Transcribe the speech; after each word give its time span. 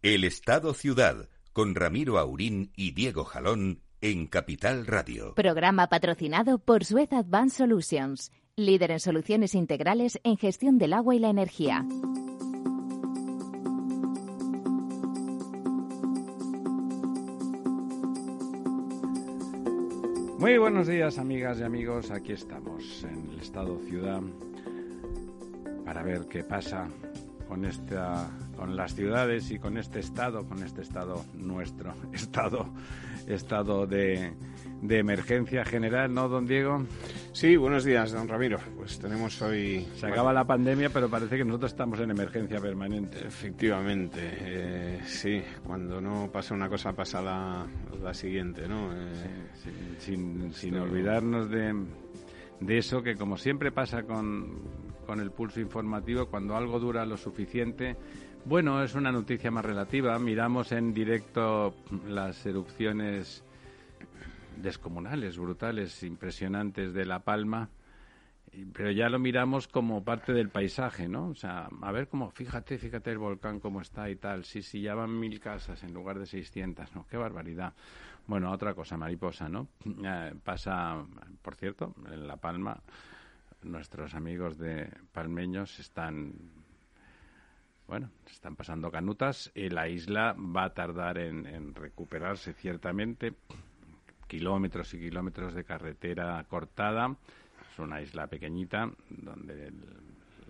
El 0.00 0.22
Estado 0.22 0.74
Ciudad, 0.74 1.28
con 1.52 1.74
Ramiro 1.74 2.18
Aurín 2.18 2.70
y 2.76 2.92
Diego 2.92 3.24
Jalón 3.24 3.80
en 4.00 4.28
Capital 4.28 4.86
Radio. 4.86 5.34
Programa 5.34 5.88
patrocinado 5.88 6.60
por 6.60 6.84
Suez 6.84 7.12
Advanced 7.12 7.56
Solutions, 7.56 8.30
líder 8.54 8.92
en 8.92 9.00
soluciones 9.00 9.56
integrales 9.56 10.20
en 10.22 10.36
gestión 10.36 10.78
del 10.78 10.92
agua 10.92 11.16
y 11.16 11.18
la 11.18 11.30
energía. 11.30 11.82
Muy 20.38 20.58
buenos 20.58 20.86
días, 20.86 21.18
amigas 21.18 21.58
y 21.58 21.64
amigos. 21.64 22.12
Aquí 22.12 22.30
estamos 22.30 23.02
en 23.02 23.32
el 23.32 23.40
Estado 23.40 23.80
Ciudad 23.80 24.22
para 25.84 26.04
ver 26.04 26.28
qué 26.28 26.44
pasa 26.44 26.88
con 27.48 27.64
esta 27.64 28.30
con 28.58 28.76
las 28.76 28.94
ciudades 28.94 29.52
y 29.52 29.58
con 29.60 29.78
este 29.78 30.00
estado, 30.00 30.44
con 30.44 30.64
este 30.64 30.82
estado 30.82 31.24
nuestro, 31.34 31.94
estado 32.12 32.66
estado 33.28 33.86
de, 33.86 34.32
de 34.82 34.98
emergencia 34.98 35.64
general, 35.64 36.12
¿no, 36.12 36.28
don 36.28 36.46
Diego? 36.46 36.84
Sí, 37.32 37.56
buenos 37.56 37.84
días, 37.84 38.10
don 38.10 38.26
Ramiro. 38.26 38.58
Pues 38.76 38.98
tenemos 38.98 39.40
hoy... 39.42 39.86
Se 39.94 40.06
acaba 40.06 40.32
la 40.32 40.44
pandemia, 40.44 40.90
pero 40.90 41.08
parece 41.08 41.36
que 41.36 41.44
nosotros 41.44 41.70
estamos 41.70 42.00
en 42.00 42.10
emergencia 42.10 42.58
permanente. 42.58 43.18
Efectivamente, 43.24 44.18
eh, 44.22 45.00
sí. 45.04 45.40
Cuando 45.64 46.00
no 46.00 46.30
pasa 46.32 46.54
una 46.54 46.68
cosa, 46.68 46.92
pasa 46.92 47.22
la, 47.22 47.66
la 48.02 48.14
siguiente, 48.14 48.66
¿no? 48.66 48.92
Eh, 48.92 49.96
sin, 49.98 50.52
sin 50.52 50.76
olvidarnos 50.76 51.48
de, 51.50 51.74
de 52.60 52.78
eso 52.78 53.02
que, 53.02 53.14
como 53.14 53.36
siempre 53.36 53.70
pasa 53.70 54.02
con, 54.02 54.62
con 55.06 55.20
el 55.20 55.30
pulso 55.30 55.60
informativo, 55.60 56.26
cuando 56.26 56.56
algo 56.56 56.80
dura 56.80 57.04
lo 57.06 57.16
suficiente, 57.16 57.96
bueno, 58.48 58.82
es 58.82 58.94
una 58.94 59.12
noticia 59.12 59.50
más 59.50 59.62
relativa. 59.62 60.18
Miramos 60.18 60.72
en 60.72 60.94
directo 60.94 61.74
las 62.06 62.46
erupciones 62.46 63.44
descomunales, 64.56 65.36
brutales, 65.36 66.02
impresionantes 66.02 66.94
de 66.94 67.04
La 67.04 67.18
Palma, 67.18 67.68
pero 68.72 68.90
ya 68.90 69.10
lo 69.10 69.18
miramos 69.18 69.68
como 69.68 70.02
parte 70.02 70.32
del 70.32 70.48
paisaje, 70.48 71.08
¿no? 71.08 71.28
O 71.28 71.34
sea, 71.34 71.68
a 71.82 71.92
ver 71.92 72.08
cómo, 72.08 72.30
fíjate, 72.30 72.78
fíjate 72.78 73.10
el 73.10 73.18
volcán 73.18 73.60
cómo 73.60 73.82
está 73.82 74.08
y 74.08 74.16
tal. 74.16 74.44
Sí, 74.44 74.62
sí, 74.62 74.80
ya 74.80 74.94
van 74.94 75.20
mil 75.20 75.38
casas 75.40 75.82
en 75.84 75.92
lugar 75.92 76.18
de 76.18 76.24
600, 76.24 76.94
¿no? 76.94 77.06
Qué 77.06 77.18
barbaridad. 77.18 77.74
Bueno, 78.26 78.50
otra 78.50 78.72
cosa, 78.72 78.96
mariposa, 78.96 79.50
¿no? 79.50 79.68
Eh, 79.84 80.32
pasa, 80.42 81.04
por 81.42 81.54
cierto, 81.54 81.94
en 82.10 82.26
La 82.26 82.38
Palma, 82.38 82.80
nuestros 83.62 84.14
amigos 84.14 84.56
de 84.56 84.90
Palmeños 85.12 85.78
están 85.78 86.32
bueno, 87.88 88.10
están 88.30 88.54
pasando 88.54 88.90
canutas 88.90 89.50
y 89.54 89.70
la 89.70 89.88
isla 89.88 90.36
va 90.38 90.64
a 90.64 90.74
tardar 90.74 91.16
en, 91.16 91.74
recuperarse 91.74 92.52
ciertamente. 92.52 93.32
Kilómetros 94.26 94.92
y 94.92 94.98
kilómetros 94.98 95.54
de 95.54 95.64
carretera 95.64 96.44
cortada. 96.50 97.16
Es 97.72 97.78
una 97.78 98.02
isla 98.02 98.26
pequeñita 98.26 98.90
donde 99.08 99.72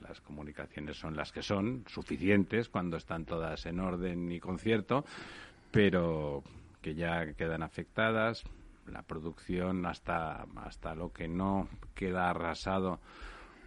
las 0.02 0.20
comunicaciones 0.20 0.96
son 0.96 1.16
las 1.16 1.30
que 1.30 1.42
son, 1.42 1.84
suficientes 1.86 2.68
cuando 2.68 2.96
están 2.96 3.24
todas 3.24 3.66
en 3.66 3.78
orden 3.78 4.32
y 4.32 4.40
concierto, 4.40 5.04
pero 5.70 6.42
que 6.82 6.96
ya 6.96 7.34
quedan 7.34 7.62
afectadas. 7.62 8.42
La 8.88 9.02
producción 9.02 9.86
hasta, 9.86 10.44
hasta 10.56 10.96
lo 10.96 11.12
que 11.12 11.28
no 11.28 11.68
queda 11.94 12.30
arrasado 12.30 12.98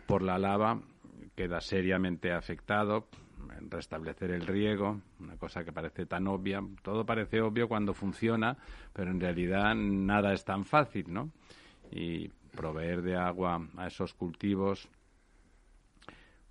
por 0.08 0.24
la 0.24 0.38
lava 0.38 0.82
queda 1.36 1.62
seriamente 1.62 2.34
afectado 2.34 3.08
restablecer 3.70 4.32
el 4.32 4.48
riego, 4.48 5.02
una 5.20 5.38
cosa 5.38 5.64
que 5.64 5.72
parece 5.72 6.06
tan 6.06 6.28
obvia. 6.28 6.64
Todo 6.82 7.06
parece 7.06 7.42
obvio 7.42 7.68
cuando 7.68 7.94
funciona, 7.94 8.58
pero 8.94 9.12
en 9.12 9.20
realidad 9.20 9.76
nada 9.76 10.34
es 10.34 10.44
tan 10.46 10.66
fácil, 10.66 11.06
¿no? 11.12 11.30
Y 11.92 12.30
proveer 12.56 13.02
de 13.02 13.16
agua 13.16 13.68
a 13.78 13.88
esos 13.88 14.14
cultivos 14.14 14.90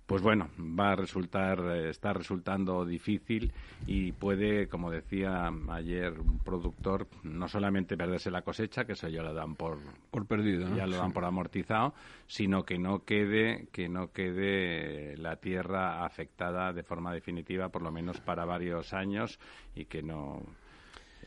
pues 0.05 0.21
bueno, 0.21 0.49
va 0.59 0.91
a 0.91 0.95
resultar, 0.95 1.59
eh, 1.59 1.89
está 1.89 2.11
resultando 2.11 2.85
difícil 2.85 3.51
y 3.87 4.11
puede, 4.11 4.67
como 4.67 4.91
decía 4.91 5.49
ayer 5.69 6.19
un 6.19 6.39
productor, 6.39 7.07
no 7.23 7.47
solamente 7.47 7.95
perderse 7.95 8.29
la 8.29 8.41
cosecha, 8.41 8.85
que 8.85 8.93
eso 8.93 9.07
ya 9.07 9.23
lo 9.23 9.33
dan 9.33 9.55
por, 9.55 9.77
por 10.09 10.25
perdido, 10.25 10.75
ya 10.75 10.85
lo 10.85 10.97
dan 10.97 11.13
por 11.13 11.23
amortizado, 11.23 11.93
sino 12.27 12.63
que 12.63 12.77
no 12.77 13.05
quede, 13.05 13.67
que 13.71 13.87
no 13.87 14.11
quede 14.11 15.15
la 15.17 15.37
tierra 15.37 16.05
afectada 16.05 16.73
de 16.73 16.83
forma 16.83 17.13
definitiva, 17.13 17.69
por 17.69 17.81
lo 17.81 17.91
menos 17.91 18.19
para 18.19 18.43
varios 18.43 18.93
años 18.93 19.39
y 19.75 19.85
que 19.85 20.03
no 20.03 20.41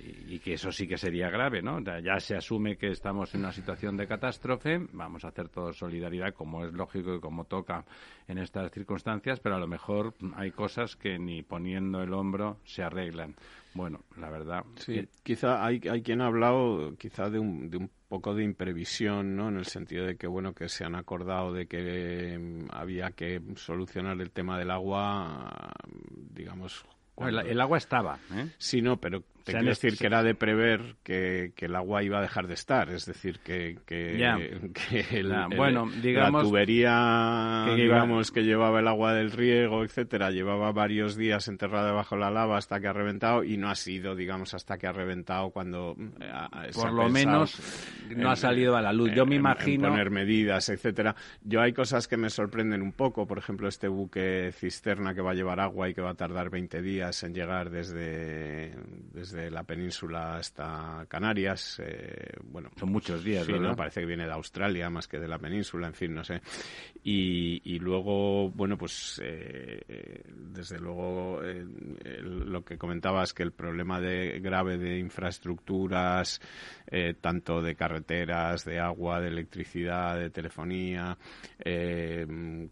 y, 0.00 0.38
que 0.38 0.54
eso 0.54 0.72
sí 0.72 0.86
que 0.86 0.98
sería 0.98 1.30
grave, 1.30 1.62
¿no? 1.62 1.80
Ya 1.80 2.18
se 2.20 2.36
asume 2.36 2.76
que 2.76 2.88
estamos 2.88 3.34
en 3.34 3.40
una 3.40 3.52
situación 3.52 3.96
de 3.96 4.06
catástrofe, 4.06 4.78
vamos 4.92 5.24
a 5.24 5.28
hacer 5.28 5.48
todo 5.48 5.72
solidaridad 5.72 6.34
como 6.34 6.64
es 6.64 6.72
lógico 6.72 7.14
y 7.14 7.20
como 7.20 7.44
toca 7.44 7.84
en 8.28 8.38
estas 8.38 8.70
circunstancias, 8.72 9.40
pero 9.40 9.56
a 9.56 9.58
lo 9.58 9.66
mejor 9.66 10.14
hay 10.36 10.50
cosas 10.50 10.96
que 10.96 11.18
ni 11.18 11.42
poniendo 11.42 12.02
el 12.02 12.12
hombro 12.12 12.58
se 12.64 12.82
arreglan. 12.82 13.34
Bueno, 13.74 14.04
la 14.16 14.30
verdad. 14.30 14.64
Sí, 14.76 15.08
quizá 15.22 15.64
hay, 15.64 15.80
hay 15.90 16.02
quien 16.02 16.20
ha 16.20 16.26
hablado 16.26 16.94
quizá 16.96 17.28
de 17.28 17.40
un, 17.40 17.70
de 17.70 17.78
un 17.78 17.90
poco 18.08 18.34
de 18.34 18.44
imprevisión, 18.44 19.34
¿no? 19.34 19.48
En 19.48 19.56
el 19.56 19.66
sentido 19.66 20.06
de 20.06 20.16
que, 20.16 20.28
bueno, 20.28 20.54
que 20.54 20.68
se 20.68 20.84
han 20.84 20.94
acordado 20.94 21.52
de 21.52 21.66
que 21.66 22.38
mm, 22.38 22.68
había 22.70 23.10
que 23.10 23.40
solucionar 23.56 24.20
el 24.20 24.30
tema 24.30 24.58
del 24.58 24.70
agua, 24.70 25.72
digamos, 26.30 26.84
el, 27.16 27.60
agua 27.60 27.78
estaba. 27.78 28.18
¿eh? 28.32 28.48
Sí, 28.58 28.82
no, 28.82 28.96
pero 28.98 29.24
te 29.44 29.52
quiero 29.52 29.68
decir 29.68 29.98
que 29.98 30.06
era 30.06 30.22
de 30.22 30.34
prever 30.34 30.96
que, 31.02 31.52
el 31.58 31.76
agua 31.76 32.02
iba 32.02 32.18
a 32.18 32.22
dejar 32.22 32.46
de 32.46 32.54
estar. 32.54 32.90
Es 32.90 33.04
decir, 33.04 33.40
que, 33.40 33.78
que, 33.86 34.16
la, 35.22 35.48
bueno, 35.54 35.90
digamos, 36.02 36.42
la 36.42 36.48
tubería 36.48 37.64
que, 37.66 37.82
digamos, 37.82 38.32
que 38.32 38.42
llevaba 38.42 38.80
el 38.80 38.88
agua 38.88 39.12
del 39.12 39.32
riego, 39.32 39.84
etcétera, 39.84 40.30
llevaba 40.30 40.72
varios 40.72 41.16
días 41.16 41.48
enterrada 41.48 41.88
debajo 41.88 42.14
de 42.14 42.22
la 42.22 42.30
lava 42.30 42.56
hasta 42.56 42.80
que 42.80 42.88
ha 42.88 42.92
reventado 42.94 43.44
y 43.44 43.58
no 43.58 43.68
ha 43.68 43.74
sido, 43.74 44.16
digamos, 44.16 44.54
hasta 44.54 44.78
que 44.78 44.86
ha 44.86 44.92
reventado 44.92 45.50
cuando. 45.50 45.94
Eh, 46.20 46.70
Por 46.72 46.92
lo 46.92 47.10
menos 47.10 47.60
no 48.16 48.30
ha 48.30 48.36
salido 48.36 48.76
a 48.76 48.82
la 48.82 48.94
luz. 48.94 49.10
Yo 49.14 49.26
me 49.26 49.36
imagino. 49.36 49.90
poner 49.90 50.10
medidas, 50.10 50.70
etcétera. 50.70 51.14
Yo 51.42 51.60
hay 51.60 51.74
cosas 51.74 52.08
que 52.08 52.16
me 52.16 52.30
sorprenden 52.30 52.80
un 52.80 52.92
poco. 52.92 53.26
Por 53.26 53.36
ejemplo, 53.36 53.68
este 53.68 53.88
buque 53.88 54.52
cisterna 54.52 55.14
que 55.14 55.20
va 55.20 55.32
a 55.32 55.34
llevar 55.34 55.60
agua 55.60 55.90
y 55.90 55.94
que 55.94 56.00
va 56.00 56.10
a 56.10 56.14
tardar 56.14 56.48
20 56.48 56.80
días 56.80 57.22
en 57.24 57.34
llegar 57.34 57.68
desde, 57.68 58.72
desde 59.12 59.33
la 59.50 59.64
península 59.64 60.36
hasta 60.36 61.06
Canarias. 61.08 61.80
Eh, 61.84 62.36
bueno, 62.44 62.70
son 62.76 62.90
muchos 62.90 63.24
días, 63.24 63.48
¿no? 63.48 63.74
Parece 63.74 64.00
que 64.00 64.06
viene 64.06 64.26
de 64.26 64.32
Australia 64.32 64.90
más 64.90 65.08
que 65.08 65.18
de 65.18 65.28
la 65.28 65.38
península, 65.38 65.86
en 65.86 65.94
fin, 65.94 66.14
no 66.14 66.24
sé. 66.24 66.40
Y, 67.02 67.60
y 67.64 67.78
luego, 67.78 68.50
bueno, 68.50 68.76
pues 68.76 69.20
eh, 69.22 70.22
desde 70.28 70.78
luego 70.78 71.42
eh, 71.42 71.64
lo 72.22 72.64
que 72.64 72.78
comentabas 72.78 73.32
que 73.34 73.42
el 73.42 73.52
problema 73.52 74.00
de 74.00 74.40
grave 74.40 74.78
de 74.78 74.98
infraestructuras, 74.98 76.40
tanto 77.20 77.60
de 77.60 77.74
carreteras, 77.74 78.64
de 78.64 78.78
agua, 78.78 79.20
de 79.20 79.28
electricidad, 79.28 80.16
de 80.16 80.30
telefonía, 80.30 81.18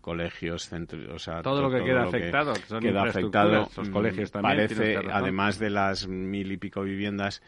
colegios, 0.01 0.69
centros, 0.69 1.09
o 1.13 1.19
sea, 1.19 1.43
todo, 1.43 1.61
lo 1.63 1.71
que 1.71 1.85
queda 1.85 2.05
afectado, 2.05 2.53
queda 2.81 3.03
afectado, 3.03 3.69
colegios 3.93 4.31
Parece, 4.31 4.99
además 5.11 5.59
de 5.59 5.71
las 5.71 6.07
mil 6.07 6.52
y 6.53 6.57
pico 6.57 6.83
viviendas, 6.83 7.43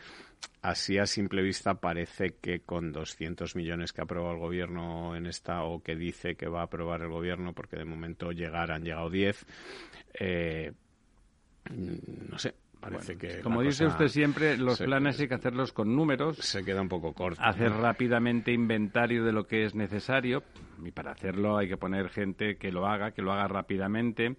así 0.63 0.99
a 0.99 1.07
simple 1.07 1.43
vista 1.43 1.75
parece 1.75 2.37
que 2.41 2.61
con 2.61 2.93
200 2.93 3.57
millones 3.57 3.93
que 3.93 4.01
ha 4.01 4.05
aprobado 4.05 4.35
el 4.35 4.41
gobierno 4.41 5.17
en 5.17 5.27
esta 5.27 5.63
o 5.65 5.83
que 5.83 5.97
dice 5.97 6.37
que 6.37 6.49
va 6.49 6.61
a 6.61 6.65
aprobar 6.65 7.03
el 7.03 7.09
gobierno, 7.09 7.53
porque 7.53 7.77
de 7.77 7.85
momento 7.85 8.33
llegar 8.33 8.71
han 8.71 8.83
llegado 8.83 9.11
10, 9.11 9.47
eh, 10.15 10.73
no 11.71 12.39
sé, 12.39 12.55
Parece 12.85 13.17
que 13.17 13.41
como 13.41 13.63
dice 13.63 13.87
usted 13.87 14.09
siempre, 14.09 14.59
los 14.59 14.79
planes 14.79 15.19
hay 15.19 15.27
que 15.27 15.35
hacerlos 15.35 15.73
con 15.73 15.97
números. 15.97 16.37
Se 16.37 16.63
queda 16.63 16.83
un 16.83 16.91
poco 16.91 17.15
corto. 17.15 17.41
Hacer 17.43 17.73
rápidamente 17.73 18.53
inventario 18.53 19.25
de 19.25 19.33
lo 19.33 19.47
que 19.47 19.65
es 19.65 19.75
necesario 19.75 20.43
y 20.85 20.91
para 20.91 21.13
hacerlo 21.13 21.57
hay 21.57 21.67
que 21.67 21.79
poner 21.79 22.11
gente 22.11 22.57
que 22.57 22.71
lo 22.71 22.87
haga, 22.87 23.13
que 23.13 23.23
lo 23.23 23.33
haga 23.33 23.49
rápidamente 23.49 24.37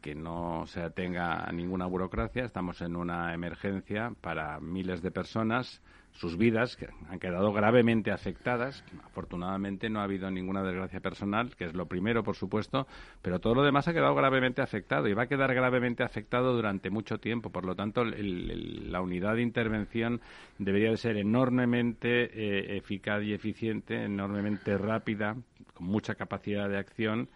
que 0.00 0.14
no 0.14 0.66
se 0.66 0.82
atenga 0.82 1.44
a 1.44 1.52
ninguna 1.52 1.86
burocracia. 1.86 2.44
Estamos 2.44 2.80
en 2.80 2.96
una 2.96 3.34
emergencia 3.34 4.12
para 4.20 4.58
miles 4.60 5.02
de 5.02 5.10
personas. 5.10 5.82
Sus 6.12 6.36
vidas 6.36 6.76
han 7.08 7.20
quedado 7.20 7.52
gravemente 7.52 8.10
afectadas. 8.10 8.84
Afortunadamente 9.04 9.88
no 9.88 10.00
ha 10.00 10.04
habido 10.04 10.30
ninguna 10.30 10.62
desgracia 10.62 11.00
personal, 11.00 11.54
que 11.54 11.66
es 11.66 11.74
lo 11.74 11.86
primero, 11.86 12.24
por 12.24 12.34
supuesto, 12.34 12.86
pero 13.22 13.38
todo 13.38 13.54
lo 13.54 13.62
demás 13.62 13.86
ha 13.86 13.92
quedado 13.92 14.14
gravemente 14.14 14.60
afectado 14.60 15.06
y 15.08 15.14
va 15.14 15.24
a 15.24 15.28
quedar 15.28 15.54
gravemente 15.54 16.02
afectado 16.02 16.52
durante 16.52 16.90
mucho 16.90 17.18
tiempo. 17.18 17.50
Por 17.50 17.64
lo 17.64 17.76
tanto, 17.76 18.04
la 18.04 19.00
unidad 19.00 19.36
de 19.36 19.42
intervención 19.42 20.20
debería 20.58 20.90
de 20.90 20.96
ser 20.96 21.16
enormemente 21.16 22.24
eh, 22.24 22.76
eficaz 22.76 23.22
y 23.22 23.32
eficiente, 23.32 24.02
enormemente 24.04 24.76
rápida, 24.76 25.36
con 25.74 25.86
mucha 25.86 26.16
capacidad 26.16 26.68
de 26.68 26.78
acción 26.78 27.28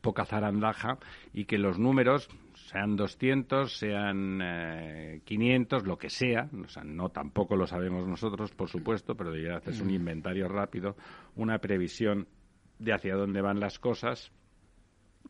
poca 0.00 0.24
zarandaja 0.24 0.98
y 1.32 1.44
que 1.44 1.58
los 1.58 1.78
números 1.78 2.28
sean 2.54 2.96
200, 2.96 3.76
sean 3.76 5.20
500, 5.24 5.82
eh, 5.82 5.86
lo 5.86 5.98
que 5.98 6.10
sea, 6.10 6.48
o 6.64 6.68
sea, 6.68 6.84
no 6.84 7.10
tampoco 7.10 7.56
lo 7.56 7.66
sabemos 7.66 8.06
nosotros, 8.06 8.52
por 8.52 8.68
supuesto, 8.68 9.14
pero 9.14 9.30
debería 9.30 9.58
hacerse 9.58 9.82
un 9.82 9.88
mm. 9.88 9.94
inventario 9.94 10.48
rápido, 10.48 10.96
una 11.36 11.58
previsión 11.58 12.26
de 12.78 12.92
hacia 12.92 13.14
dónde 13.14 13.40
van 13.40 13.60
las 13.60 13.78
cosas 13.78 14.32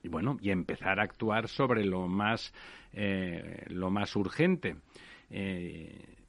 y 0.03 0.09
bueno, 0.09 0.37
y 0.41 0.51
empezar 0.51 1.01
a 1.01 1.05
actuar 1.05 1.49
sobre 1.49 1.85
lo 1.85 2.07
más, 2.09 2.53
eh, 2.93 3.65
lo 3.69 3.91
más 3.91 4.15
urgente. 4.17 4.77
Eh, 5.31 6.24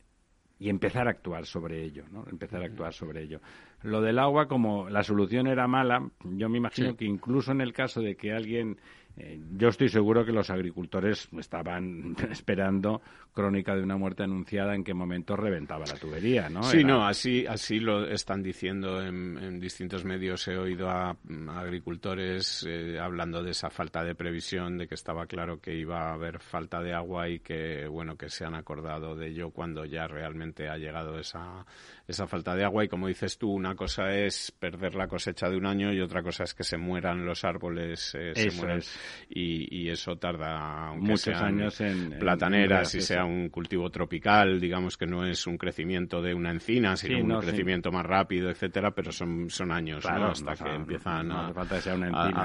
y 0.59 0.69
empezar 0.69 1.07
a 1.07 1.11
actuar 1.11 1.45
sobre 1.45 1.83
ello, 1.83 2.05
¿no? 2.11 2.25
Empezar 2.29 2.61
a 2.61 2.65
actuar 2.65 2.93
sobre 2.93 3.23
ello. 3.23 3.41
Lo 3.83 4.01
del 4.01 4.19
agua, 4.19 4.47
como 4.47 4.89
la 4.89 5.03
solución 5.03 5.47
era 5.47 5.67
mala, 5.67 6.09
yo 6.23 6.49
me 6.49 6.57
imagino 6.57 6.95
que 6.95 7.05
incluso 7.05 7.51
en 7.51 7.61
el 7.61 7.73
caso 7.73 8.01
de 8.01 8.15
que 8.15 8.31
alguien 8.31 8.77
eh, 9.17 9.39
yo 9.55 9.69
estoy 9.69 9.87
seguro 9.87 10.25
que 10.25 10.33
los 10.33 10.49
agricultores 10.49 11.29
estaban 11.39 12.15
esperando 12.31 13.01
crónica 13.33 13.75
de 13.75 13.83
una 13.83 13.97
muerte 13.97 14.23
anunciada 14.23 14.75
en 14.75 14.83
qué 14.83 14.93
momento 14.93 15.35
reventaba 15.35 15.85
la 15.85 15.95
tubería, 15.95 16.49
¿no? 16.49 16.63
Sí, 16.63 16.83
no, 16.83 17.05
así, 17.05 17.45
así 17.45 17.79
lo 17.79 18.05
están 18.07 18.41
diciendo 18.41 19.01
en, 19.01 19.59
distintos 19.59 20.05
medios. 20.05 20.47
He 20.47 20.57
oído 20.57 20.89
a, 20.89 21.15
agricultores 21.49 22.65
eh, 22.67 22.97
hablando 22.99 23.43
de 23.43 23.51
esa 23.51 23.69
falta 23.69 24.03
de 24.03 24.15
previsión, 24.15 24.77
de 24.77 24.87
que 24.87 24.95
estaba 24.95 25.25
claro 25.27 25.59
que 25.59 25.75
iba 25.75 26.09
a 26.09 26.13
haber 26.13 26.39
falta 26.39 26.81
de 26.81 26.93
agua 26.93 27.29
y 27.29 27.39
que, 27.39 27.87
bueno, 27.87 28.15
que 28.15 28.29
se 28.29 28.45
han 28.45 28.55
acordado 28.55 29.15
de 29.15 29.27
ello 29.27 29.49
cuando 29.51 29.85
ya 29.85 30.07
realmente 30.07 30.69
ha 30.69 30.77
llegado 30.77 31.19
esa, 31.19 31.65
esa 32.07 32.27
falta 32.27 32.55
de 32.55 32.63
agua. 32.63 32.83
Y 32.83 32.87
como 32.87 33.07
dices 33.07 33.37
tú, 33.37 33.51
una 33.51 33.75
cosa 33.75 34.13
es 34.13 34.51
perder 34.51 34.95
la 34.95 35.07
cosecha 35.07 35.49
de 35.49 35.57
un 35.57 35.65
año 35.65 35.91
y 35.93 36.01
otra 36.01 36.21
cosa 36.21 36.43
es 36.43 36.53
que 36.53 36.63
se 36.63 36.77
mueran 36.77 37.25
los 37.25 37.43
árboles, 37.43 38.15
eh, 38.15 38.33
se 38.35 38.51
mueran 38.51 38.81
y, 39.29 39.85
eso 39.85 40.17
tarda 40.17 40.93
muchos 40.95 41.35
años 41.35 41.79
en 41.79 42.17
plataneras 42.19 42.95
y 42.95 43.01
sea 43.01 43.23
un 43.23 43.49
cultivo 43.49 43.89
tropical, 43.91 44.59
digamos 44.59 44.97
que 44.97 45.05
no 45.05 45.25
es 45.25 45.45
un 45.45 45.57
crecimiento 45.57 46.21
de 46.21 46.33
una 46.33 46.51
encina, 46.51 46.95
sino 46.97 47.35
un 47.35 47.41
crecimiento 47.41 47.91
más 47.91 48.05
rápido, 48.05 48.49
etcétera, 48.49 48.91
pero 48.91 49.11
son, 49.11 49.49
son 49.49 49.71
años 49.71 50.05
hasta 50.05 50.55
que 50.55 50.73
empiezan 50.73 51.31
a, 51.31 51.51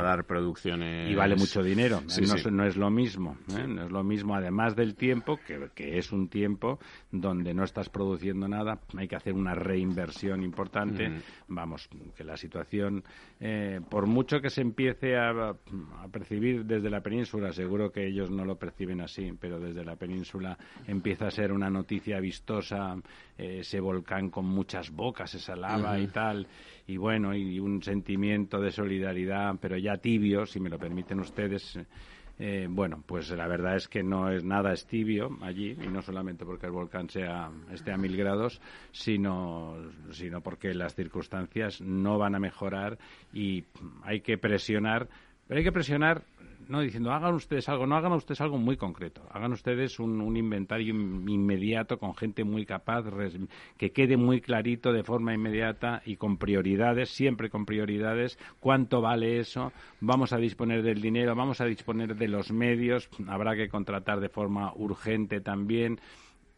dar 0.02 0.24
producciones. 0.24 1.10
Y 1.10 1.14
vale 1.14 1.34
mucho 1.34 1.62
dinero, 1.62 2.02
no, 2.50 2.64
es 2.64 2.76
lo 2.76 2.90
mismo, 2.90 3.38
¿eh? 3.56 3.66
no 3.66 3.84
es 3.84 3.90
lo 3.90 4.04
mismo, 4.04 4.34
además 4.34 4.76
del 4.76 4.94
tiempo, 4.94 5.38
que, 5.46 5.70
que 5.74 5.98
es 5.98 6.12
un 6.12 6.28
tiempo 6.28 6.78
donde 7.10 7.54
no 7.54 7.64
estás 7.64 7.88
produciendo 7.88 8.48
nada, 8.48 8.80
hay 8.96 9.08
que 9.08 9.16
hacer 9.16 9.34
una 9.34 9.50
reinversión 9.55 10.43
importante. 10.43 11.11
Vamos, 11.49 11.88
que 12.17 12.25
la 12.25 12.37
situación, 12.37 13.02
eh, 13.38 13.81
por 13.88 14.06
mucho 14.06 14.41
que 14.41 14.50
se 14.50 14.61
empiece 14.61 15.17
a, 15.17 15.31
a 15.31 16.08
percibir 16.11 16.64
desde 16.64 16.91
la 16.91 17.00
península, 17.00 17.52
seguro 17.52 17.91
que 17.91 18.06
ellos 18.06 18.31
no 18.31 18.44
lo 18.44 18.56
perciben 18.56 19.00
así, 19.00 19.32
pero 19.38 19.58
desde 19.58 19.85
la 19.85 19.97
península 19.97 20.56
empieza 20.87 21.26
a 21.26 21.31
ser 21.31 21.52
una 21.52 21.70
noticia 21.70 22.20
vistosa, 22.20 22.97
eh, 23.37 23.58
ese 23.61 23.81
volcán 23.81 24.31
con 24.31 24.47
muchas 24.47 24.91
bocas, 24.91 25.35
esa 25.35 25.56
lava 25.56 25.99
y 25.99 26.08
tal, 26.08 26.46
y 26.87 26.96
bueno, 26.96 27.35
y 27.35 27.58
un 27.58 27.82
sentimiento 27.82 28.61
de 28.61 28.70
solidaridad, 28.70 29.56
pero 29.61 29.76
ya 29.76 29.96
tibio, 29.96 30.46
si 30.46 30.61
me 30.61 30.69
lo 30.69 30.79
permiten 30.79 31.20
ustedes. 31.20 31.79
Eh, 32.42 32.69
bueno, 32.70 33.04
pues 33.04 33.28
la 33.32 33.46
verdad 33.46 33.76
es 33.76 33.87
que 33.87 34.02
no 34.02 34.31
es 34.31 34.42
nada 34.44 34.72
estibio 34.72 35.37
allí, 35.42 35.76
y 35.78 35.88
no 35.88 36.00
solamente 36.00 36.46
porque 36.46 36.64
el 36.64 36.72
volcán 36.72 37.10
sea, 37.10 37.50
esté 37.70 37.92
a 37.92 37.98
mil 37.98 38.16
grados, 38.16 38.62
sino, 38.92 39.76
sino 40.10 40.40
porque 40.40 40.72
las 40.72 40.94
circunstancias 40.94 41.82
no 41.82 42.16
van 42.16 42.34
a 42.34 42.38
mejorar 42.38 42.96
y 43.34 43.64
hay 44.04 44.22
que 44.22 44.38
presionar, 44.38 45.06
pero 45.46 45.58
hay 45.58 45.64
que 45.64 45.70
presionar 45.70 46.22
no 46.70 46.81
diciendo 46.81 47.12
hagan 47.12 47.34
ustedes 47.34 47.69
algo, 47.69 47.87
no 47.87 47.96
hagan 47.96 48.12
ustedes 48.12 48.40
algo 48.40 48.56
muy 48.56 48.76
concreto, 48.76 49.22
hagan 49.31 49.52
ustedes 49.52 49.99
un, 49.99 50.37
inventario 50.37 50.94
inmediato 50.94 51.99
con 51.99 52.14
gente 52.14 52.44
muy 52.44 52.64
capaz, 52.64 53.05
que 53.76 53.90
quede 53.90 54.17
muy 54.17 54.40
clarito 54.40 54.93
de 54.93 55.02
forma 55.02 55.34
inmediata 55.34 56.00
y 56.06 56.17
con 56.17 56.38
prioridades, 56.38 57.11
siempre 57.11 57.50
con 57.50 57.67
prioridades, 57.67 58.38
cuánto 58.61 59.00
vale 59.00 59.40
eso, 59.40 59.72
vamos 60.00 60.32
a 60.32 60.38
disponer 60.38 60.82
del 60.82 61.02
dinero, 61.02 61.34
vamos 61.34 61.61
a 61.61 61.64
disponer 61.64 62.14
de 62.14 62.28
los 62.28 62.52
medios, 62.52 63.11
habrá 63.26 63.56
que 63.56 63.69
contratar 63.69 64.20
de 64.20 64.28
forma 64.28 64.72
urgente 64.75 65.40
también. 65.40 66.00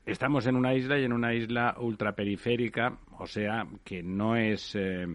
Estamos 0.04 0.46
en 0.46 0.56
una 0.56 0.74
isla 0.74 0.98
y 0.98 1.04
en 1.04 1.12
una 1.12 1.32
isla 1.32 1.76
ultraperiférica, 1.78 2.98
o 3.18 3.26
sea 3.26 3.66
que 3.82 4.02
no 4.02 4.36
es. 4.36 4.74
Eh, 4.74 5.06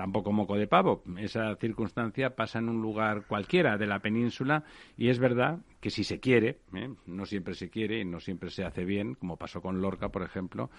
tampoco 0.00 0.32
moco 0.32 0.56
de 0.56 0.66
pavo. 0.66 1.02
Esa 1.18 1.54
circunstancia 1.56 2.34
pasa 2.34 2.58
en 2.58 2.70
un 2.70 2.80
lugar 2.80 3.26
cualquiera 3.26 3.76
de 3.76 3.86
la 3.86 3.98
península 3.98 4.64
y 4.96 5.10
es 5.10 5.18
verdad 5.18 5.58
que 5.78 5.90
si 5.90 6.04
se 6.04 6.20
quiere, 6.20 6.60
¿eh? 6.74 6.88
no 7.04 7.26
siempre 7.26 7.52
se 7.52 7.68
quiere 7.68 8.00
y 8.00 8.06
no 8.06 8.18
siempre 8.18 8.48
se 8.48 8.64
hace 8.64 8.86
bien, 8.86 9.12
como 9.12 9.36
pasó 9.36 9.60
con 9.60 9.82
Lorca, 9.82 10.08
por 10.08 10.22
ejemplo. 10.22 10.70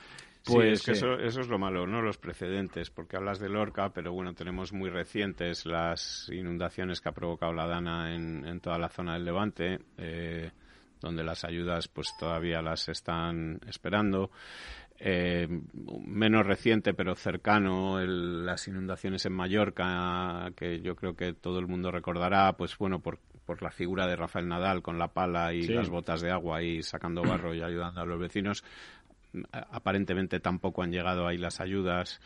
Pues 0.43 0.81
sí, 0.81 0.93
eso, 0.93 1.19
eso, 1.19 1.41
es 1.41 1.47
lo 1.49 1.59
malo, 1.59 1.85
¿no? 1.85 2.01
Los 2.01 2.17
precedentes, 2.17 2.89
porque 2.89 3.15
hablas 3.15 3.39
de 3.39 3.49
Lorca, 3.49 3.93
pero 3.93 4.11
bueno, 4.11 4.33
tenemos 4.33 4.73
muy 4.73 4.89
recientes 4.89 5.67
las 5.67 6.27
inundaciones 6.33 6.99
que 6.99 7.09
ha 7.09 7.13
provocado 7.13 7.53
la 7.53 7.67
Dana 7.67 8.15
en, 8.15 8.59
toda 8.59 8.79
la 8.79 8.89
zona 8.89 9.13
del 9.13 9.25
Levante, 9.25 9.81
eh, 9.99 10.49
donde 10.99 11.23
las 11.23 11.45
ayudas 11.45 11.87
pues 11.87 12.07
todavía 12.19 12.63
las 12.63 12.89
están 12.89 13.59
esperando. 13.67 14.31
Eh, 15.03 15.47
menos 16.05 16.45
reciente 16.45 16.93
pero 16.93 17.15
cercano 17.15 17.99
las 18.05 18.67
inundaciones 18.67 19.25
en 19.25 19.33
Mallorca 19.33 20.51
que 20.55 20.79
yo 20.81 20.95
creo 20.95 21.15
que 21.15 21.33
todo 21.33 21.57
el 21.57 21.65
mundo 21.65 21.89
recordará 21.89 22.53
pues 22.53 22.77
bueno 22.77 22.99
por, 22.99 23.17
por 23.47 23.63
la 23.63 23.71
figura 23.71 24.05
de 24.05 24.15
Rafael 24.15 24.47
Nadal 24.47 24.83
con 24.83 24.99
la 24.99 25.07
pala 25.07 25.55
y 25.55 25.63
las 25.63 25.89
botas 25.89 26.21
de 26.21 26.29
agua 26.29 26.61
y 26.61 26.83
sacando 26.83 27.23
barro 27.23 27.55
y 27.55 27.63
ayudando 27.63 27.99
a 27.99 28.05
los 28.05 28.19
vecinos 28.19 28.63
aparentemente 29.71 30.39
tampoco 30.39 30.83
han 30.83 30.91
llegado 30.91 31.25
ahí 31.25 31.39
las 31.39 31.61
ayudas 31.61 32.21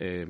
eh, 0.00 0.26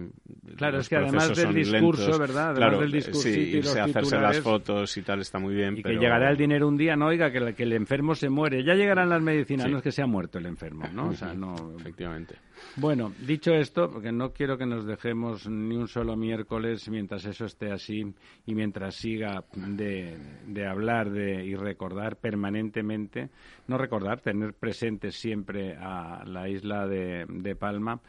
claro, 0.56 0.78
es 0.78 0.88
que 0.88 0.96
además 0.96 1.36
del 1.36 1.52
discurso, 1.52 2.18
¿verdad? 2.18 2.50
Además 2.52 2.80
del 2.80 2.92
discurso 2.92 3.20
sí, 3.20 3.58
hacerse 3.58 4.18
las 4.18 4.40
fotos 4.40 4.96
y 4.96 5.02
tal 5.02 5.20
está 5.20 5.38
muy 5.38 5.54
bien. 5.54 5.76
Y 5.76 5.82
que 5.82 5.92
llegará 5.92 6.30
el 6.30 6.38
dinero 6.38 6.66
un 6.66 6.78
día, 6.78 6.96
no 6.96 7.08
oiga, 7.08 7.30
que, 7.30 7.52
que 7.52 7.64
el 7.64 7.74
enfermo 7.74 8.14
se 8.14 8.30
muere. 8.30 8.64
Ya 8.64 8.72
llegarán 8.72 9.10
las 9.10 9.20
medicinas, 9.20 9.70
no 9.70 9.76
es 9.76 9.82
que 9.82 9.92
se 9.92 10.00
ha 10.00 10.06
muerto 10.06 10.38
el 10.38 10.46
enfermo, 10.46 10.86
¿no? 10.92 11.08
O 11.10 11.12
sea, 11.12 11.34
no. 11.34 11.54
Efectivamente. 11.78 12.36
Bueno, 12.76 13.12
dicho 13.26 13.52
esto, 13.52 13.90
porque 13.90 14.10
no 14.10 14.32
quiero 14.32 14.56
que 14.56 14.64
nos 14.64 14.86
dejemos 14.86 15.46
ni 15.46 15.76
un 15.76 15.86
solo 15.86 16.16
miércoles 16.16 16.88
mientras 16.88 17.26
eso 17.26 17.44
esté 17.44 17.70
así 17.70 18.02
y 18.46 18.54
mientras 18.54 18.94
siga 18.94 19.44
de, 19.54 20.16
de 20.46 20.66
hablar 20.66 21.10
de, 21.10 21.44
y 21.44 21.54
recordar 21.56 22.16
permanentemente, 22.16 23.28
no 23.66 23.76
recordar, 23.76 24.22
tener 24.22 24.54
presente 24.54 25.10
siempre 25.10 25.76
a 25.76 26.24
la 26.24 26.48
isla 26.48 26.86
de, 26.86 27.26
de 27.28 27.54
Palma 27.54 28.00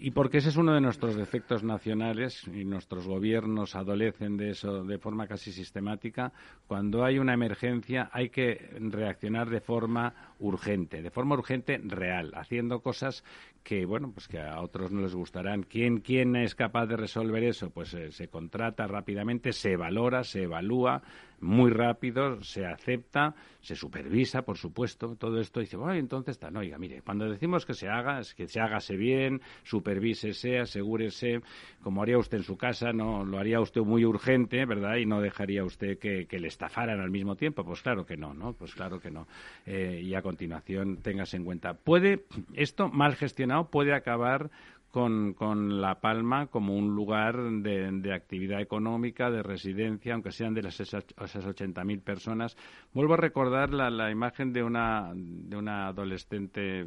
y 0.00 0.12
porque 0.12 0.38
ese 0.38 0.50
es 0.50 0.56
uno 0.56 0.72
de 0.72 0.80
nuestros 0.80 1.16
defectos 1.16 1.62
nacionales 1.64 2.46
y 2.46 2.64
nuestros 2.64 3.06
gobiernos 3.06 3.74
adolecen 3.74 4.36
de 4.36 4.50
eso 4.50 4.84
de 4.84 4.98
forma 4.98 5.26
casi 5.26 5.52
sistemática, 5.52 6.32
cuando 6.66 7.04
hay 7.04 7.18
una 7.18 7.34
emergencia 7.34 8.08
hay 8.12 8.30
que 8.30 8.70
reaccionar 8.80 9.50
de 9.50 9.60
forma 9.60 10.14
urgente, 10.38 11.02
de 11.02 11.10
forma 11.10 11.34
urgente 11.34 11.78
real, 11.78 12.32
haciendo 12.34 12.80
cosas 12.80 13.24
que 13.68 13.84
bueno, 13.84 14.10
pues 14.14 14.26
que 14.28 14.40
a 14.40 14.62
otros 14.62 14.92
no 14.92 15.02
les 15.02 15.14
gustarán. 15.14 15.62
¿Quién, 15.62 15.98
quién 15.98 16.36
es 16.36 16.54
capaz 16.54 16.86
de 16.86 16.96
resolver 16.96 17.44
eso? 17.44 17.68
Pues 17.68 17.92
eh, 17.92 18.10
se 18.12 18.28
contrata 18.28 18.86
rápidamente, 18.86 19.52
se 19.52 19.76
valora, 19.76 20.24
se 20.24 20.44
evalúa 20.44 21.02
muy 21.40 21.70
rápido, 21.70 22.42
se 22.42 22.66
acepta, 22.66 23.34
se 23.60 23.76
supervisa, 23.76 24.42
por 24.42 24.56
supuesto, 24.56 25.16
todo 25.16 25.40
esto. 25.40 25.60
dice, 25.60 25.76
bueno, 25.76 25.94
entonces 25.94 26.32
está, 26.32 26.50
no, 26.50 26.60
oiga, 26.60 26.78
mire, 26.78 27.02
cuando 27.02 27.28
decimos 27.28 27.64
que 27.64 27.74
se 27.74 27.88
haga, 27.88 28.20
es 28.20 28.34
que 28.34 28.46
se 28.48 28.60
hágase 28.60 28.96
bien, 28.96 29.40
supervísese, 29.62 30.58
asegúrese, 30.58 31.40
como 31.82 32.02
haría 32.02 32.18
usted 32.18 32.38
en 32.38 32.44
su 32.44 32.56
casa, 32.56 32.92
no 32.92 33.24
lo 33.24 33.38
haría 33.38 33.60
usted 33.60 33.82
muy 33.82 34.04
urgente, 34.04 34.64
¿verdad? 34.64 34.96
Y 34.96 35.06
no 35.06 35.20
dejaría 35.20 35.64
usted 35.64 35.98
que, 35.98 36.26
le 36.38 36.48
estafaran 36.48 37.00
al 37.00 37.10
mismo 37.10 37.34
tiempo. 37.34 37.64
Pues 37.64 37.82
claro 37.82 38.06
que 38.06 38.16
no, 38.16 38.32
¿no? 38.32 38.52
Pues 38.52 38.74
claro 38.74 39.00
que 39.00 39.10
no. 39.10 39.26
Eh, 39.66 40.00
y 40.04 40.14
a 40.14 40.22
continuación, 40.22 40.98
téngase 40.98 41.36
en 41.36 41.44
cuenta. 41.44 41.74
Puede, 41.74 42.24
esto 42.54 42.88
mal 42.88 43.16
gestionado, 43.16 43.57
puede 43.66 43.94
acabar 43.94 44.50
con, 44.90 45.34
con, 45.34 45.80
La 45.80 46.00
Palma 46.00 46.46
como 46.46 46.74
un 46.74 46.94
lugar 46.94 47.36
de, 47.36 47.90
de, 47.92 48.14
actividad 48.14 48.60
económica, 48.60 49.30
de 49.30 49.42
residencia, 49.42 50.14
aunque 50.14 50.32
sean 50.32 50.54
de 50.54 50.62
las, 50.62 50.80
esas, 50.80 51.04
esas 51.22 51.44
80.000 51.44 52.02
personas. 52.02 52.56
Vuelvo 52.94 53.14
a 53.14 53.18
recordar 53.18 53.74
la, 53.74 53.90
la, 53.90 54.10
imagen 54.10 54.52
de 54.52 54.62
una, 54.62 55.12
de 55.14 55.56
una 55.56 55.88
adolescente 55.88 56.86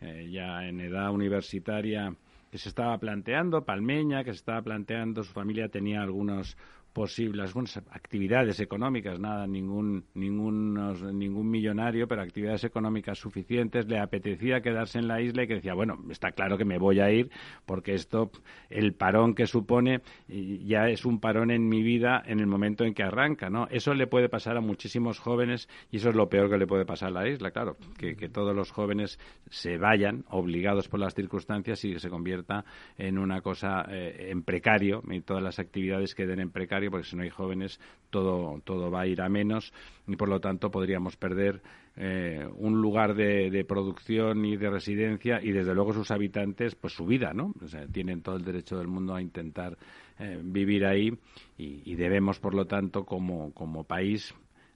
eh, 0.00 0.28
ya 0.30 0.66
en 0.66 0.80
edad 0.80 1.10
universitaria 1.10 2.14
que 2.50 2.58
se 2.58 2.68
estaba 2.68 2.96
planteando, 2.98 3.64
palmeña, 3.64 4.22
que 4.22 4.30
se 4.30 4.38
estaba 4.38 4.62
planteando, 4.62 5.24
su 5.24 5.32
familia 5.32 5.68
tenía 5.68 6.02
algunos 6.02 6.56
posibles 6.94 7.52
actividades 7.90 8.60
económicas, 8.60 9.18
nada, 9.18 9.46
ningún, 9.48 10.04
ningún, 10.14 10.74
ningún 11.18 11.50
millonario, 11.50 12.06
pero 12.06 12.22
actividades 12.22 12.62
económicas 12.62 13.18
suficientes, 13.18 13.86
le 13.88 13.98
apetecía 13.98 14.60
quedarse 14.60 15.00
en 15.00 15.08
la 15.08 15.20
isla 15.20 15.42
y 15.42 15.48
que 15.48 15.54
decía, 15.56 15.74
bueno, 15.74 15.98
está 16.08 16.30
claro 16.30 16.56
que 16.56 16.64
me 16.64 16.78
voy 16.78 17.00
a 17.00 17.10
ir 17.10 17.30
porque 17.66 17.94
esto, 17.94 18.30
el 18.70 18.94
parón 18.94 19.34
que 19.34 19.46
supone, 19.46 20.02
ya 20.28 20.88
es 20.88 21.04
un 21.04 21.18
parón 21.18 21.50
en 21.50 21.68
mi 21.68 21.82
vida 21.82 22.22
en 22.24 22.38
el 22.38 22.46
momento 22.46 22.84
en 22.84 22.94
que 22.94 23.02
arranca, 23.02 23.50
¿no? 23.50 23.66
Eso 23.70 23.92
le 23.92 24.06
puede 24.06 24.28
pasar 24.28 24.56
a 24.56 24.60
muchísimos 24.60 25.18
jóvenes 25.18 25.68
y 25.90 25.96
eso 25.96 26.10
es 26.10 26.14
lo 26.14 26.28
peor 26.28 26.48
que 26.48 26.58
le 26.58 26.66
puede 26.68 26.86
pasar 26.86 27.08
a 27.08 27.22
la 27.22 27.28
isla, 27.28 27.50
claro, 27.50 27.76
que, 27.98 28.14
todos 28.28 28.54
los 28.54 28.70
jóvenes 28.70 29.18
se 29.50 29.78
vayan 29.78 30.24
obligados 30.30 30.88
por 30.88 31.00
las 31.00 31.14
circunstancias 31.14 31.84
y 31.84 31.98
se 31.98 32.08
convierta 32.08 32.64
en 32.96 33.18
una 33.18 33.40
cosa 33.42 33.84
eh, 33.90 34.28
en 34.30 34.42
precario 34.42 35.02
y 35.10 35.20
todas 35.20 35.42
las 35.42 35.58
actividades 35.58 36.14
queden 36.14 36.40
en 36.40 36.50
precario 36.50 36.83
porque 36.90 37.06
si 37.06 37.16
no 37.16 37.22
hay 37.22 37.30
jóvenes 37.30 37.80
todo, 38.10 38.60
todo 38.64 38.90
va 38.90 39.02
a 39.02 39.06
ir 39.06 39.20
a 39.20 39.28
menos 39.28 39.72
y 40.06 40.16
por 40.16 40.28
lo 40.28 40.40
tanto 40.40 40.70
podríamos 40.70 41.16
perder 41.16 41.62
eh, 41.96 42.46
un 42.56 42.80
lugar 42.82 43.14
de, 43.14 43.64
producción 43.68 44.44
y 44.44 44.56
de 44.56 44.70
residencia 44.70 45.40
y 45.42 45.52
desde 45.52 45.74
luego 45.74 45.92
sus 45.92 46.10
habitantes 46.10 46.74
pues 46.74 46.92
su 46.92 47.06
vida 47.06 47.32
no 47.32 47.54
tienen 47.92 48.20
todo 48.20 48.36
el 48.36 48.44
derecho 48.44 48.76
del 48.76 48.88
mundo 48.88 49.14
a 49.14 49.22
intentar 49.22 49.76
eh, 50.18 50.40
vivir 50.42 50.86
ahí 50.86 51.16
y, 51.56 51.94
debemos 51.94 52.40
por 52.40 52.54
lo 52.54 52.66
tanto 52.66 53.04
como, 53.04 53.52
como 53.54 53.84
país 53.84 54.34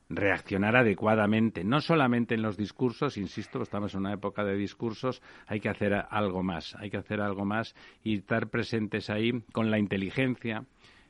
reaccionar 0.09 0.75
adecuadamente, 0.77 1.65
no 1.65 1.81
solamente 1.81 2.35
en 2.35 2.43
los 2.43 2.57
discursos, 2.57 3.19
insisto, 3.19 3.61
estamos 3.63 3.95
en 3.95 4.01
una 4.01 4.15
época 4.15 4.43
de 4.43 4.57
discursos, 4.57 5.23
hay 5.47 5.61
que 5.61 5.69
hacer 5.69 5.93
algo 6.11 6.43
más, 6.43 6.75
hay 6.77 6.91
que 6.91 6.97
hacer 6.97 7.21
algo 7.21 7.45
más 7.45 7.75
y 8.03 8.17
estar 8.17 8.49
presentes 8.49 9.11
ahí 9.11 9.33
con 9.53 9.71
la 9.71 9.79
inteligencia, 9.79 10.65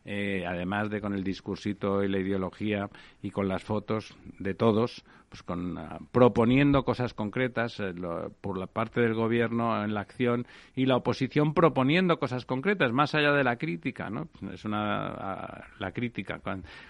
eh, 0.04 0.44
además 0.46 0.90
de 0.90 1.00
con 1.00 1.14
el 1.14 1.24
discursito 1.24 2.02
y 2.02 2.08
la 2.08 2.18
ideología 2.18 2.88
y 3.22 3.30
con 3.30 3.48
las 3.48 3.62
fotos 3.62 4.16
de 4.38 4.54
todos, 4.54 5.04
pues 5.28 5.42
con 5.42 5.76
ah, 5.76 5.98
proponiendo 6.12 6.84
cosas 6.84 7.12
concretas 7.12 7.78
eh, 7.80 7.92
por 8.40 8.58
la 8.58 8.66
parte 8.66 9.00
del 9.00 9.14
gobierno 9.14 9.84
en 9.84 9.94
la 9.94 10.00
acción 10.00 10.46
y 10.74 10.86
la 10.86 10.96
oposición 10.96 11.52
proponiendo 11.52 12.18
cosas 12.18 12.46
concretas 12.46 12.92
más 12.92 13.14
allá 13.14 13.32
de 13.32 13.44
la 13.44 13.56
crítica, 13.56 14.08
¿no? 14.08 14.28
Es 14.52 14.64
una 14.64 15.08
ah, 15.08 15.64
la 15.78 15.92
crítica 15.92 16.40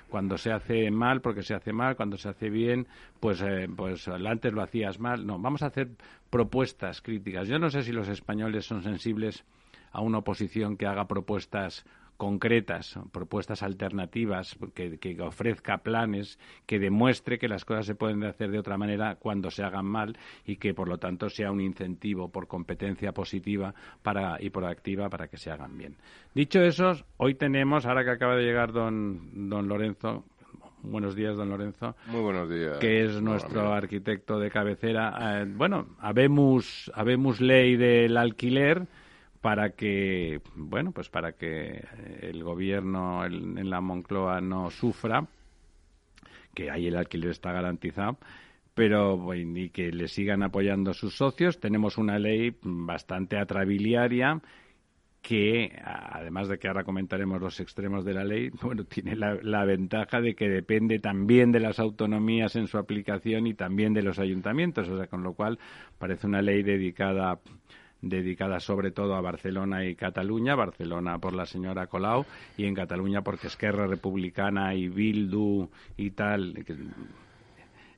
cuando, 0.09 0.39
se 0.39 0.53
hace 0.53 0.91
mal 0.91 1.21
porque 1.21 1.43
se 1.43 1.55
hace 1.55 1.73
mal, 1.73 1.97
cuando 1.97 2.17
se 2.17 2.29
hace 2.29 2.51
bien, 2.51 2.87
pues 3.21 3.43
eh, 3.43 3.69
pues 3.75 4.07
antes 4.09 4.53
lo 4.53 4.63
hacías 4.63 5.01
mal. 5.01 5.27
No, 5.27 5.39
vamos 5.39 5.63
a 5.63 5.67
hacer 5.67 5.89
propuestas 6.31 7.03
críticas. 7.03 7.49
Yo 7.49 7.59
no 7.59 7.71
sé 7.71 7.83
si 7.83 7.93
los 7.93 8.09
españoles 8.09 8.67
son 8.67 8.83
sensibles 8.83 9.45
a 9.91 10.03
una 10.03 10.19
oposición 10.19 10.77
que 10.77 10.87
haga 10.87 11.07
propuestas 11.07 11.85
concretas, 12.19 12.99
propuestas 13.13 13.63
alternativas, 13.63 14.59
que, 14.75 15.17
ofrezca 15.23 15.79
planes, 15.79 16.39
que 16.67 16.81
demuestre 16.81 17.39
que 17.39 17.49
las 17.49 17.65
cosas 17.65 17.87
se 17.87 17.95
pueden 17.95 18.25
hacer 18.25 18.51
de 18.51 18.59
otra 18.59 18.77
manera 18.77 19.15
cuando 19.15 19.53
se 19.53 19.63
hagan 19.63 19.87
mal 19.87 20.19
y 20.45 20.57
que, 20.57 20.75
por 20.75 20.89
lo 20.89 20.99
tanto, 20.99 21.31
sea 21.31 21.53
un 21.53 21.61
incentivo 21.61 22.29
por 22.29 22.49
competencia 22.49 23.13
positiva 23.13 23.73
para, 24.03 24.37
y 24.41 24.51
proactiva 24.51 25.09
para 25.09 25.29
que 25.29 25.37
se 25.37 25.53
hagan 25.53 25.79
bien. 25.79 25.97
Dicho 26.35 26.61
eso, 26.61 26.93
hoy 27.19 27.37
tenemos, 27.37 27.87
ahora 27.87 28.05
que 28.05 28.11
acaba 28.11 28.35
de 28.35 28.43
llegar 28.43 28.73
don, 28.73 29.49
don 29.49 29.69
Lorenzo, 29.69 30.25
Buenos 30.83 31.17
días, 31.17 31.37
don 31.37 31.51
Lorenzo. 31.51 31.97
Muy 32.07 32.21
buenos 32.21 32.49
días. 32.49 32.79
Que 32.79 33.05
es 33.05 33.21
nuestro 33.21 33.73
arquitecto 33.73 34.39
de 34.39 34.49
cabecera. 34.49 35.41
Eh, 35.41 35.45
bueno, 35.45 35.89
habemos, 35.99 36.91
habemos 36.95 37.41
ley 37.41 37.77
del 37.77 38.17
alquiler 38.17 38.87
para 39.41 39.71
que 39.71 40.41
bueno 40.55 40.93
pues 40.93 41.09
para 41.09 41.33
que 41.33 41.85
el 42.21 42.43
gobierno 42.43 43.25
en 43.25 43.71
la 43.71 43.81
Moncloa 43.81 44.41
no 44.41 44.71
sufra 44.71 45.27
que 46.55 46.71
ahí 46.71 46.89
el 46.89 46.97
alquiler 46.97 47.31
está 47.31 47.53
garantizado 47.53 48.19
pero 48.79 49.35
y 49.35 49.71
que 49.71 49.91
le 49.91 50.07
sigan 50.07 50.45
apoyando 50.45 50.95
sus 50.95 51.17
socios. 51.17 51.59
Tenemos 51.59 51.99
una 51.99 52.17
ley 52.17 52.55
bastante 52.63 53.37
atrabiliaria 53.37 54.41
que 55.21 55.77
además 55.85 56.47
de 56.47 56.61
que 56.61 56.69
ahora 56.69 56.85
comentaremos 56.85 57.41
los 57.41 57.59
extremos 57.59 58.05
de 58.05 58.15
la 58.15 58.23
ley 58.23 58.51
bueno 58.63 58.85
tiene 58.85 59.17
la, 59.17 59.35
la 59.43 59.65
ventaja 59.65 60.21
de 60.21 60.37
que 60.37 60.49
depende 60.49 61.01
también 61.01 61.51
de 61.51 61.59
las 61.59 61.81
autonomías 61.81 62.55
en 62.55 62.69
su 62.69 62.79
aplicación 62.79 63.49
y 63.49 63.55
también 63.55 63.95
de 63.95 64.03
los 64.03 64.21
ayuntamientos. 64.21 64.89
O 64.89 64.97
sea 64.97 65.09
con 65.09 65.25
lo 65.25 65.33
cual 65.33 65.59
parece 65.99 66.29
una 66.29 66.41
ley 66.41 66.63
dedicada 66.63 67.41
dedicada 68.01 68.61
sobre 68.61 68.91
todo 68.91 69.15
a 69.15 69.21
Barcelona 69.21 69.85
y 69.85 69.95
Cataluña, 69.95 70.55
Barcelona 70.55 71.19
por 71.19 71.35
la 71.35 71.47
señora 71.47 71.87
Colau 71.87 72.25
y 72.57 72.65
en 72.65 72.75
Cataluña 72.75 73.23
porque 73.23 73.49
Esquerra 73.49 73.87
Republicana 73.87 74.75
y 74.75 74.89
Bildu 74.89 75.69
y 75.97 76.11
tal. 76.11 76.65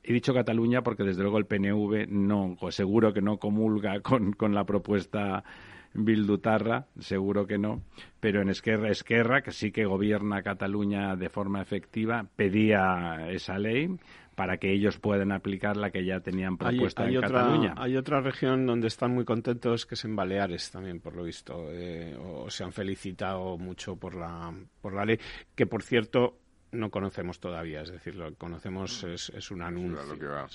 He 0.02 0.12
dicho 0.12 0.32
Cataluña 0.32 0.82
porque 0.82 1.04
desde 1.04 1.22
luego 1.22 1.38
el 1.38 1.46
PNV 1.46 2.08
no, 2.08 2.56
seguro 2.70 3.12
que 3.12 3.20
no 3.20 3.38
comulga 3.38 4.00
con, 4.00 4.32
con 4.32 4.54
la 4.54 4.64
propuesta 4.64 5.44
Bildutarra, 5.92 6.86
seguro 7.00 7.46
que 7.46 7.58
no, 7.58 7.82
pero 8.20 8.40
en 8.40 8.48
Esquerra, 8.48 8.90
Esquerra, 8.90 9.42
que 9.42 9.50
sí 9.50 9.72
que 9.72 9.84
gobierna 9.84 10.42
Cataluña 10.42 11.16
de 11.16 11.28
forma 11.28 11.60
efectiva, 11.60 12.26
pedía 12.36 13.28
esa 13.30 13.58
ley 13.58 13.98
para 14.40 14.56
que 14.56 14.72
ellos 14.72 14.96
puedan 14.96 15.32
aplicar 15.32 15.76
la 15.76 15.90
que 15.90 16.02
ya 16.02 16.20
tenían 16.20 16.56
propuesta 16.56 17.06
en 17.06 17.20
Cataluña. 17.20 17.74
Hay 17.76 17.94
otra 17.98 18.22
región 18.22 18.64
donde 18.64 18.88
están 18.88 19.12
muy 19.12 19.26
contentos 19.26 19.84
que 19.84 19.96
es 19.96 20.04
en 20.06 20.16
Baleares 20.16 20.70
también, 20.70 20.98
por 20.98 21.14
lo 21.14 21.24
visto, 21.24 21.66
eh, 21.70 22.16
o 22.18 22.48
se 22.48 22.64
han 22.64 22.72
felicitado 22.72 23.58
mucho 23.58 23.96
por 23.96 24.14
la, 24.14 24.50
por 24.80 24.94
la 24.94 25.04
ley, 25.04 25.18
que 25.54 25.66
por 25.66 25.82
cierto 25.82 26.38
no 26.72 26.90
conocemos 26.90 27.38
todavía, 27.38 27.82
es 27.82 27.92
decir, 27.92 28.14
lo 28.14 28.30
que 28.30 28.36
conocemos 28.36 29.04
es, 29.04 29.28
es 29.28 29.50
un 29.50 29.60
anuncio. 29.60 30.48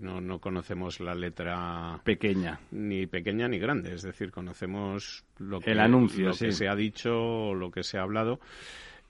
no, 0.00 0.22
no, 0.22 0.38
conocemos 0.38 0.98
la 1.00 1.14
letra 1.14 2.00
pequeña, 2.04 2.58
ni 2.70 3.06
pequeña 3.06 3.48
ni 3.48 3.58
grande, 3.58 3.92
es 3.92 4.00
decir, 4.00 4.30
conocemos 4.30 5.26
lo 5.36 5.60
que, 5.60 5.72
El 5.72 5.80
anuncio, 5.80 6.28
lo 6.30 6.34
que 6.34 6.52
se 6.52 6.68
ha 6.68 6.74
dicho, 6.74 7.52
lo 7.52 7.70
que 7.70 7.82
se 7.82 7.98
ha 7.98 8.02
hablado. 8.02 8.40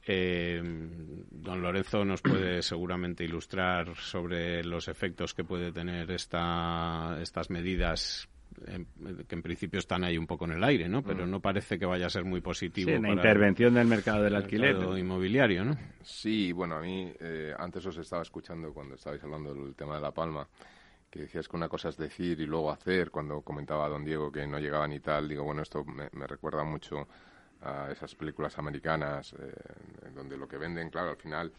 Eh, 0.09 0.63
don 0.63 1.61
Lorenzo 1.61 2.05
nos 2.05 2.23
puede 2.23 2.63
seguramente 2.63 3.25
ilustrar 3.25 3.97
sobre 3.97 4.63
los 4.63 4.87
efectos 4.87 5.35
que 5.35 5.43
puede 5.43 5.73
tener 5.73 6.11
esta, 6.13 7.19
estas 7.21 7.51
medidas 7.51 8.29
que 9.29 9.35
en 9.35 9.43
principio 9.43 9.79
están 9.79 10.05
ahí 10.05 10.17
un 10.17 10.27
poco 10.27 10.47
en 10.47 10.53
el 10.53 10.65
aire, 10.65 10.89
¿no? 10.89 11.03
Pero 11.03 11.27
mm. 11.27 11.31
no 11.31 11.41
parece 11.41 11.79
que 11.79 11.85
vaya 11.85 12.07
a 12.07 12.11
ser 12.11 12.25
muy 12.25 12.41
positivo. 12.41 12.91
Sí, 12.91 12.99
la 12.99 13.13
intervención 13.13 13.75
del 13.75 13.87
mercado 13.87 14.23
del 14.23 14.35
alquiler. 14.35 14.77
inmobiliario, 14.97 15.65
¿no? 15.65 15.77
Sí, 16.03 16.53
bueno, 16.53 16.77
a 16.77 16.81
mí 16.81 17.13
eh, 17.21 17.53
antes 17.59 17.85
os 17.85 17.99
estaba 17.99 18.23
escuchando 18.23 18.73
cuando 18.73 18.95
estabais 18.95 19.23
hablando 19.23 19.53
del 19.53 19.75
tema 19.75 19.97
de 19.97 20.01
La 20.01 20.13
Palma, 20.13 20.49
que 21.11 21.21
decías 21.21 21.49
que 21.49 21.57
una 21.57 21.69
cosa 21.69 21.91
es 21.91 21.99
decir 21.99 22.41
y 22.41 22.47
luego 22.47 22.71
hacer, 22.71 23.11
cuando 23.11 23.43
comentaba 23.43 23.89
don 23.89 24.05
Diego 24.05 24.33
que 24.33 24.47
no 24.47 24.59
llegaban 24.59 24.93
y 24.93 25.01
tal, 25.01 25.29
digo, 25.29 25.45
bueno, 25.45 25.61
esto 25.61 25.85
me 25.85 26.27
recuerda 26.27 26.65
mucho 26.65 27.07
a 27.63 27.91
esas 27.91 28.15
películas 28.15 28.59
americanas 28.59 29.35
eh, 29.35 30.11
donde 30.15 30.37
lo 30.37 30.47
que 30.47 30.59
venden, 30.59 30.91
claro, 30.91 31.11
al 31.11 31.17
final 31.17 31.53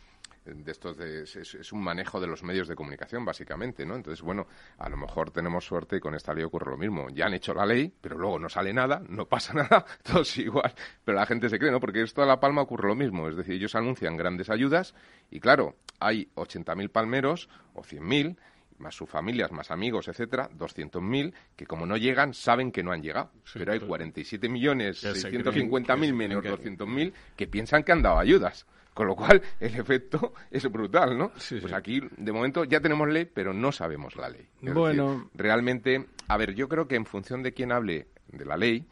de 0.53 0.71
estos 0.71 0.97
es, 0.99 1.73
un 1.73 1.83
manejo 1.83 2.19
de 2.19 2.27
los 2.27 2.43
medios 2.43 2.67
de 2.67 2.75
comunicación 2.75 3.25
básicamente, 3.25 3.85
¿no? 3.85 3.95
Entonces, 3.95 4.21
bueno, 4.21 4.47
a 4.77 4.89
lo 4.89 4.97
mejor 4.97 5.31
tenemos 5.31 5.65
suerte 5.65 5.97
y 5.97 5.99
con 5.99 6.15
esta 6.15 6.33
ley 6.33 6.43
ocurre 6.43 6.71
lo 6.71 6.77
mismo. 6.77 7.09
Ya 7.09 7.25
han 7.25 7.33
hecho 7.33 7.53
la 7.53 7.65
ley, 7.65 7.93
pero 7.99 8.17
luego 8.17 8.39
no 8.39 8.49
sale 8.49 8.73
nada, 8.73 9.01
no 9.09 9.25
pasa 9.25 9.53
nada, 9.55 9.85
todo 10.03 10.21
es 10.21 10.37
igual, 10.37 10.73
pero 11.03 11.17
la 11.17 11.25
gente 11.25 11.49
se 11.49 11.59
cree, 11.59 11.71
¿no? 11.71 11.79
Porque 11.79 12.01
esto 12.01 12.21
a 12.21 12.25
La 12.25 12.39
Palma 12.39 12.61
ocurre 12.61 12.87
lo 12.87 12.95
mismo, 12.95 13.27
es 13.27 13.35
decir, 13.35 13.55
ellos 13.55 13.75
anuncian 13.75 14.15
grandes 14.15 14.49
ayudas 14.49 14.93
y 15.29 15.39
claro, 15.39 15.75
hay 15.99 16.29
80.000 16.35 16.89
palmeros 16.89 17.49
o 17.73 17.81
100.000 17.81 18.37
más 18.79 18.96
sus 18.96 19.10
familias, 19.10 19.51
más 19.51 19.72
amigos, 19.72 20.07
etcétera, 20.07 20.50
200.000 20.57 21.34
que 21.55 21.65
como 21.65 21.86
no 21.86 21.98
llegan 21.98 22.34
saben 22.34 22.72
que 22.72 22.84
no 22.84 22.91
han 22.91 23.01
llegado. 23.01 23.31
Pero 23.53 23.72
hay 23.72 23.79
47 23.79 24.50
millones 24.50 25.03
650.000 25.03 26.13
menos 26.13 26.43
200.000 26.43 27.13
que 27.36 27.48
piensan 27.48 27.84
que 27.84 27.91
han 27.91 28.01
dado 28.01 28.19
ayudas. 28.19 28.65
Con 28.93 29.05
lo 29.05 29.15
cual, 29.15 29.43
el 29.60 29.75
efecto 29.75 30.34
es 30.50 30.63
brutal, 30.72 31.15
¿no? 31.17 31.29
pues 31.29 31.72
aquí, 31.72 32.01
de 32.17 32.31
momento, 32.31 32.63
ya 32.63 32.79
tenemos 32.79 33.07
ley, 33.07 33.25
pero 33.25 33.53
no 33.53 33.72
sabemos 33.72 34.15
la 34.15 34.27
ley. 34.27 34.48
bueno. 34.60 35.29
realmente, 35.36 36.07
a 36.27 36.36
ver, 36.36 36.55
yo 36.55 36.67
creo 36.67 36.88
que 36.88 36.96
en 36.96 37.05
función 37.05 37.43
de 37.43 37.53
quién 37.53 37.72
hable 37.72 38.07
de 38.27 38.43
la 38.43 38.57
ley, 38.57 38.88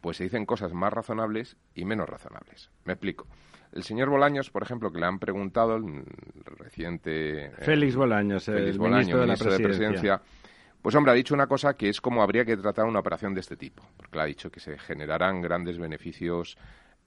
pues 0.00 0.16
se 0.16 0.24
dicen 0.24 0.46
cosas 0.46 0.72
más 0.72 0.90
razonables 0.90 1.58
y 1.74 1.84
menos 1.84 2.08
razonables. 2.08 2.70
Me 2.84 2.94
explico. 2.94 3.26
El 3.72 3.84
señor 3.84 4.08
Bolaños, 4.08 4.50
por 4.50 4.62
ejemplo, 4.62 4.90
que 4.90 4.98
le 4.98 5.06
han 5.06 5.18
preguntado, 5.18 5.76
el 5.76 6.04
reciente... 6.58 7.46
Eh, 7.46 7.50
Félix 7.60 7.94
Bolaños, 7.94 8.48
el 8.48 8.78
ministro, 8.78 9.20
de 9.20 9.26
la 9.26 9.36
presidencia. 9.36 10.20
Pues 10.82 10.94
hombre, 10.94 11.12
ha 11.12 11.14
dicho 11.14 11.34
una 11.34 11.46
cosa 11.46 11.74
que 11.74 11.88
es 11.88 12.00
como 12.00 12.22
habría 12.22 12.44
que 12.44 12.56
tratar 12.56 12.86
una 12.86 13.00
operación 13.00 13.34
de 13.34 13.40
este 13.40 13.56
tipo, 13.56 13.82
porque 13.96 14.16
le 14.16 14.22
ha 14.22 14.26
dicho 14.26 14.50
que 14.50 14.60
se 14.60 14.78
generarán 14.78 15.42
grandes 15.42 15.78
beneficios 15.78 16.56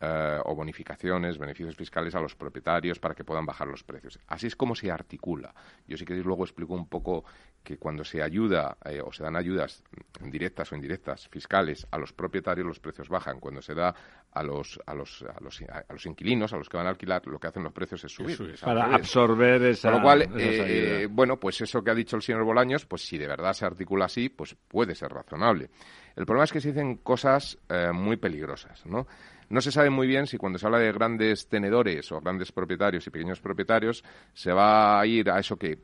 eh, 0.06 0.38
o 0.44 0.54
bonificaciones, 0.54 1.38
beneficios 1.38 1.78
fiscales 1.78 2.14
a 2.14 2.20
los 2.20 2.36
propietarios 2.36 3.00
para 3.00 3.16
que 3.16 3.24
puedan 3.24 3.46
bajar 3.46 3.70
los 3.70 3.86
precios. 3.86 4.20
Así 4.28 4.48
es 4.48 4.56
como 4.58 4.76
se 4.76 4.92
articula. 4.92 5.54
Yo 5.88 5.96
sí 5.96 6.04
que 6.04 6.14
luego 6.16 6.44
explico 6.44 6.74
un 6.74 6.90
poco 6.90 7.24
que 7.64 7.78
cuando 7.78 8.04
se 8.04 8.22
ayuda 8.22 8.76
eh, 8.84 9.00
o 9.02 9.14
se 9.14 9.24
dan 9.24 9.38
ayudas 9.38 9.82
directas 10.20 10.74
o 10.74 10.76
indirectas 10.76 11.30
fiscales 11.30 11.88
a 11.90 11.98
los 11.98 12.12
propietarios 12.12 12.68
los 12.68 12.82
precios 12.82 13.08
bajan. 13.08 13.40
Cuando 13.40 13.62
se 13.62 13.74
da 13.74 13.96
a 14.34 14.44
los 14.44 14.78
a 14.86 14.94
los 14.94 15.24
a 15.24 15.42
los, 15.42 15.62
a 15.62 15.94
los 15.94 16.06
inquilinos, 16.06 16.52
a 16.52 16.58
los 16.58 16.68
que 16.68 16.76
van 16.76 16.88
a 16.88 16.90
alquilar, 16.90 17.26
lo 17.26 17.40
que 17.40 17.48
hacen 17.48 17.64
los 17.64 17.72
precios 17.72 18.04
es 18.04 18.12
subir. 18.12 18.60
para 18.60 18.96
absorber 18.96 19.64
esa. 19.64 19.90
Con 19.90 20.00
lo 20.00 20.04
cual, 20.04 20.28
eh, 20.38 21.08
bueno, 21.10 21.40
pues 21.40 21.62
eso 21.62 21.82
que 21.82 21.92
ha 21.92 21.96
dicho 21.96 22.18
el 22.18 22.24
señor 22.24 22.44
Bolaños, 22.44 22.86
pues 22.86 23.04
si 23.08 23.18
de 23.18 23.28
verdad 23.28 23.54
se 23.54 23.66
articula 23.66 24.06
así, 24.06 24.28
pues 24.28 24.54
puede 24.68 24.96
ser 24.96 25.14
razonable. 25.14 25.70
El 26.14 26.26
problema 26.26 26.44
es 26.44 26.52
que 26.52 26.60
se 26.60 26.74
dicen 26.74 26.98
cosas 26.98 27.58
muy 27.94 28.18
peligrosas, 28.18 28.86
¿no? 28.86 29.08
No 29.54 29.62
se 29.62 29.72
sabe 29.72 29.92
muy 29.92 30.08
bien 30.08 30.26
si 30.26 30.36
cuando 30.36 30.58
se 30.58 30.66
habla 30.66 30.80
de 30.80 30.92
grandes 30.92 31.48
tenedores 31.48 32.12
o 32.12 32.20
grandes 32.20 32.52
propietarios 32.52 33.06
y 33.06 33.12
pequeños 33.12 33.40
propietarios 33.40 34.04
se 34.34 34.52
va 34.52 35.00
a 35.00 35.06
ir 35.06 35.30
a 35.30 35.38
eso 35.38 35.58
que, 35.58 35.78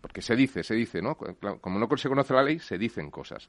porque 0.00 0.22
se 0.22 0.36
dice, 0.36 0.62
se 0.62 0.76
dice, 0.76 1.02
¿no? 1.02 1.16
Como 1.16 1.80
no 1.80 1.96
se 1.96 2.08
conoce 2.08 2.34
la 2.34 2.44
ley, 2.44 2.60
se 2.60 2.78
dicen 2.78 3.10
cosas 3.10 3.48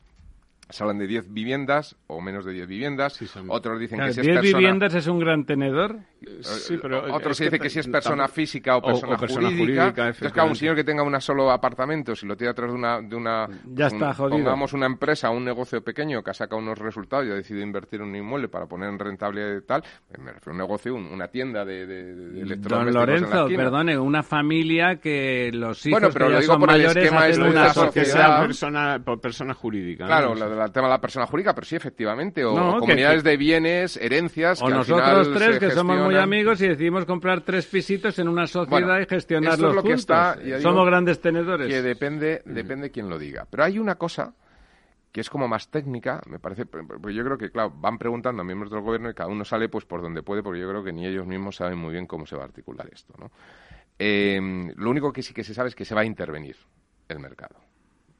se 0.69 0.83
hablan 0.83 0.97
de 0.97 1.07
10 1.07 1.33
viviendas 1.33 1.95
o 2.07 2.21
menos 2.21 2.45
de 2.45 2.53
10 2.53 2.67
viviendas. 2.67 3.19
Otros 3.47 3.79
dicen 3.79 3.99
que 3.99 4.13
si 4.13 4.19
es 4.21 4.25
10 4.25 4.41
viviendas 4.41 4.93
es 4.93 5.07
un 5.07 5.19
gran 5.19 5.45
tenedor. 5.45 5.99
Eh, 6.21 6.39
sí, 6.41 6.77
pero 6.81 7.13
otros 7.13 7.37
dicen 7.37 7.59
que, 7.59 7.69
si 7.69 7.79
es 7.79 7.87
persona 7.87 8.27
física 8.27 8.77
o 8.77 8.81
persona, 8.81 9.17
jurídica. 9.17 9.87
Entonces, 9.87 10.31
claro, 10.31 10.49
un 10.49 10.55
señor 10.55 10.75
que 10.75 10.83
tenga 10.83 11.03
un 11.03 11.19
solo 11.21 11.51
apartamento, 11.51 12.15
si 12.15 12.25
lo 12.25 12.35
tiene 12.35 12.51
atrás 12.51 12.71
de 12.71 12.75
una... 12.75 13.01
De 13.01 13.15
una 13.15 13.47
ya 13.65 13.87
está 13.87 14.13
jodido. 14.13 14.37
Pongamos 14.37 14.73
una 14.73 14.85
empresa, 14.85 15.29
un 15.29 15.45
negocio 15.45 15.81
pequeño 15.83 16.23
que 16.23 16.31
ha 16.31 16.33
sacado 16.33 16.61
unos 16.61 16.77
resultados 16.77 17.25
y 17.27 17.31
ha 17.31 17.35
decidido 17.35 17.65
invertir 17.65 18.01
en 18.01 18.07
un 18.07 18.15
inmueble 18.15 18.47
para 18.49 18.65
poner 18.65 18.89
en 18.89 18.99
rentable 18.99 19.61
tal, 19.61 19.83
eh, 20.09 20.17
me 20.19 20.33
refiero 20.33 20.51
a 20.51 20.53
un 20.53 20.57
negocio, 20.57 20.95
un, 20.95 21.05
una 21.05 21.27
tienda 21.27 21.63
de, 21.63 21.85
de, 21.85 22.15
de 22.15 22.55
Don 22.57 22.91
Lorenzo, 22.91 23.47
perdone, 23.47 23.97
una 23.97 24.23
familia 24.23 24.97
que 24.97 25.51
los 25.53 25.85
hijos 25.85 25.99
bueno, 25.99 26.13
pero 26.13 26.29
lo 26.29 26.39
digo 26.39 26.59
por 26.59 26.71
el 26.71 26.85
esquema 26.85 27.27
es 27.27 27.37
una 27.37 27.73
sociedad... 27.73 28.41
persona, 28.41 28.99
persona 29.21 29.53
jurídica. 29.53 30.05
Claro, 30.05 30.35
la 30.35 30.47
el 30.65 30.71
tema 30.71 30.87
de 30.87 30.93
la 30.93 31.01
persona 31.01 31.25
jurídica, 31.25 31.53
pero 31.53 31.65
sí, 31.65 31.75
efectivamente, 31.75 32.43
o, 32.43 32.79
comunidades 32.79 33.23
de 33.23 33.37
bienes, 33.37 33.97
herencias. 33.97 34.61
O 34.61 34.69
nosotros 34.69 35.33
tres, 35.33 35.59
que 35.59 35.71
somos 35.71 35.99
muy 35.99 36.15
amigos 36.15 36.61
y 36.61 36.67
decidimos 36.67 37.05
comprar 37.05 37.41
tres 37.41 37.65
pisitos 37.67 38.17
en 38.19 38.27
una 38.27 38.47
sociedad 38.47 38.99
y 38.99 39.05
gestionarlos 39.05 39.75
lo 39.75 39.81
juntos. 39.81 39.89
Que 39.89 40.53
está, 40.53 40.61
somos 40.61 40.85
grandes 40.85 41.19
tenedores. 41.21 41.67
Que 41.67 41.81
depende, 41.81 42.41
depende 42.45 42.91
quién 42.91 43.09
lo 43.09 43.17
diga. 43.17 43.47
Pero 43.49 43.63
hay 43.63 43.79
una 43.79 43.95
cosa 43.95 44.33
que 45.11 45.21
es 45.21 45.29
como 45.29 45.47
más 45.47 45.69
técnica, 45.69 46.21
me 46.27 46.37
parece, 46.37 46.65
pues 46.65 47.15
yo 47.15 47.23
creo 47.23 47.37
que, 47.37 47.49
claro, 47.49 47.71
van 47.75 47.97
preguntando 47.97 48.41
a 48.41 48.45
miembros 48.45 48.69
del 48.69 48.81
gobierno 48.81 49.09
y 49.09 49.13
cada 49.13 49.29
uno 49.29 49.45
sale 49.45 49.67
pues 49.67 49.85
por 49.85 50.01
donde 50.01 50.21
puede, 50.21 50.43
porque 50.43 50.59
yo 50.59 50.69
creo 50.69 50.83
que 50.83 50.93
ni 50.93 51.07
ellos 51.07 51.25
mismos 51.25 51.55
saben 51.55 51.77
muy 51.79 51.91
bien 51.91 52.05
cómo 52.05 52.25
se 52.25 52.35
va 52.35 52.43
a 52.43 52.45
articular 52.45 52.87
esto, 52.93 53.15
¿no? 53.17 53.31
Eh, 53.97 54.39
lo 54.75 54.89
único 54.91 55.11
que 55.11 55.23
sí 55.23 55.33
que 55.33 55.43
se 55.43 55.55
sabe 55.55 55.69
es 55.69 55.75
que 55.75 55.85
se 55.85 55.95
va 55.95 56.01
a 56.01 56.05
intervenir 56.05 56.55
el 57.07 57.19
mercado 57.19 57.66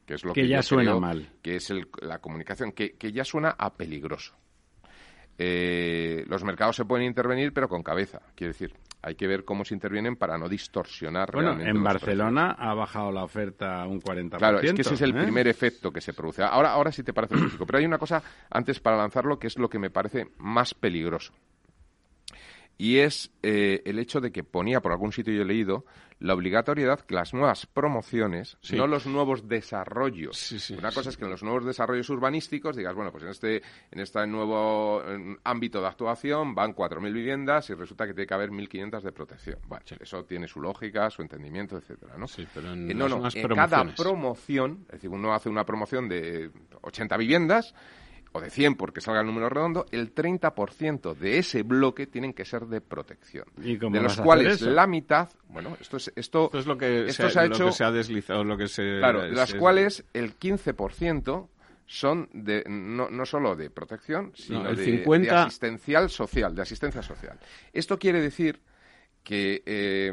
que 0.07 0.13
es 0.13 0.23
lo 0.23 0.33
que, 0.33 0.47
ya 0.47 0.63
suena 0.63 0.95
mal. 0.95 1.29
Que 1.41 1.57
es 1.57 1.71
la 2.01 2.19
comunicación, 2.19 2.71
que, 2.71 2.95
ya 3.11 3.25
suena 3.25 3.49
a 3.49 3.73
peligroso. 3.75 4.33
Eh, 5.37 6.23
los 6.27 6.43
mercados 6.43 6.77
se 6.77 6.85
pueden 6.85 7.05
intervenir, 7.05 7.53
pero 7.53 7.67
con 7.67 7.83
cabeza. 7.83 8.21
Quiere 8.33 8.53
decir, 8.53 8.73
hay 9.01 9.15
que 9.15 9.27
ver 9.27 9.43
cómo 9.43 9.65
se 9.65 9.73
intervienen 9.75 10.15
para 10.15 10.37
no 10.37 10.47
distorsionar 10.47 11.31
bueno, 11.31 11.59
en 11.59 11.83
Barcelona 11.83 12.55
ha 12.57 12.73
bajado 12.73 13.11
la 13.11 13.23
oferta 13.23 13.85
un 13.85 14.01
40%. 14.01 14.37
Claro, 14.37 14.59
es 14.61 14.73
que 14.73 14.81
ese 14.81 14.95
es 14.95 15.01
el 15.01 15.15
¿eh? 15.15 15.23
primer 15.23 15.47
efecto 15.47 15.91
que 15.91 16.01
se 16.01 16.13
produce. 16.13 16.41
Ahora, 16.41 16.71
ahora 16.71 16.91
sí 16.91 17.03
te 17.03 17.13
parece 17.13 17.35
físico. 17.35 17.65
Pero 17.65 17.79
hay 17.79 17.85
una 17.85 17.99
cosa 17.99 18.23
antes 18.49 18.79
para 18.79 18.97
lanzarlo 18.97 19.37
que 19.37 19.47
es 19.47 19.59
lo 19.59 19.69
que 19.69 19.77
me 19.77 19.89
parece 19.89 20.31
más 20.37 20.73
peligroso. 20.73 21.33
Y 22.77 22.98
es 22.98 23.31
eh, 23.41 23.81
el 23.86 24.00
hecho 24.00 24.22
de 24.22 24.31
que 24.31 24.43
ponía, 24.43 24.81
por 24.81 24.91
algún 24.91 25.12
sitio 25.12 25.34
yo 25.34 25.41
he 25.41 25.46
leído, 25.46 25.86
la 26.19 26.34
obligatoriedad 26.34 27.00
que 27.01 27.13
las 27.13 27.34
nuevas 27.34 27.67
promociones, 27.67 28.57
no 28.72 28.88
los 28.88 29.05
nuevos 29.05 29.48
desarrollos. 29.48 30.72
Una 30.77 30.91
cosa 30.91 31.10
es 31.10 31.17
que 31.17 31.25
en 31.25 31.31
los 31.31 31.43
nuevos 31.43 31.65
desarrollos 31.65 32.10
urbanísticos 32.10 32.75
digas, 32.75 32.96
bueno, 32.96 33.12
pues 33.12 33.24
en 33.24 33.29
este, 33.29 33.62
en 33.91 34.00
este 34.00 34.25
nuevo 34.25 35.03
ámbito 35.43 35.79
de 35.79 35.88
actuación 35.88 36.55
van 36.55 36.74
4.000 36.74 37.13
viviendas 37.13 37.69
y 37.69 37.75
resulta 37.75 38.07
que 38.07 38.13
tiene 38.13 38.27
que 38.27 38.34
haber 38.34 38.50
1.500 38.50 39.01
de 39.01 39.12
protección. 39.12 39.60
Bueno, 39.67 39.86
eso 40.00 40.24
tiene 40.25 40.48
su 40.48 40.60
lógica, 40.60 41.10
su 41.10 41.22
entendimiento, 41.22 41.77
etcétera, 41.77 42.17
¿no? 42.17 42.25
pero 42.53 42.74
en, 42.74 42.89
eh, 42.89 42.93
no, 42.93 43.07
no, 43.07 43.27
en 43.31 43.48
cada 43.50 43.84
promoción, 43.96 44.86
es 44.88 44.93
decir, 44.93 45.10
uno 45.10 45.34
hace 45.34 45.50
una 45.50 45.65
promoción 45.65 46.10
de 46.10 46.50
80 46.81 47.17
viviendas 47.17 47.75
o 48.38 48.41
de 48.41 48.50
100 48.50 48.75
porque 48.75 49.01
salga 49.01 49.22
el 49.22 49.27
número 49.27 49.50
redondo, 49.50 49.86
el 49.91 50.13
30% 50.13 51.15
de 51.15 51.39
ese 51.39 51.63
bloque 51.63 52.08
tienen 52.08 52.34
que 52.34 52.46
ser 52.46 52.65
de 52.67 52.82
protección. 52.82 53.46
de 53.56 54.01
los 54.01 54.17
cuales 54.17 54.62
la 54.62 54.88
mitad, 54.88 55.29
bueno, 55.50 55.77
esto 55.79 55.98
es 55.98 56.12
esto, 56.15 56.50
es 56.53 56.65
lo 56.65 56.77
que 56.77 57.12
se, 57.12 57.24
ha 57.24 57.46
hecho, 57.46 57.72
se 57.72 57.84
ha 57.84 57.91
deslizado, 57.91 58.44
lo 58.44 58.58
que 58.58 58.67
se 58.67 59.00
Claro, 59.00 59.24
de 59.24 59.32
las 59.32 59.53
cuales 59.53 60.06
el 60.13 60.38
15% 60.38 61.48
son 61.86 62.29
de 62.34 62.63
no, 62.67 63.10
no 63.10 63.25
solo 63.25 63.55
de 63.55 63.70
protección, 63.70 64.31
sino 64.35 64.64
de, 64.74 65.29
asistencial 65.29 66.09
social, 66.09 66.53
de 66.53 66.61
asistencia 66.61 67.01
social. 67.01 67.40
Esto 67.72 67.98
quiere 67.98 68.22
decir 68.22 68.59
que 69.24 69.64
eh, 69.66 70.11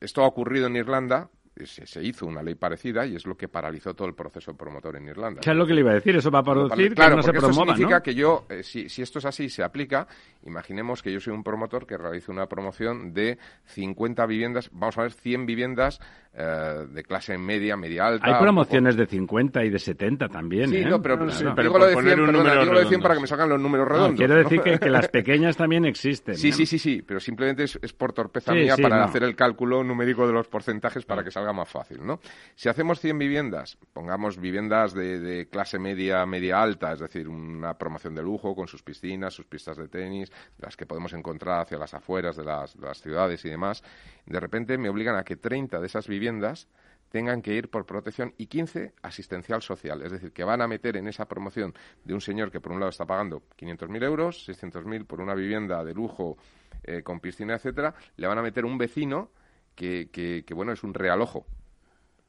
esto 0.00 0.22
ha 0.22 0.26
ocurrido 0.26 0.66
en 0.68 0.76
Irlanda 0.76 1.28
se, 1.66 2.02
hizo 2.02 2.26
una 2.26 2.42
ley 2.42 2.54
parecida 2.54 3.06
y 3.06 3.16
es 3.16 3.26
lo 3.26 3.36
que 3.36 3.48
paralizó 3.48 3.94
todo 3.94 4.08
el 4.08 4.14
proceso 4.14 4.54
promotor 4.54 4.96
en 4.96 5.08
Irlanda. 5.08 5.40
¿Qué 5.40 5.50
es 5.50 5.56
lo 5.56 5.66
que 5.66 5.74
le 5.74 5.80
iba 5.80 5.90
a 5.90 5.94
decir? 5.94 6.16
Eso 6.16 6.30
va 6.30 6.40
a 6.40 6.42
producir 6.42 6.94
claro, 6.94 7.12
que 7.12 7.16
no 7.16 7.22
se 7.22 7.32
promueva, 7.32 7.50
esto 7.50 7.74
significa 7.74 8.02
que 8.02 8.14
yo, 8.14 8.46
eh, 8.48 8.62
si, 8.62 8.88
si, 8.88 9.02
esto 9.02 9.18
es 9.18 9.24
así 9.24 9.44
y 9.44 9.48
se 9.48 9.62
aplica, 9.62 10.06
imaginemos 10.44 11.02
que 11.02 11.12
yo 11.12 11.20
soy 11.20 11.32
un 11.32 11.42
promotor 11.42 11.86
que 11.86 11.96
realiza 11.96 12.32
una 12.32 12.46
promoción 12.46 13.12
de 13.12 13.38
50 13.66 14.26
viviendas, 14.26 14.70
vamos 14.72 14.98
a 14.98 15.02
ver, 15.02 15.12
100 15.12 15.46
viviendas 15.46 16.00
eh, 16.34 16.86
de 16.88 17.02
clase 17.02 17.36
media, 17.36 17.76
media 17.76 18.06
alta. 18.06 18.26
Hay 18.26 18.40
promociones 18.40 18.96
de 18.96 19.04
50 19.06 19.64
y 19.64 19.68
de 19.68 19.78
70 19.78 20.28
también. 20.28 20.70
Sí, 20.70 20.76
¿eh? 20.76 20.86
no, 20.86 21.02
pero, 21.02 21.18
digo, 21.26 21.78
lo 21.78 21.86
de 21.86 21.92
100, 21.94 22.26
digo 22.26 22.78
de 22.78 22.86
100 22.86 23.00
para 23.02 23.14
que 23.16 23.20
me 23.20 23.26
salgan 23.26 23.50
los 23.50 23.60
números 23.60 23.86
redondos. 23.86 24.16
quiero 24.16 24.36
decir 24.36 24.62
que, 24.62 24.88
las 24.88 25.08
pequeñas 25.10 25.58
también 25.58 25.84
existen. 25.84 26.34
Sí, 26.34 26.50
sí, 26.50 26.64
sí, 26.64 26.78
sí, 26.78 27.02
pero 27.06 27.20
simplemente 27.20 27.64
es, 27.64 27.92
por 27.92 28.14
torpeza 28.14 28.54
mía 28.54 28.76
para 28.80 29.04
hacer 29.04 29.24
el 29.24 29.36
cálculo 29.36 29.84
numérico 29.84 30.26
de 30.26 30.32
los 30.32 30.48
porcentajes 30.48 31.04
para 31.04 31.22
que 31.22 31.30
salga 31.30 31.51
más 31.52 31.68
fácil, 31.68 32.06
¿no? 32.06 32.20
Si 32.54 32.68
hacemos 32.68 33.00
100 33.00 33.18
viviendas, 33.18 33.76
pongamos 33.92 34.38
viviendas 34.38 34.94
de, 34.94 35.48
clase 35.50 35.78
media, 35.78 36.24
media 36.24 36.62
alta, 36.62 36.92
es 36.92 37.00
decir, 37.00 37.28
una 37.28 37.76
promoción 37.76 38.14
de 38.14 38.22
lujo 38.22 38.54
con 38.54 38.68
sus 38.68 38.82
piscinas, 38.82 39.34
sus 39.34 39.46
pistas 39.46 39.76
de 39.76 39.88
tenis, 39.88 40.30
las 40.58 40.76
que 40.76 40.86
podemos 40.86 41.12
encontrar 41.12 41.60
hacia 41.60 41.78
las 41.78 41.94
afueras 41.94 42.36
de 42.36 42.44
las, 42.44 42.78
de 42.78 42.94
ciudades 42.94 43.44
y 43.44 43.48
demás, 43.48 43.82
de 44.24 44.38
repente 44.38 44.78
me 44.78 44.88
obligan 44.88 45.16
a 45.16 45.24
que 45.24 45.36
30 45.36 45.80
de 45.80 45.86
esas 45.86 46.06
viviendas 46.06 46.22
viviendas 46.22 46.68
tengan 47.10 47.42
que 47.42 47.52
ir 47.52 47.68
por 47.68 47.84
protección 47.84 48.32
y 48.38 48.46
15 48.46 48.94
asistencial 49.02 49.60
social. 49.60 50.00
Es 50.02 50.12
decir, 50.12 50.32
que 50.32 50.44
van 50.44 50.62
a 50.62 50.68
meter 50.68 50.96
en 50.96 51.08
esa 51.08 51.26
promoción 51.26 51.74
de 52.04 52.14
un 52.14 52.20
señor 52.20 52.50
que 52.50 52.60
por 52.60 52.72
un 52.72 52.80
lado 52.80 52.90
está 52.90 53.04
pagando 53.04 53.42
500.000 53.58 54.04
euros, 54.04 54.48
600.000 54.48 55.04
por 55.04 55.20
una 55.20 55.34
vivienda 55.34 55.84
de 55.84 55.92
lujo 55.92 56.38
eh, 56.84 57.02
con 57.02 57.20
piscina, 57.20 57.54
etcétera, 57.54 57.94
le 58.16 58.26
van 58.26 58.38
a 58.38 58.42
meter 58.42 58.64
un 58.64 58.78
vecino 58.78 59.30
que, 59.74 60.08
que, 60.10 60.54
bueno, 60.54 60.72
es 60.72 60.82
un 60.82 60.94
realojo 60.94 61.46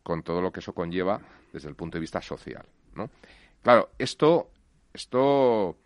con 0.01 0.23
todo 0.23 0.41
lo 0.41 0.51
que 0.51 0.60
eso 0.60 0.73
conlleva 0.73 1.21
desde 1.51 1.69
el 1.69 1.75
punto 1.75 1.97
de 1.97 2.01
vista 2.01 2.21
social, 2.21 2.65
¿no? 2.95 3.10
Claro, 3.62 3.91
esto, 3.97 4.49
esto 4.93 5.77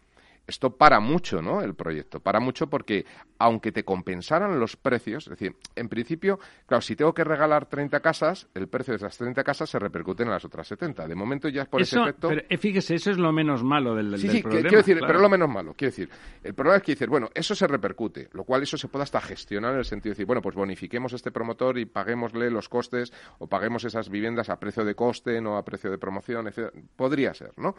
esto 0.47 0.71
para 0.75 0.99
mucho, 0.99 1.41
¿no? 1.41 1.61
El 1.61 1.75
proyecto, 1.75 2.21
para 2.21 2.39
mucho 2.39 2.67
porque 2.67 3.05
aunque 3.37 3.71
te 3.71 3.83
compensaran 3.83 4.59
los 4.59 4.77
precios, 4.77 5.25
es 5.27 5.31
decir, 5.31 5.55
en 5.75 5.89
principio, 5.89 6.39
claro, 6.65 6.81
si 6.81 6.95
tengo 6.95 7.13
que 7.13 7.23
regalar 7.23 7.65
30 7.67 7.99
casas, 7.99 8.47
el 8.55 8.67
precio 8.67 8.93
de 8.93 8.97
esas 8.97 9.17
30 9.17 9.43
casas 9.43 9.69
se 9.69 9.77
repercute 9.77 10.23
en 10.23 10.29
las 10.29 10.43
otras 10.45 10.67
70. 10.67 11.07
De 11.07 11.15
momento 11.15 11.49
ya 11.49 11.63
es 11.63 11.67
por 11.67 11.81
ese 11.81 11.99
efecto... 11.99 12.29
Pero 12.29 12.43
eh, 12.49 12.57
fíjese, 12.57 12.95
eso 12.95 13.11
es 13.11 13.17
lo 13.17 13.31
menos 13.31 13.63
malo 13.63 13.93
del, 13.93 14.11
del 14.11 14.19
sí, 14.19 14.29
sí, 14.29 14.41
problema. 14.41 14.69
quiero 14.69 14.77
decir, 14.77 14.97
pero 15.01 15.15
es 15.15 15.21
lo 15.21 15.29
menos 15.29 15.49
malo. 15.49 15.73
Quiero 15.75 15.91
decir, 15.91 16.09
el 16.43 16.53
problema 16.53 16.77
es 16.77 16.83
que 16.83 16.93
decir, 16.93 17.09
bueno, 17.09 17.29
eso 17.33 17.53
se 17.53 17.67
repercute, 17.67 18.29
lo 18.31 18.43
cual 18.43 18.63
eso 18.63 18.77
se 18.77 18.87
puede 18.87 19.03
hasta 19.03 19.21
gestionar 19.21 19.73
en 19.73 19.79
el 19.79 19.85
sentido 19.85 20.11
de 20.11 20.15
decir, 20.15 20.25
bueno, 20.25 20.41
pues 20.41 20.55
bonifiquemos 20.55 21.13
este 21.13 21.31
promotor 21.31 21.77
y 21.77 21.85
paguémosle 21.85 22.49
los 22.49 22.69
costes 22.69 23.11
o 23.39 23.47
paguemos 23.47 23.83
esas 23.83 24.09
viviendas 24.09 24.49
a 24.49 24.59
precio 24.59 24.85
de 24.85 24.95
coste, 24.95 25.41
no 25.41 25.57
a 25.57 25.65
precio 25.65 25.91
de 25.91 25.97
promoción, 25.97 26.47
etc. 26.47 26.73
Podría 26.95 27.33
ser, 27.33 27.51
¿no? 27.57 27.75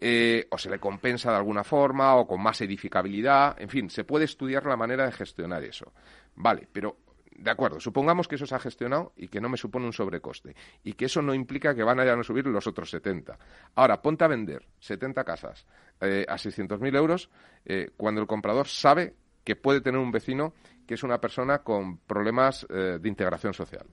Eh, 0.00 0.46
o 0.50 0.58
se 0.58 0.70
le 0.70 0.78
compensa 0.78 1.30
de 1.32 1.38
alguna 1.38 1.64
forma, 1.64 2.14
o 2.14 2.26
con 2.26 2.40
más 2.40 2.60
edificabilidad, 2.60 3.60
en 3.60 3.68
fin, 3.68 3.90
se 3.90 4.04
puede 4.04 4.26
estudiar 4.26 4.64
la 4.64 4.76
manera 4.76 5.04
de 5.04 5.12
gestionar 5.12 5.64
eso. 5.64 5.92
Vale, 6.36 6.68
pero 6.72 6.98
de 7.32 7.50
acuerdo, 7.50 7.80
supongamos 7.80 8.28
que 8.28 8.36
eso 8.36 8.46
se 8.46 8.54
ha 8.54 8.60
gestionado 8.60 9.12
y 9.16 9.28
que 9.28 9.40
no 9.40 9.48
me 9.48 9.56
supone 9.56 9.86
un 9.86 9.92
sobrecoste 9.92 10.54
y 10.84 10.92
que 10.92 11.06
eso 11.06 11.20
no 11.20 11.34
implica 11.34 11.74
que 11.74 11.82
van 11.82 11.98
a, 11.98 12.12
a 12.12 12.22
subir 12.22 12.46
los 12.46 12.66
otros 12.68 12.90
70. 12.90 13.38
Ahora, 13.74 14.00
ponte 14.00 14.24
a 14.24 14.28
vender 14.28 14.66
70 14.78 15.24
casas 15.24 15.66
eh, 16.00 16.24
a 16.28 16.34
600.000 16.34 16.96
euros 16.96 17.30
eh, 17.64 17.90
cuando 17.96 18.20
el 18.20 18.26
comprador 18.28 18.68
sabe 18.68 19.14
que 19.42 19.56
puede 19.56 19.80
tener 19.80 20.00
un 20.00 20.12
vecino 20.12 20.54
que 20.86 20.94
es 20.94 21.02
una 21.02 21.20
persona 21.20 21.58
con 21.58 21.98
problemas 21.98 22.66
de 22.68 23.08
integración 23.08 23.52
social. 23.52 23.86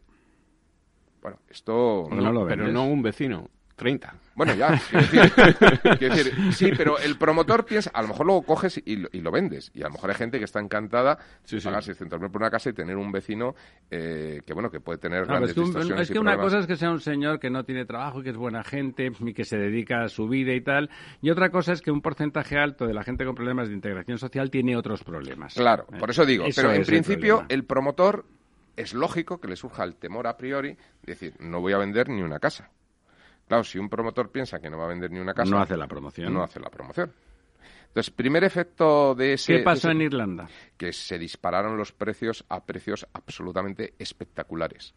Bueno, 1.21 1.39
esto... 1.49 2.07
No, 2.09 2.45
pero 2.45 2.67
no 2.67 2.85
un 2.85 3.01
vecino, 3.01 3.49
30. 3.75 4.13
Bueno, 4.35 4.53
ya, 4.53 4.79
quiero 5.97 6.15
decir, 6.15 6.53
sí, 6.53 6.71
pero 6.75 6.97
el 6.99 7.17
promotor 7.17 7.65
piensa, 7.65 7.89
a 7.93 8.01
lo 8.01 8.09
mejor 8.09 8.25
luego 8.25 8.41
coges 8.43 8.81
y 8.83 8.95
lo, 9.21 9.31
vendes. 9.31 9.71
Y 9.73 9.81
a 9.81 9.85
lo 9.85 9.91
mejor 9.91 10.09
hay 10.09 10.15
gente 10.15 10.39
que 10.39 10.45
está 10.45 10.59
encantada 10.59 11.17
de 11.49 11.61
pagar 11.61 11.83
600.000 11.83 12.31
por 12.31 12.41
una 12.41 12.49
casa 12.49 12.69
y 12.69 12.73
tener 12.73 12.97
un 12.97 13.11
vecino 13.11 13.55
que, 13.89 14.41
bueno, 14.53 14.69
que 14.69 14.79
puede 14.79 14.97
tener 14.97 15.25
grandes 15.25 15.51
es 15.51 15.55
que, 15.55 16.01
es 16.01 16.11
que 16.11 16.19
una 16.19 16.37
cosa 16.37 16.59
es 16.59 16.67
que 16.67 16.75
sea 16.75 16.91
un 16.91 16.99
señor 16.99 17.39
que 17.39 17.49
no 17.49 17.63
tiene 17.63 17.85
trabajo 17.85 18.19
y 18.19 18.23
que 18.23 18.29
es 18.31 18.37
buena 18.37 18.63
gente 18.63 19.11
y 19.19 19.33
que 19.33 19.45
se 19.45 19.57
dedica 19.57 20.03
a 20.03 20.09
su 20.09 20.27
vida 20.27 20.53
y 20.53 20.61
tal. 20.61 20.89
Y 21.21 21.29
otra 21.29 21.49
cosa 21.49 21.73
es 21.73 21.81
que 21.81 21.91
un 21.91 22.01
porcentaje 22.01 22.57
alto 22.57 22.85
de 22.85 22.93
la 22.93 23.03
gente 23.03 23.25
con 23.25 23.35
problemas 23.35 23.69
de 23.69 23.73
integración 23.73 24.17
social 24.17 24.51
tiene 24.51 24.75
otros 24.75 25.03
problemas. 25.03 25.53
Claro, 25.53 25.85
por 25.99 26.09
eso 26.09 26.25
digo. 26.25 26.45
pero 26.55 26.73
en 26.73 26.83
principio 26.83 27.45
el 27.49 27.63
promotor 27.63 28.25
es 28.75 28.93
lógico 28.93 29.39
que 29.39 29.47
le 29.47 29.55
surja 29.55 29.83
el 29.83 29.95
temor 29.95 30.27
a 30.27 30.37
priori 30.37 30.73
de 30.73 30.77
decir, 31.13 31.33
no 31.39 31.61
voy 31.61 31.73
a 31.73 31.77
vender 31.77 32.09
ni 32.09 32.21
una 32.21 32.39
casa. 32.39 32.69
Claro, 33.47 33.63
si 33.63 33.77
un 33.77 33.89
promotor 33.89 34.31
piensa 34.31 34.59
que 34.59 34.69
no 34.69 34.77
va 34.77 34.85
a 34.85 34.89
vender 34.89 35.11
ni 35.11 35.19
una 35.19 35.33
casa... 35.33 35.51
No 35.51 35.61
hace 35.61 35.77
la 35.77 35.87
promoción. 35.87 36.33
No 36.33 36.43
hace 36.43 36.59
la 36.59 36.69
promoción. 36.69 37.11
Entonces, 37.87 38.11
primer 38.11 38.43
efecto 38.43 39.15
de 39.15 39.33
ese... 39.33 39.57
¿Qué 39.57 39.63
pasó 39.63 39.89
en 39.89 40.01
Irlanda? 40.01 40.49
Que 40.75 40.91
se 40.91 41.17
dispararon 41.17 41.77
los 41.77 41.91
precios 41.91 42.43
a 42.49 42.65
precios 42.65 43.07
absolutamente 43.13 43.93
espectaculares. 43.99 44.93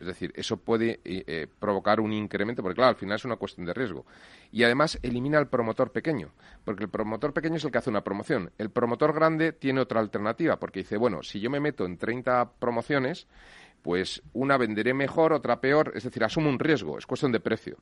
Es 0.00 0.06
decir, 0.06 0.32
eso 0.36 0.58
puede 0.58 1.00
eh, 1.04 1.24
eh, 1.26 1.46
provocar 1.58 1.98
un 1.98 2.12
incremento, 2.12 2.62
porque 2.62 2.76
claro, 2.76 2.90
al 2.90 2.96
final 2.96 3.16
es 3.16 3.24
una 3.24 3.36
cuestión 3.36 3.66
de 3.66 3.74
riesgo. 3.74 4.06
Y 4.52 4.62
además 4.62 4.98
elimina 5.02 5.38
al 5.38 5.48
promotor 5.48 5.90
pequeño, 5.90 6.32
porque 6.64 6.84
el 6.84 6.90
promotor 6.90 7.32
pequeño 7.32 7.56
es 7.56 7.64
el 7.64 7.72
que 7.72 7.78
hace 7.78 7.90
una 7.90 8.04
promoción. 8.04 8.52
El 8.58 8.70
promotor 8.70 9.12
grande 9.12 9.52
tiene 9.52 9.80
otra 9.80 9.98
alternativa, 10.00 10.58
porque 10.58 10.80
dice, 10.80 10.96
bueno, 10.96 11.22
si 11.22 11.40
yo 11.40 11.50
me 11.50 11.58
meto 11.58 11.84
en 11.84 11.98
30 11.98 12.52
promociones, 12.60 13.26
pues 13.88 14.22
una 14.34 14.58
venderé 14.58 14.92
mejor, 14.92 15.32
otra 15.32 15.62
peor, 15.62 15.92
es 15.94 16.04
decir, 16.04 16.22
asumo 16.22 16.50
un 16.50 16.58
riesgo, 16.58 16.98
es 16.98 17.06
cuestión 17.06 17.32
de 17.32 17.40
precio 17.40 17.78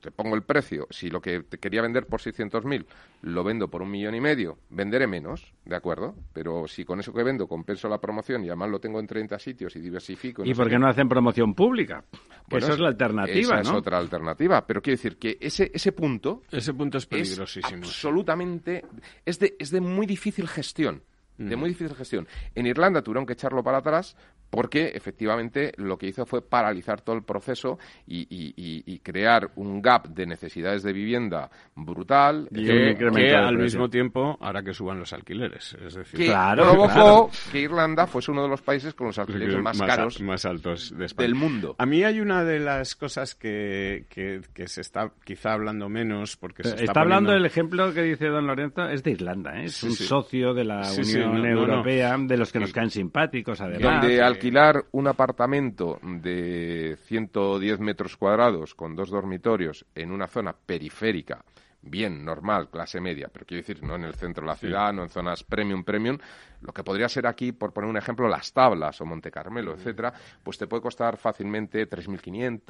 te 0.00 0.10
pongo 0.10 0.34
el 0.34 0.42
precio, 0.42 0.86
si 0.90 1.10
lo 1.10 1.20
que 1.20 1.42
te 1.42 1.58
quería 1.58 1.82
vender 1.82 2.06
por 2.06 2.20
600.000 2.20 2.86
lo 3.22 3.44
vendo 3.44 3.68
por 3.68 3.82
un 3.82 3.90
millón 3.90 4.14
y 4.14 4.20
medio, 4.22 4.58
venderé 4.70 5.06
menos, 5.06 5.54
¿de 5.66 5.76
acuerdo? 5.76 6.14
Pero 6.32 6.66
si 6.66 6.84
con 6.84 7.00
eso 7.00 7.12
que 7.12 7.22
vendo 7.22 7.46
compenso 7.46 7.88
la 7.88 7.98
promoción 7.98 8.42
y 8.42 8.48
además 8.48 8.70
lo 8.70 8.80
tengo 8.80 9.00
en 9.00 9.06
30 9.06 9.38
sitios 9.38 9.76
y 9.76 9.80
diversifico... 9.80 10.44
¿Y 10.44 10.54
por 10.54 10.68
qué 10.68 10.78
no 10.78 10.88
hacen 10.88 11.08
promoción 11.08 11.54
pública? 11.54 12.04
esa 12.50 12.72
es 12.72 12.78
la 12.78 12.88
alternativa, 12.88 13.60
esa 13.60 13.70
es 13.70 13.70
otra 13.70 13.98
alternativa, 13.98 14.66
pero 14.66 14.80
quiero 14.80 14.96
decir 14.96 15.18
que 15.18 15.36
ese, 15.40 15.70
ese 15.72 15.92
punto... 15.92 16.42
Ese 16.50 16.72
punto 16.72 16.96
es 16.98 17.06
peligrosísimo. 17.06 17.84
absolutamente... 17.84 18.84
Es 19.26 19.38
de, 19.38 19.56
es 19.58 19.70
de 19.70 19.80
muy 19.80 20.06
difícil 20.06 20.48
gestión 20.48 21.02
de 21.38 21.56
muy 21.56 21.70
difícil 21.70 21.96
gestión. 21.96 22.28
En 22.54 22.66
Irlanda 22.66 23.02
tuvieron 23.02 23.26
que 23.26 23.32
echarlo 23.32 23.62
para 23.62 23.78
atrás 23.78 24.16
porque 24.54 24.92
efectivamente 24.94 25.72
lo 25.78 25.98
que 25.98 26.06
hizo 26.06 26.24
fue 26.26 26.40
paralizar 26.40 27.00
todo 27.00 27.16
el 27.16 27.24
proceso 27.24 27.78
y, 28.06 29.00
crear 29.02 29.50
un 29.56 29.82
gap 29.82 30.08
de 30.08 30.26
necesidades 30.26 30.82
de 30.82 30.92
vivienda 30.92 31.50
brutal. 31.74 32.48
que, 32.54 33.34
al 33.34 33.58
mismo 33.58 33.90
tiempo 33.90 34.38
hará 34.40 34.62
que 34.62 34.72
suban 34.72 34.98
los 34.98 35.12
alquileres. 35.12 35.76
Es 35.84 35.94
decir, 35.94 36.20
que 36.20 36.34
provocó 36.54 37.30
que 37.50 37.60
Irlanda 37.60 38.06
fuese 38.06 38.30
uno 38.30 38.42
de 38.44 38.48
los 38.48 38.62
países 38.62 38.94
con 38.94 39.08
los 39.08 39.18
alquileres 39.18 39.60
más, 39.60 39.80
caros 39.80 40.20
más 40.20 40.44
altos 40.44 40.94
del 40.96 41.34
mundo. 41.34 41.74
A 41.78 41.86
mí 41.86 42.04
hay 42.04 42.20
una 42.20 42.44
de 42.44 42.60
las 42.60 42.94
cosas 42.94 43.34
que, 43.34 44.06
que, 44.08 44.68
se 44.68 44.80
está 44.80 45.10
quizá 45.24 45.52
hablando 45.52 45.88
menos 45.88 46.36
porque 46.36 46.62
se 46.62 46.84
está, 46.84 47.00
hablando 47.00 47.32
del 47.32 47.44
ejemplo 47.44 47.92
que 47.92 48.02
dice 48.02 48.28
don 48.28 48.46
Lorenzo 48.46 48.88
es 48.88 49.02
de 49.02 49.10
Irlanda, 49.10 49.60
¿eh? 49.60 49.64
es 49.64 49.82
un 49.82 49.92
socio 49.92 50.54
de 50.54 50.64
la 50.64 50.90
Unión 50.92 51.44
Europea 51.44 52.16
de 52.18 52.36
los 52.36 52.52
que 52.52 52.60
nos 52.60 52.72
caen 52.72 52.90
simpáticos 52.90 53.60
además 53.60 54.04
alquilar 54.44 54.84
un 54.92 55.06
apartamento 55.08 55.98
de 56.02 56.98
110 57.06 57.80
metros 57.80 58.18
cuadrados 58.18 58.74
con 58.74 58.94
dos 58.94 59.08
dormitorios 59.08 59.86
en 59.94 60.10
una 60.10 60.26
zona 60.26 60.52
periférica 60.52 61.42
bien, 61.84 62.24
normal, 62.24 62.68
clase 62.70 63.00
media, 63.00 63.28
pero 63.32 63.46
quiero 63.46 63.62
decir, 63.62 63.82
no 63.82 63.96
en 63.96 64.04
el 64.04 64.14
centro 64.14 64.42
de 64.42 64.48
la 64.48 64.56
ciudad, 64.56 64.92
no 64.92 65.02
en 65.02 65.08
zonas 65.08 65.44
premium, 65.44 65.84
premium, 65.84 66.18
lo 66.64 66.72
que 66.72 66.82
podría 66.82 67.08
ser 67.08 67.26
aquí, 67.26 67.52
por 67.52 67.72
poner 67.72 67.90
un 67.90 67.96
ejemplo, 67.96 68.26
las 68.28 68.52
tablas 68.52 68.98
o 69.00 69.04
Monte 69.04 69.30
Carmelo, 69.30 69.74
etcétera, 69.74 70.12
pues 70.42 70.56
te 70.56 70.66
puede 70.66 70.82
costar 70.82 71.18
fácilmente 71.18 71.88
3.500, 71.88 72.64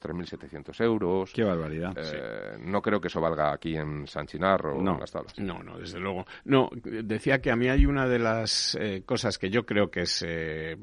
3.700 0.00 0.84
euros. 0.84 1.32
Qué 1.34 1.44
barbaridad. 1.44 1.92
Eh, 1.96 2.56
no 2.60 2.80
creo 2.80 3.00
que 3.00 3.08
eso 3.08 3.20
valga 3.20 3.52
aquí 3.52 3.76
en 3.76 4.06
San 4.06 4.26
Chinar 4.26 4.66
o 4.66 4.78
en 4.78 5.00
las 5.00 5.10
tablas. 5.10 5.38
No, 5.38 5.62
no, 5.62 5.78
desde 5.78 6.00
luego. 6.00 6.24
No, 6.44 6.70
decía 6.72 7.40
que 7.40 7.50
a 7.50 7.56
mí 7.56 7.68
hay 7.68 7.84
una 7.84 8.08
de 8.08 8.18
las 8.18 8.76
eh, 8.80 9.02
cosas 9.04 9.36
que 9.38 9.50
yo 9.50 9.66
creo 9.66 9.90
que 9.90 10.02
es 10.02 10.24
eh, 10.26 10.76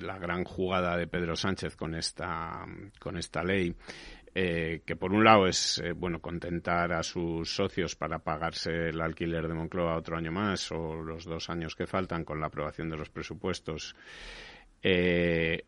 la 0.00 0.18
gran 0.18 0.44
jugada 0.44 0.96
de 0.96 1.08
Pedro 1.08 1.34
Sánchez 1.34 1.74
con 1.74 1.94
esta, 1.94 2.64
con 3.00 3.16
esta 3.16 3.42
ley 3.42 3.74
eh, 4.38 4.82
que 4.84 4.96
por 4.96 5.14
un 5.14 5.24
lado 5.24 5.46
es 5.46 5.78
eh, 5.78 5.92
bueno 5.92 6.20
contentar 6.20 6.92
a 6.92 7.02
sus 7.02 7.54
socios 7.56 7.96
para 7.96 8.18
pagarse 8.18 8.90
el 8.90 9.00
alquiler 9.00 9.48
de 9.48 9.54
Moncloa 9.54 9.96
otro 9.96 10.14
año 10.14 10.30
más 10.30 10.70
o 10.72 10.96
los 11.02 11.24
dos 11.24 11.48
años 11.48 11.74
que 11.74 11.86
faltan 11.86 12.22
con 12.22 12.38
la 12.38 12.48
aprobación 12.48 12.90
de 12.90 12.98
los 12.98 13.08
presupuestos 13.08 13.96
eh, 14.82 15.64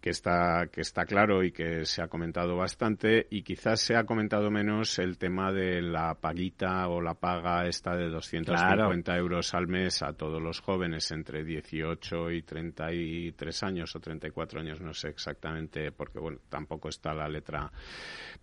que 0.00 0.10
está, 0.10 0.68
que 0.72 0.80
está 0.80 1.04
claro 1.04 1.44
y 1.44 1.52
que 1.52 1.84
se 1.84 2.00
ha 2.00 2.08
comentado 2.08 2.56
bastante 2.56 3.26
y 3.30 3.42
quizás 3.42 3.80
se 3.80 3.96
ha 3.96 4.04
comentado 4.04 4.50
menos 4.50 4.98
el 4.98 5.18
tema 5.18 5.52
de 5.52 5.82
la 5.82 6.14
paguita 6.14 6.88
o 6.88 7.02
la 7.02 7.14
paga 7.14 7.66
esta 7.66 7.94
de 7.94 8.08
250 8.08 9.16
euros 9.16 9.52
al 9.54 9.66
mes 9.66 10.02
a 10.02 10.14
todos 10.14 10.40
los 10.40 10.60
jóvenes 10.60 11.10
entre 11.10 11.44
18 11.44 12.30
y 12.30 12.42
33 12.42 13.62
años 13.62 13.94
o 13.94 14.00
34 14.00 14.60
años, 14.60 14.80
no 14.80 14.94
sé 14.94 15.08
exactamente 15.08 15.92
porque 15.92 16.18
bueno, 16.18 16.38
tampoco 16.48 16.88
está 16.88 17.12
la 17.12 17.28
letra 17.28 17.70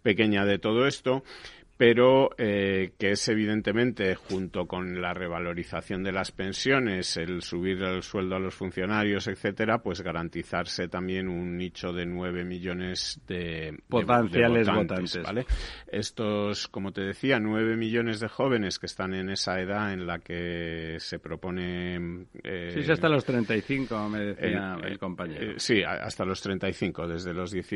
pequeña 0.03 0.45
de 0.45 0.59
todo 0.59 0.85
esto, 0.85 1.23
pero 1.77 2.31
eh, 2.39 2.93
que 2.97 3.11
es 3.11 3.27
evidentemente, 3.27 4.15
junto 4.15 4.65
con 4.65 4.99
la 4.99 5.13
revalorización 5.13 6.03
de 6.03 6.11
las 6.11 6.31
pensiones, 6.31 7.17
el 7.17 7.43
subir 7.43 7.83
el 7.83 8.01
sueldo 8.01 8.35
a 8.35 8.39
los 8.39 8.55
funcionarios, 8.55 9.27
etcétera, 9.27 9.83
pues 9.83 10.01
garantizarse 10.01 10.87
también 10.87 11.27
un 11.27 11.55
nicho 11.55 11.93
de 11.93 12.07
nueve 12.07 12.43
millones 12.43 13.21
de 13.27 13.77
potenciales 13.87 14.67
votantes, 14.67 15.21
¿vale? 15.23 15.45
Estos, 15.87 16.67
como 16.67 16.91
te 16.91 17.01
decía, 17.01 17.39
nueve 17.39 17.77
millones 17.77 18.19
de 18.19 18.27
jóvenes 18.27 18.79
que 18.79 18.87
están 18.87 19.13
en 19.13 19.29
esa 19.29 19.61
edad 19.61 19.93
en 19.93 20.07
la 20.07 20.17
que 20.17 20.95
se 20.99 21.19
propone. 21.19 22.25
Eh, 22.43 22.81
sí, 22.83 22.91
hasta 22.91 23.07
los 23.07 23.23
35, 23.23 24.09
me 24.09 24.19
decía 24.19 24.77
el, 24.83 24.97
compañero. 24.97 25.51
Eh, 25.51 25.55
sí, 25.57 25.83
hasta 25.83 26.25
los 26.25 26.41
35, 26.41 27.07
desde 27.07 27.35
los 27.35 27.51
10. 27.51 27.67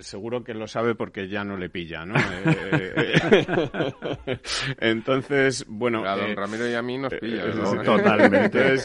seguro 0.00 0.42
que 0.42 0.52
lo 0.52 0.66
sabe 0.66 0.96
porque 0.96 1.28
ya 1.28 1.44
no 1.44 1.56
le 1.56 1.70
pilla, 1.70 2.04
¿no? 2.04 2.14
Entonces, 4.80 5.64
bueno. 5.68 6.04
A 6.04 6.16
don 6.16 6.30
eh, 6.30 6.34
Ramiro 6.34 6.68
y 6.68 6.74
a 6.74 6.82
mí 6.82 6.98
nos 6.98 7.12
pilla. 7.14 7.46
Eh, 7.46 7.52
totalmente. 7.84 8.76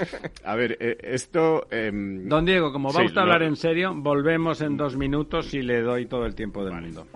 a 0.43 0.55
ver, 0.55 0.77
eh, 0.79 0.97
esto. 1.01 1.67
Em, 1.69 2.27
don 2.27 2.45
Diego, 2.45 2.71
como 2.71 2.91
vamos 2.91 3.15
a 3.15 3.21
hablar 3.21 3.43
en 3.43 3.55
serio, 3.55 3.93
volvemos 3.95 4.61
en 4.61 4.77
dos 4.77 4.95
minutos 4.95 5.53
y 5.53 5.61
le 5.61 5.81
doy 5.81 6.05
todo 6.05 6.25
el 6.25 6.35
tiempo 6.35 6.63
del 6.63 6.73
mundo. 6.73 7.07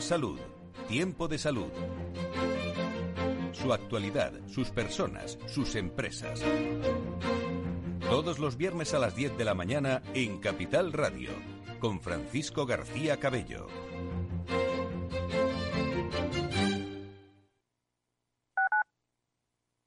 Salud. 0.00 0.38
Tiempo 0.88 1.28
de 1.28 1.38
salud. 1.38 1.70
Su 3.52 3.72
actualidad, 3.72 4.32
sus 4.48 4.70
personas, 4.70 5.38
sus 5.46 5.74
empresas. 5.74 6.42
Todos 8.00 8.38
los 8.38 8.56
viernes 8.56 8.94
a 8.94 8.98
las 8.98 9.16
10 9.16 9.36
de 9.36 9.44
la 9.44 9.54
mañana 9.54 10.02
en 10.14 10.38
Capital 10.38 10.92
Radio, 10.92 11.30
con 11.80 12.00
Francisco 12.00 12.66
García 12.66 13.18
Cabello. 13.18 13.66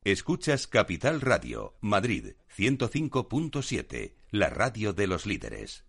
Escuchas 0.04 0.68
Capital 0.68 1.22
Radio, 1.22 1.76
Madrid 1.82 2.34
105.7, 2.58 4.16
la 4.32 4.50
radio 4.50 4.94
de 4.94 5.08
los 5.08 5.26
líderes. 5.26 5.89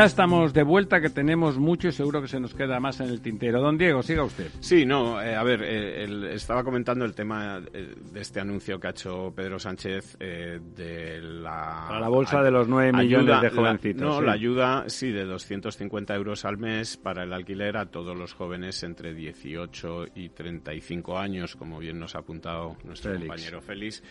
Ya 0.00 0.06
estamos 0.06 0.54
de 0.54 0.62
vuelta, 0.62 0.98
que 1.02 1.10
tenemos 1.10 1.58
mucho 1.58 1.88
y 1.88 1.92
seguro 1.92 2.22
que 2.22 2.28
se 2.28 2.40
nos 2.40 2.54
queda 2.54 2.80
más 2.80 3.00
en 3.00 3.10
el 3.10 3.20
tintero. 3.20 3.60
Don 3.60 3.76
Diego, 3.76 4.02
siga 4.02 4.24
usted. 4.24 4.46
Sí, 4.58 4.86
no, 4.86 5.20
eh, 5.20 5.36
a 5.36 5.42
ver, 5.42 5.62
eh, 5.62 6.32
estaba 6.32 6.64
comentando 6.64 7.04
el 7.04 7.14
tema 7.14 7.60
eh, 7.74 7.94
de 8.10 8.20
este 8.20 8.40
anuncio 8.40 8.80
que 8.80 8.86
ha 8.86 8.90
hecho 8.92 9.30
Pedro 9.36 9.58
Sánchez 9.58 10.16
de 10.18 11.20
la... 11.20 11.84
Para 11.86 12.00
la 12.00 12.08
bolsa 12.08 12.42
de 12.42 12.50
los 12.50 12.66
9 12.66 12.94
millones 12.94 13.42
de 13.42 13.50
jovencitos. 13.50 14.00
no, 14.00 14.22
la 14.22 14.32
ayuda, 14.32 14.84
sí, 14.86 15.10
de 15.10 15.26
250 15.26 16.14
euros 16.14 16.46
al 16.46 16.56
mes 16.56 16.96
para 16.96 17.24
el 17.24 17.34
alquiler 17.34 17.76
a 17.76 17.84
todos 17.84 18.16
los 18.16 18.32
jóvenes 18.32 18.82
entre 18.82 19.12
18 19.12 20.06
y 20.14 20.30
35 20.30 21.18
años, 21.18 21.56
como 21.56 21.78
bien 21.78 21.98
nos 21.98 22.14
ha 22.14 22.20
apuntado 22.20 22.74
nuestro 22.84 23.14
compañero 23.18 23.60
Félix. 23.60 24.02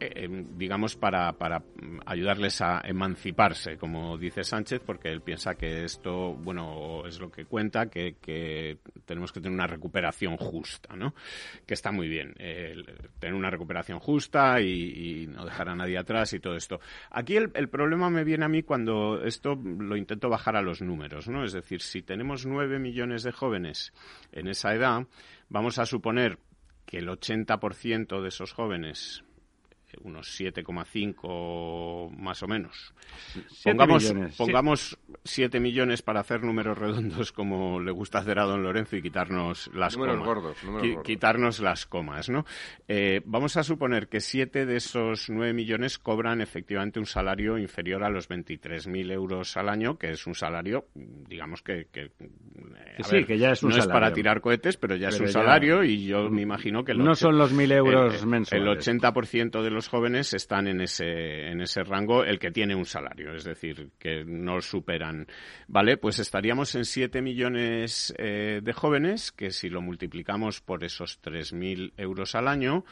Eh, 0.00 0.24
eh, 0.24 0.44
digamos, 0.56 0.96
para, 0.96 1.34
para 1.34 1.62
ayudarles 2.06 2.62
a 2.62 2.80
emanciparse, 2.84 3.76
como 3.76 4.16
dice 4.16 4.42
Sánchez, 4.44 4.80
porque 4.84 5.10
él 5.10 5.20
piensa 5.20 5.56
que 5.56 5.84
esto, 5.84 6.32
bueno, 6.32 7.06
es 7.06 7.20
lo 7.20 7.30
que 7.30 7.44
cuenta, 7.44 7.90
que, 7.90 8.16
que 8.18 8.78
tenemos 9.04 9.30
que 9.30 9.42
tener 9.42 9.54
una 9.54 9.66
recuperación 9.66 10.38
justa, 10.38 10.96
¿no? 10.96 11.14
Que 11.66 11.74
está 11.74 11.92
muy 11.92 12.08
bien, 12.08 12.32
tener 13.18 13.34
una 13.34 13.50
recuperación 13.50 13.98
justa 14.00 14.58
y, 14.62 15.26
no 15.26 15.44
dejar 15.44 15.68
a 15.68 15.74
nadie 15.74 15.98
atrás 15.98 16.32
y 16.32 16.40
todo 16.40 16.56
esto. 16.56 16.80
Aquí 17.10 17.36
el, 17.36 17.50
el 17.54 17.68
problema 17.68 18.08
me 18.08 18.24
viene 18.24 18.46
a 18.46 18.48
mí 18.48 18.62
cuando 18.62 19.22
esto 19.22 19.54
lo 19.54 19.96
intento 19.96 20.30
bajar 20.30 20.56
a 20.56 20.62
los 20.62 20.80
números, 20.80 21.28
¿no? 21.28 21.44
Es 21.44 21.52
decir, 21.52 21.82
si 21.82 22.00
tenemos 22.00 22.46
nueve 22.46 22.78
millones 22.78 23.22
de 23.22 23.32
jóvenes 23.32 23.92
en 24.32 24.48
esa 24.48 24.74
edad, 24.74 25.06
vamos 25.50 25.78
a 25.78 25.84
suponer 25.84 26.38
que 26.86 26.98
el 26.98 27.08
80% 27.08 28.20
de 28.20 28.28
esos 28.28 28.52
jóvenes 28.52 29.24
unos 30.02 30.28
7,5 30.40 32.10
más 32.16 32.42
o 32.42 32.48
menos. 32.48 32.94
Pongamos, 33.64 34.02
millones, 34.04 34.36
pongamos 34.36 34.98
7 35.24 35.60
millones 35.60 36.02
para 36.02 36.20
hacer 36.20 36.42
números 36.42 36.76
redondos 36.78 37.32
como 37.32 37.80
le 37.80 37.90
gusta 37.90 38.18
hacer 38.18 38.38
a 38.38 38.44
don 38.44 38.62
Lorenzo 38.62 38.96
y 38.96 39.02
quitarnos 39.02 39.70
las 39.74 39.96
números 39.96 40.18
comas. 40.18 40.26
Gordos, 40.26 41.04
Quitarnos 41.04 41.60
las 41.60 41.86
comas, 41.86 42.28
¿no? 42.28 42.44
Eh, 42.88 43.20
vamos 43.24 43.56
a 43.56 43.62
suponer 43.62 44.08
que 44.08 44.20
7 44.20 44.66
de 44.66 44.76
esos 44.76 45.30
9 45.30 45.52
millones 45.52 45.98
cobran 45.98 46.40
efectivamente 46.40 46.98
un 46.98 47.06
salario 47.06 47.58
inferior 47.58 48.04
a 48.04 48.10
los 48.10 48.28
23.000 48.28 49.12
euros 49.12 49.56
al 49.56 49.68
año, 49.68 49.98
que 49.98 50.10
es 50.10 50.26
un 50.26 50.34
salario, 50.34 50.86
digamos 50.94 51.62
que... 51.62 51.86
que, 51.92 52.10
sí, 53.02 53.24
que 53.24 53.38
ya 53.38 53.52
es 53.52 53.62
un 53.62 53.70
no 53.70 53.76
es 53.76 53.86
para 53.86 54.12
tirar 54.12 54.40
cohetes, 54.40 54.76
pero 54.76 54.96
ya 54.96 55.08
es 55.08 55.20
un 55.20 55.28
salario 55.28 55.82
y 55.84 56.06
yo 56.06 56.28
me 56.30 56.42
imagino 56.42 56.84
que... 56.84 56.94
no 56.94 57.14
son 57.14 57.38
los 57.38 57.54
1.000 57.54 57.72
euros 57.72 58.26
mensuales. 58.26 58.86
El 58.86 59.00
80% 59.00 59.62
de 59.62 59.70
los 59.70 59.79
jóvenes 59.88 60.34
están 60.34 60.66
en 60.66 60.80
ese, 60.80 61.48
en 61.48 61.60
ese 61.60 61.82
rango 61.82 62.24
el 62.24 62.38
que 62.38 62.50
tiene 62.50 62.74
un 62.74 62.86
salario, 62.86 63.34
es 63.34 63.44
decir, 63.44 63.90
que 63.98 64.24
no 64.24 64.60
superan. 64.60 65.26
Vale, 65.68 65.96
pues 65.96 66.18
estaríamos 66.18 66.74
en 66.74 66.84
7 66.84 67.22
millones 67.22 68.14
eh, 68.18 68.60
de 68.62 68.72
jóvenes, 68.72 69.32
que 69.32 69.50
si 69.50 69.68
lo 69.68 69.80
multiplicamos 69.80 70.60
por 70.60 70.84
esos 70.84 71.20
3.000 71.22 71.92
euros 71.96 72.34
al 72.34 72.48
año, 72.48 72.84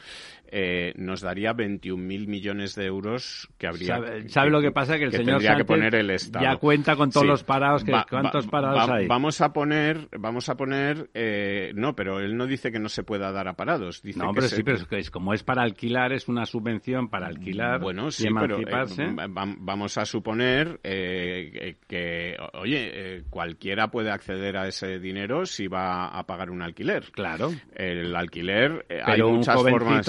eh, 0.51 0.93
nos 0.95 1.21
daría 1.21 1.53
21.000 1.53 2.27
millones 2.27 2.75
de 2.75 2.85
euros 2.85 3.49
que 3.57 3.67
habría. 3.67 3.99
¿Sabe, 4.27 4.49
lo 4.49 4.61
que 4.61 4.71
pasa? 4.71 4.97
Que 4.97 5.05
el 5.05 5.11
señor 5.11 5.41
que 5.41 5.65
poner 5.65 5.95
el 5.95 6.09
Estado. 6.09 6.43
ya 6.43 6.55
cuenta 6.57 6.95
con 6.95 7.11
todos 7.11 7.25
los 7.25 7.43
parados. 7.43 7.83
Que, 7.83 7.93
¿Cuántos 8.09 8.47
parados 8.47 8.89
hay? 8.89 9.07
Vamos 9.07 9.41
a 9.41 9.53
poner, 9.53 10.07
vamos 10.17 10.49
a 10.49 10.55
poner, 10.55 11.09
eh, 11.13 11.71
no, 11.75 11.95
pero 11.95 12.19
él 12.19 12.35
no 12.37 12.47
dice 12.47 12.71
que 12.71 12.79
no 12.79 12.89
se 12.89 13.03
pueda 13.03 13.31
dar 13.31 13.47
a 13.47 13.53
parados. 13.53 14.01
Dice 14.01 14.19
no, 14.19 14.31
pero 14.33 14.47
sí, 14.47 14.63
pero 14.63 14.77
es, 14.91 15.11
como 15.11 15.33
es 15.33 15.43
para 15.43 15.63
alquilar, 15.63 16.13
es 16.13 16.27
una 16.27 16.45
subvención 16.45 17.09
para 17.09 17.27
alquilar. 17.27 17.79
Bueno, 17.79 18.11
sí, 18.11 18.27
pero 18.39 18.59
eh, 18.59 19.27
vamos 19.59 19.97
a 19.97 20.05
suponer 20.05 20.79
que, 20.81 22.37
oye, 22.53 23.23
cualquiera 23.29 23.89
puede 23.89 24.11
acceder 24.11 24.57
a 24.57 24.67
ese 24.67 24.99
dinero 24.99 25.45
si 25.45 25.67
va 25.67 26.07
a 26.07 26.25
pagar 26.25 26.49
un 26.49 26.61
alquiler. 26.61 27.11
Claro. 27.11 27.51
El 27.75 28.15
alquiler, 28.15 28.85
hay 29.05 29.21
muchas 29.21 29.55
formas 29.55 30.07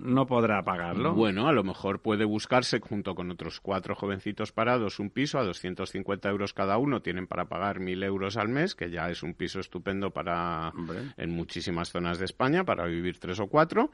no 0.00 0.26
podrá 0.26 0.62
pagarlo. 0.62 1.14
Bueno, 1.14 1.48
a 1.48 1.52
lo 1.52 1.62
mejor 1.62 2.00
puede 2.00 2.24
buscarse 2.24 2.80
junto 2.80 3.14
con 3.14 3.30
otros 3.30 3.60
cuatro 3.60 3.94
jovencitos 3.94 4.52
parados 4.52 4.98
un 4.98 5.10
piso 5.10 5.38
a 5.38 5.44
250 5.44 6.28
euros 6.28 6.52
cada 6.52 6.78
uno. 6.78 7.00
Tienen 7.00 7.26
para 7.26 7.46
pagar 7.46 7.78
1.000 7.78 8.04
euros 8.04 8.36
al 8.36 8.48
mes, 8.48 8.74
que 8.74 8.90
ya 8.90 9.08
es 9.10 9.22
un 9.22 9.34
piso 9.34 9.60
estupendo 9.60 10.10
para 10.10 10.72
en 11.16 11.30
muchísimas 11.30 11.90
zonas 11.90 12.18
de 12.18 12.24
España 12.24 12.64
para 12.64 12.86
vivir 12.86 13.18
tres 13.18 13.40
o 13.40 13.46
cuatro. 13.46 13.90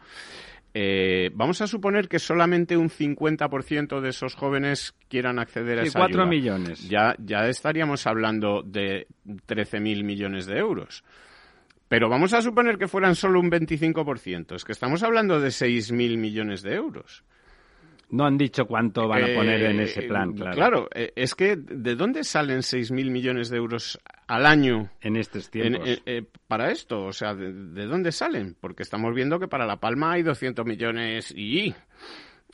Eh, 0.74 1.30
vamos 1.34 1.60
a 1.62 1.66
suponer 1.66 2.08
que 2.08 2.18
solamente 2.18 2.76
un 2.76 2.90
50% 2.90 4.00
de 4.00 4.10
esos 4.10 4.34
jóvenes 4.34 4.94
quieran 5.08 5.38
acceder 5.38 5.78
a 5.78 5.82
esa 5.82 5.98
4 5.98 6.26
millones. 6.26 6.88
Ya, 6.88 7.14
ya 7.18 7.48
estaríamos 7.48 8.06
hablando 8.06 8.62
de 8.62 9.06
13.000 9.26 10.04
millones 10.04 10.46
de 10.46 10.58
euros. 10.58 11.04
Pero 11.88 12.08
vamos 12.08 12.34
a 12.34 12.42
suponer 12.42 12.78
que 12.78 12.86
fueran 12.86 13.14
solo 13.14 13.40
un 13.40 13.50
25%. 13.50 14.54
Es 14.54 14.64
que 14.64 14.72
estamos 14.72 15.02
hablando 15.02 15.40
de 15.40 15.48
6.000 15.48 16.18
millones 16.18 16.62
de 16.62 16.74
euros. 16.74 17.24
No 18.10 18.24
han 18.24 18.38
dicho 18.38 18.66
cuánto 18.66 19.06
van 19.06 19.22
a 19.22 19.34
poner 19.34 19.62
en 19.64 19.80
ese 19.80 20.02
plan, 20.02 20.32
claro. 20.32 20.54
Claro, 20.54 20.88
eh, 20.94 21.12
es 21.14 21.34
que 21.34 21.56
¿de 21.56 21.94
dónde 21.94 22.24
salen 22.24 22.60
6.000 22.60 23.10
millones 23.10 23.50
de 23.50 23.58
euros 23.58 24.00
al 24.26 24.46
año? 24.46 24.90
En 25.02 25.16
estos 25.16 25.50
tiempos. 25.50 25.86
Eh, 25.86 26.00
eh, 26.06 26.22
para 26.46 26.70
esto, 26.70 27.04
o 27.04 27.12
sea, 27.12 27.34
¿de, 27.34 27.52
¿de, 27.52 27.86
dónde 27.86 28.12
salen? 28.12 28.56
Porque 28.58 28.82
estamos 28.82 29.14
viendo 29.14 29.38
que 29.38 29.46
para 29.46 29.66
La 29.66 29.76
Palma 29.76 30.12
hay 30.12 30.22
200 30.22 30.64
millones 30.64 31.34
y... 31.36 31.74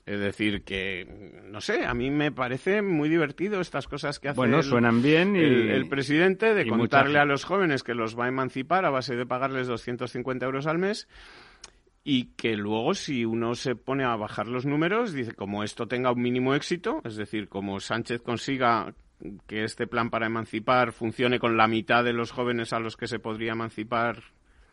Es 0.06 0.20
decir, 0.20 0.64
que, 0.64 1.40
no 1.46 1.62
sé, 1.62 1.86
a 1.86 1.94
mí 1.94 2.10
me 2.10 2.30
parece 2.30 2.82
muy 2.82 3.08
divertido 3.08 3.60
estas 3.60 3.88
cosas 3.88 4.18
que 4.18 4.28
hace 4.28 4.36
bueno, 4.36 4.62
suenan 4.62 5.02
bien 5.02 5.34
el, 5.34 5.88
presidente 5.88 6.52
de 6.52 6.66
contarle 6.66 7.18
a 7.18 7.24
los 7.24 7.44
jóvenes 7.44 7.82
que 7.82 7.94
los 7.94 8.18
va 8.18 8.26
a 8.26 8.28
emancipar 8.28 8.84
a 8.84 8.90
base 8.90 9.16
de 9.16 9.24
pagarles 9.24 9.66
250 9.66 10.44
euros 10.44 10.66
al 10.66 10.76
mes 10.76 11.08
y 12.04 12.34
que 12.36 12.54
luego 12.54 12.92
si 12.92 13.24
uno 13.24 13.54
se 13.54 13.76
pone 13.76 14.04
a 14.04 14.14
bajar 14.14 14.46
los 14.46 14.66
números, 14.66 15.14
dice, 15.14 15.32
como 15.32 15.64
esto 15.64 15.88
tenga 15.88 16.12
un 16.12 16.20
mínimo 16.20 16.54
éxito, 16.54 17.00
es 17.04 17.16
decir, 17.16 17.48
como 17.48 17.80
Sánchez 17.80 18.20
consiga 18.20 18.92
que 19.46 19.64
este 19.64 19.86
plan 19.86 20.10
para 20.10 20.26
emancipar 20.26 20.92
funcione 20.92 21.38
con 21.38 21.56
la 21.56 21.66
mitad 21.66 22.04
de 22.04 22.12
los 22.12 22.30
jóvenes 22.30 22.74
a 22.74 22.78
los 22.78 22.98
que 22.98 23.06
se 23.06 23.18
podría 23.18 23.52
emancipar 23.52 24.22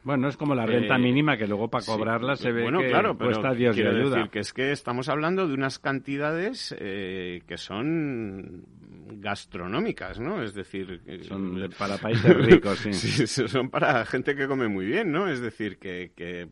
bueno, 0.04 0.28
es 0.28 0.38
como 0.38 0.56
la 0.56 0.66
renta 0.66 0.96
eh, 0.96 1.00
mínima 1.00 1.38
que 1.38 1.48
luego 1.48 1.70
para 1.70 1.86
cobrarla 1.86 2.36
se 2.36 2.52
ve 2.52 2.66
que 2.66 2.90
claro, 2.90 3.18
cuesta 3.18 3.54
Dios 3.54 3.78
y 3.78 3.82
ayuda. 3.82 4.18
decir 4.18 4.30
que 4.32 4.40
es 4.40 4.54
que 4.54 4.72
estamos 4.72 5.10
hablando 5.10 5.48
de 5.48 5.54
unas 5.54 5.80
cantidades 5.80 6.76
eh, 6.80 7.42
que 7.48 7.58
son 7.58 8.66
gastronómicas, 9.20 10.20
¿no? 10.20 10.42
Es 10.42 10.54
decir... 10.54 11.02
Son 11.28 11.70
para 11.78 11.98
países 11.98 12.36
ricos, 12.36 12.80
sí. 12.92 13.28
Son 13.28 13.70
para 13.70 14.06
gente 14.06 14.36
que 14.36 14.48
come 14.48 14.68
muy 14.68 14.86
bien, 14.86 15.12
¿no? 15.12 15.28
Es 15.28 15.42
decir, 15.42 15.78
que, 15.78 16.12
que 16.16 16.50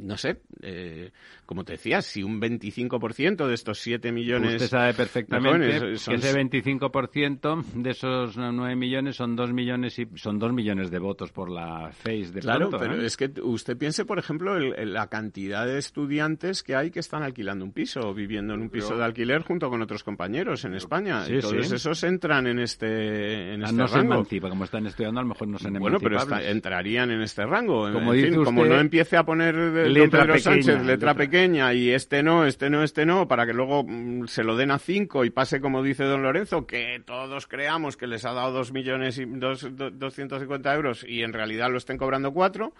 no 0.00 0.16
sé, 0.16 0.40
eh, 0.62 1.10
como 1.46 1.64
te 1.64 1.72
decía, 1.72 2.02
si 2.02 2.22
un 2.22 2.40
25% 2.40 3.46
de 3.46 3.54
estos 3.54 3.78
7 3.80 4.12
millones... 4.12 4.54
Usted 4.54 4.68
sabe 4.68 4.94
perfectamente 4.94 5.80
que 5.80 5.92
ese 5.92 6.34
25% 6.34 7.64
de 7.74 7.90
esos 7.90 8.36
9 8.36 8.76
millones 8.76 9.16
son 9.16 9.36
2 9.36 9.52
millones 9.52 9.98
y 9.98 10.06
son 10.16 10.38
2 10.38 10.52
millones 10.52 10.90
de 10.90 10.98
votos 10.98 11.32
por 11.32 11.50
la 11.50 11.90
FACE 11.92 12.32
de 12.32 12.40
Claro, 12.40 12.68
pronto, 12.70 12.78
pero 12.78 13.00
¿eh? 13.00 13.06
es 13.06 13.16
que 13.16 13.30
usted 13.42 13.76
piense, 13.76 14.04
por 14.04 14.18
ejemplo, 14.18 14.56
en 14.56 14.92
la 14.92 15.08
cantidad 15.08 15.66
de 15.66 15.78
estudiantes 15.78 16.62
que 16.62 16.74
hay 16.76 16.90
que 16.90 17.00
están 17.00 17.22
alquilando 17.22 17.64
un 17.64 17.72
piso 17.72 18.00
o 18.00 18.14
viviendo 18.14 18.54
en 18.54 18.60
un 18.62 18.70
piso 18.70 18.96
de 18.96 19.04
alquiler 19.04 19.42
junto 19.42 19.68
con 19.70 19.82
otros 19.82 20.02
compañeros 20.04 20.64
en 20.64 20.74
España. 20.74 21.24
Sí, 21.24 21.38
todos 21.40 21.66
sí. 21.68 21.74
esos 21.74 22.02
entran 22.04 22.46
en 22.46 22.58
este, 22.58 23.54
en 23.54 23.62
Ah, 23.62 23.66
este 23.66 23.76
no 23.76 23.88
se 23.88 23.96
rango. 23.98 24.14
emancipa, 24.14 24.48
como 24.48 24.64
están 24.64 24.86
estudiando, 24.86 25.20
a 25.20 25.22
lo 25.22 25.28
mejor 25.30 25.48
no 25.48 25.58
son 25.58 25.72
Bueno, 25.78 25.98
pero 26.00 26.18
está- 26.18 26.42
entrarían 26.48 27.10
en 27.10 27.22
este 27.22 27.44
rango. 27.46 27.90
Como 27.92 28.12
En 28.12 28.16
dice 28.20 28.30
fin, 28.34 28.44
como 28.44 28.62
usted, 28.62 28.74
no 28.74 28.80
empiece 28.80 29.16
a 29.16 29.24
poner 29.24 29.54
de- 29.72 29.85
letra 29.88 30.20
Pedro 30.22 30.34
pequeña, 30.34 30.42
Sánchez 30.54 30.66
letra, 30.76 30.84
letra- 30.84 31.14
pequeña 31.14 31.74
y 31.74 31.90
este 31.90 32.22
no, 32.22 32.44
este 32.46 32.70
no, 32.70 32.82
este 32.82 33.06
no, 33.06 33.26
para 33.28 33.46
que 33.46 33.52
luego 33.52 33.84
mm, 33.86 34.26
se 34.26 34.44
lo 34.44 34.56
den 34.56 34.70
a 34.70 34.78
cinco 34.78 35.24
y 35.24 35.30
pase 35.30 35.60
como 35.60 35.82
dice 35.82 36.04
don 36.04 36.22
Lorenzo, 36.22 36.66
que 36.66 37.02
todos 37.04 37.46
creamos 37.46 37.96
que 37.96 38.06
les 38.06 38.24
ha 38.24 38.32
dado 38.32 38.52
dos 38.52 38.72
millones 38.72 39.18
y 39.18 39.24
dos, 39.26 39.66
do- 39.76 39.90
250 39.90 40.74
euros 40.74 41.04
y 41.08 41.22
en 41.22 41.32
realidad 41.32 41.70
lo 41.70 41.78
estén 41.78 41.98
cobrando 41.98 42.32
cuatro, 42.32 42.72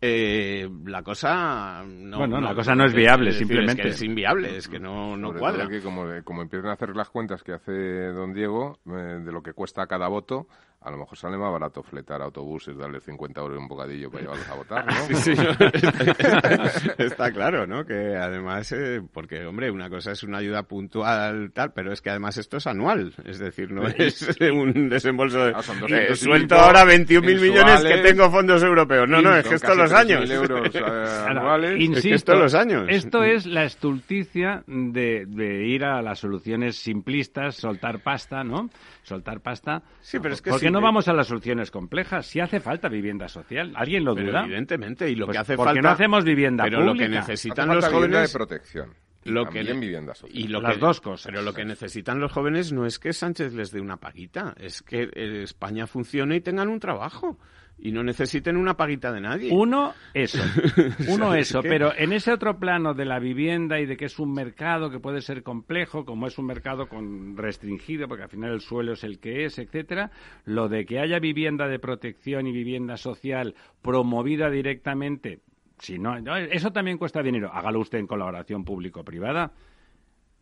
eh, 0.00 0.68
la 0.86 1.02
cosa 1.02 1.82
no, 1.86 2.18
Bueno, 2.18 2.40
la 2.40 2.54
cosa 2.54 2.74
no 2.74 2.84
es 2.84 2.92
viable, 2.92 3.32
simplemente. 3.32 3.82
Es, 3.82 3.86
que 3.88 3.88
es 3.94 4.02
inviable, 4.02 4.56
es 4.56 4.68
que 4.68 4.78
no, 4.78 5.16
no 5.16 5.28
Sobre 5.28 5.40
cuadra. 5.40 5.68
que 5.68 5.80
como, 5.80 6.06
como 6.24 6.42
empiezan 6.42 6.70
a 6.70 6.74
hacer 6.74 6.94
las 6.94 7.08
cuentas 7.10 7.42
que 7.42 7.52
hace 7.52 7.72
don 7.72 8.34
Diego 8.34 8.78
eh, 8.86 9.20
de 9.24 9.32
lo 9.32 9.42
que 9.42 9.52
cuesta 9.52 9.86
cada 9.86 10.08
voto, 10.08 10.46
a 10.84 10.90
lo 10.90 10.98
mejor 10.98 11.16
sale 11.16 11.38
más 11.38 11.50
barato 11.50 11.82
fletar 11.82 12.20
autobuses, 12.20 12.76
darle 12.76 13.00
50 13.00 13.40
euros 13.40 13.58
un 13.58 13.68
bocadillo 13.68 14.10
para 14.10 14.24
llevarlos 14.24 14.48
a 14.50 14.54
votar, 14.54 14.86
¿no? 14.86 14.94
Sí, 15.24 15.34
sí, 15.34 15.42
está 16.98 17.32
claro, 17.32 17.66
¿no? 17.66 17.86
Que 17.86 18.16
además, 18.16 18.70
eh, 18.72 19.00
porque, 19.12 19.46
hombre, 19.46 19.70
una 19.70 19.88
cosa 19.88 20.12
es 20.12 20.22
una 20.22 20.38
ayuda 20.38 20.64
puntual, 20.64 21.52
tal, 21.54 21.72
pero 21.72 21.90
es 21.90 22.02
que 22.02 22.10
además 22.10 22.36
esto 22.36 22.58
es 22.58 22.66
anual. 22.66 23.14
Es 23.24 23.38
decir, 23.38 23.70
no 23.70 23.86
es 23.88 24.36
un 24.40 24.90
desembolso 24.90 25.46
de... 25.46 25.52
Ah, 25.56 25.62
son 25.62 25.78
eh, 25.78 25.80
200 25.80 26.20
y 26.20 26.24
suelto 26.24 26.54
ahora 26.56 26.84
21.000 26.84 27.40
millones 27.40 27.82
que 27.82 27.98
tengo 27.98 28.30
fondos 28.30 28.62
europeos. 28.62 29.08
No, 29.08 29.22
no, 29.22 29.34
es 29.34 29.48
que 29.48 29.54
esto 29.54 29.74
los 29.74 29.92
años. 29.92 30.28
3.000 30.28 30.32
euros 30.34 30.74
eh, 30.74 30.80
anuales. 31.28 31.80
insisto, 31.80 32.08
Es 32.14 32.22
que 32.22 32.26
todos 32.26 32.40
los 32.40 32.54
años. 32.54 32.86
Esto 32.90 33.22
es 33.22 33.46
la 33.46 33.64
estulticia 33.64 34.62
de, 34.66 35.24
de 35.26 35.66
ir 35.66 35.84
a 35.84 36.02
las 36.02 36.18
soluciones 36.18 36.76
simplistas, 36.76 37.56
soltar 37.56 38.00
pasta, 38.00 38.44
¿no? 38.44 38.68
Soltar 39.02 39.40
pasta. 39.40 39.82
Sí, 40.00 40.18
pero 40.20 40.34
es 40.34 40.42
que 40.42 40.50
¿Por 40.50 40.60
qué 40.60 40.66
sí, 40.66 40.73
no 40.74 40.80
vamos 40.82 41.08
a 41.08 41.12
las 41.12 41.26
soluciones 41.28 41.70
complejas? 41.70 42.26
Si 42.26 42.40
hace 42.40 42.60
falta 42.60 42.88
vivienda 42.88 43.28
social. 43.28 43.72
¿Alguien 43.76 44.04
lo 44.04 44.14
Pero 44.14 44.28
duda? 44.28 44.44
evidentemente, 44.44 45.10
y 45.10 45.14
lo 45.14 45.26
Pues, 45.26 45.36
que 45.36 45.40
hace 45.40 45.56
¿por 45.56 45.66
qué 45.66 45.74
falta... 45.74 45.82
no 45.82 45.88
hacemos 45.90 46.24
vivienda 46.24 46.64
Pero 46.64 46.80
lo 46.80 46.92
que 46.92 47.04
pública? 47.04 47.20
Hace 47.20 47.32
necesitan 47.32 47.68
los 47.68 47.86
jóvenes... 47.88 48.32
de 48.32 48.38
protección. 48.38 48.94
Y 49.26 49.30
lo 49.30 49.46
que 49.48 49.62
vivienda 49.62 50.14
social. 50.14 50.38
y 50.38 50.48
lo 50.48 50.60
Las 50.60 50.74
que- 50.74 50.80
dos 50.80 51.00
cosas. 51.00 51.32
Pero 51.32 51.40
lo 51.42 51.54
que 51.54 51.64
necesitan 51.64 52.20
los 52.20 52.30
jóvenes 52.30 52.72
no 52.74 52.84
es 52.84 52.98
que 52.98 53.12
Sánchez 53.14 53.54
les 53.54 53.70
dé 53.70 53.80
una 53.80 53.96
paguita, 53.96 54.54
es 54.58 54.82
que 54.82 55.08
eh, 55.14 55.42
España 55.44 55.86
funcione 55.86 56.36
y 56.36 56.40
tengan 56.42 56.68
un 56.68 56.78
trabajo 56.78 57.38
y 57.78 57.92
no 57.92 58.02
necesiten 58.02 58.56
una 58.56 58.74
paguita 58.74 59.12
de 59.12 59.20
nadie. 59.20 59.50
Uno, 59.52 59.94
eso. 60.12 60.38
Uno, 61.08 61.26
¿Sabes 61.26 61.50
eso. 61.50 61.62
qué? 61.62 61.68
Pero 61.68 61.92
en 61.96 62.12
ese 62.12 62.32
otro 62.32 62.58
plano 62.58 62.94
de 62.94 63.04
la 63.04 63.18
vivienda 63.18 63.80
y 63.80 63.86
de 63.86 63.96
que 63.96 64.06
es 64.06 64.18
un 64.18 64.32
mercado 64.32 64.90
que 64.90 65.00
puede 65.00 65.20
ser 65.20 65.42
complejo, 65.42 66.04
como 66.04 66.26
es 66.26 66.38
un 66.38 66.46
mercado 66.46 66.88
con 66.88 67.36
restringido, 67.36 68.08
porque 68.08 68.24
al 68.24 68.30
final 68.30 68.52
el 68.52 68.60
suelo 68.60 68.92
es 68.92 69.04
el 69.04 69.18
que 69.18 69.44
es, 69.44 69.58
etcétera, 69.58 70.10
lo 70.44 70.68
de 70.68 70.84
que 70.84 71.00
haya 71.00 71.18
vivienda 71.18 71.68
de 71.68 71.78
protección 71.78 72.46
y 72.46 72.52
vivienda 72.52 72.96
social 72.96 73.54
promovida 73.82 74.50
directamente, 74.50 75.40
si 75.78 75.98
no, 75.98 76.18
no, 76.20 76.36
eso 76.36 76.72
también 76.72 76.98
cuesta 76.98 77.22
dinero. 77.22 77.50
Hágalo 77.52 77.80
usted 77.80 77.98
en 77.98 78.06
colaboración 78.06 78.64
público-privada. 78.64 79.52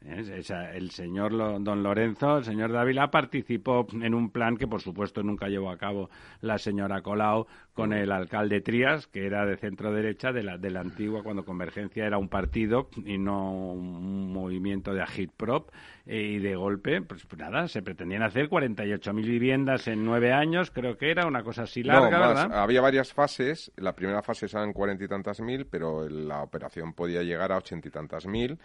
¿Eh? 0.05 0.43
El 0.75 0.91
señor 0.91 1.33
Lo- 1.33 1.59
don 1.61 1.83
Lorenzo, 1.83 2.39
el 2.39 2.45
señor 2.45 2.73
Dávila 2.73 3.11
participó 3.11 3.87
en 3.93 4.15
un 4.15 4.31
plan 4.31 4.57
que 4.57 4.67
por 4.67 4.81
supuesto 4.81 5.23
nunca 5.23 5.49
llevó 5.49 5.71
a 5.71 5.79
cabo 5.79 6.11
la 6.41 6.59
señora 6.59 7.03
Colau 7.03 7.47
con 7.73 7.93
el 7.93 8.11
alcalde 8.13 8.61
Trías, 8.61 9.07
que 9.07 9.25
era 9.27 9.47
de 9.47 9.57
centro 9.57 9.93
derecha 9.93 10.33
de 10.33 10.43
la, 10.43 10.59
de 10.59 10.71
la 10.71 10.81
antigua 10.81 11.23
cuando 11.23 11.45
Convergencia 11.45 12.05
era 12.07 12.19
un 12.19 12.29
partido 12.29 12.89
y 13.05 13.17
no 13.17 13.73
un 13.73 14.33
movimiento 14.33 14.93
de 14.93 15.03
agitprop 15.03 15.71
eh, 16.05 16.21
y 16.21 16.39
de 16.39 16.57
golpe, 16.57 17.01
pues 17.03 17.27
nada, 17.39 17.69
se 17.69 17.81
pretendían 17.83 18.23
hacer 18.23 18.49
48.000 18.51 19.15
viviendas 19.25 19.87
en 19.89 20.05
nueve 20.05 20.33
años, 20.33 20.71
creo 20.71 20.99
que 20.99 21.11
era 21.11 21.27
una 21.27 21.43
cosa 21.45 21.63
así 21.63 21.83
larga, 21.83 22.11
no, 22.11 22.25
más. 22.27 22.43
¿verdad? 22.43 22.63
Había 22.63 22.81
varias 22.81 23.13
fases. 23.13 23.71
La 23.77 23.95
primera 23.95 24.23
fase 24.23 24.47
eran 24.47 24.73
cuarenta 24.73 25.05
y 25.05 25.09
tantas 25.09 25.41
mil, 25.41 25.67
pero 25.67 26.09
la 26.09 26.43
operación 26.43 26.93
podía 26.93 27.23
llegar 27.23 27.53
a 27.53 27.59
ochenta 27.59 27.87
y 27.89 27.91
tantas 27.91 28.27
mil. 28.27 28.59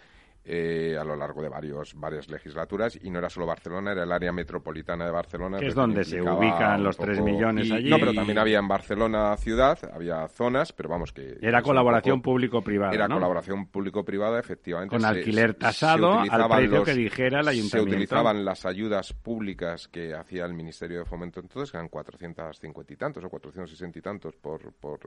Eh, 0.50 0.96
a 0.98 1.04
lo 1.04 1.14
largo 1.14 1.42
de 1.42 1.50
varios, 1.50 1.92
varias 1.94 2.26
legislaturas 2.30 2.98
y 3.02 3.10
no 3.10 3.18
era 3.18 3.28
solo 3.28 3.44
Barcelona, 3.44 3.92
era 3.92 4.04
el 4.04 4.10
área 4.12 4.32
metropolitana 4.32 5.04
de 5.04 5.10
Barcelona. 5.10 5.58
Que 5.58 5.66
es 5.66 5.74
donde 5.74 6.02
se 6.04 6.22
ubican 6.22 6.82
los 6.82 6.96
tres 6.96 7.20
millones 7.20 7.66
y- 7.68 7.72
allí. 7.72 7.90
No, 7.90 7.98
pero 7.98 8.14
también 8.14 8.38
había 8.38 8.58
en 8.58 8.66
Barcelona 8.66 9.36
ciudad, 9.36 9.78
había 9.92 10.26
zonas, 10.28 10.72
pero 10.72 10.88
vamos 10.88 11.12
que... 11.12 11.36
Era 11.42 11.60
colaboración 11.60 12.22
público-privada, 12.22 12.94
Era 12.94 13.06
¿no? 13.08 13.16
colaboración 13.16 13.66
público-privada, 13.66 14.40
efectivamente. 14.40 14.90
Con 14.94 15.02
Se- 15.02 15.06
alquiler 15.06 15.50
se 15.52 15.58
tasado 15.58 16.18
al 16.20 16.48
precio 16.48 16.76
los- 16.78 16.84
que 16.86 16.94
dijera 16.94 17.40
el 17.40 17.44
Se 17.44 17.50
ayuntamiento. 17.50 17.90
utilizaban 17.92 18.44
las 18.46 18.64
ayudas 18.64 19.12
públicas 19.12 19.86
que 19.88 20.14
hacía 20.14 20.46
el 20.46 20.54
Ministerio 20.54 21.00
de 21.00 21.04
Fomento 21.04 21.40
entonces, 21.40 21.70
que 21.70 21.76
eran 21.76 21.88
450 21.90 22.92
y 22.92 22.96
tantos 22.96 23.22
o 23.22 23.28
460 23.28 23.98
y 23.98 24.00
tantos 24.02 24.34
por, 24.36 24.72
por, 24.72 25.00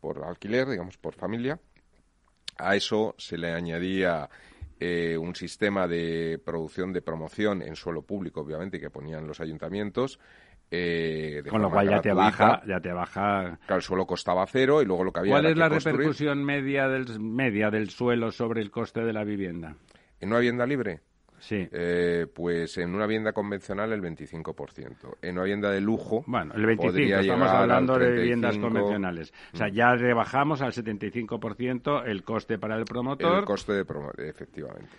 por 0.00 0.22
alquiler, 0.24 0.68
digamos, 0.68 0.96
por 0.98 1.14
familia. 1.16 1.58
A 2.60 2.74
eso 2.76 3.14
se 3.18 3.38
le 3.38 3.52
añadía 3.52 4.28
eh, 4.80 5.16
un 5.18 5.34
sistema 5.34 5.88
de 5.88 6.40
producción 6.44 6.92
de 6.92 7.02
promoción 7.02 7.62
en 7.62 7.76
suelo 7.76 8.02
público, 8.02 8.40
obviamente, 8.40 8.78
que 8.80 8.90
ponían 8.90 9.26
los 9.26 9.40
ayuntamientos. 9.40 10.18
eh, 10.70 11.40
de 11.42 11.50
Con 11.50 11.62
lo 11.62 11.70
cual 11.70 11.88
ya 11.88 12.00
te 12.00 12.12
baja, 12.12 12.62
ya 12.66 12.78
te 12.80 12.92
baja 12.92 13.58
Claro, 13.66 13.76
el 13.76 13.82
suelo 13.82 14.06
costaba 14.06 14.46
cero 14.46 14.82
y 14.82 14.84
luego 14.84 15.04
lo 15.04 15.12
que 15.12 15.20
había 15.20 15.32
¿Cuál 15.32 15.46
era 15.46 15.52
es 15.52 15.58
la 15.58 15.68
repercusión 15.68 16.44
media 16.44 16.88
del, 16.88 17.18
media 17.20 17.70
del 17.70 17.90
suelo 17.90 18.30
sobre 18.30 18.60
el 18.60 18.70
coste 18.70 19.00
de 19.00 19.12
la 19.12 19.24
vivienda? 19.24 19.76
¿En 20.20 20.28
una 20.28 20.38
vivienda 20.38 20.66
libre? 20.66 21.00
Sí. 21.40 21.68
Eh, 21.72 22.26
pues 22.34 22.76
en 22.78 22.94
una 22.94 23.06
vivienda 23.06 23.32
convencional 23.32 23.92
el 23.92 24.00
25%. 24.02 25.16
En 25.22 25.34
una 25.34 25.42
vivienda 25.44 25.70
de 25.70 25.80
lujo. 25.80 26.24
Bueno, 26.26 26.52
el 26.54 26.66
25, 26.66 26.92
podría 26.92 27.20
estamos 27.20 27.46
llegar 27.46 27.56
al 27.56 27.62
hablando 27.62 27.98
de 27.98 28.10
viviendas 28.12 28.50
35. 28.52 28.66
convencionales. 28.68 29.32
O 29.52 29.56
sea, 29.56 29.68
ya 29.68 29.94
rebajamos 29.94 30.60
al 30.62 30.72
75% 30.72 32.02
el 32.06 32.22
coste 32.24 32.58
para 32.58 32.76
el 32.76 32.84
promotor. 32.84 33.38
El 33.40 33.44
coste 33.44 33.72
de 33.72 33.84
promo, 33.84 34.10
efectivamente. 34.18 34.90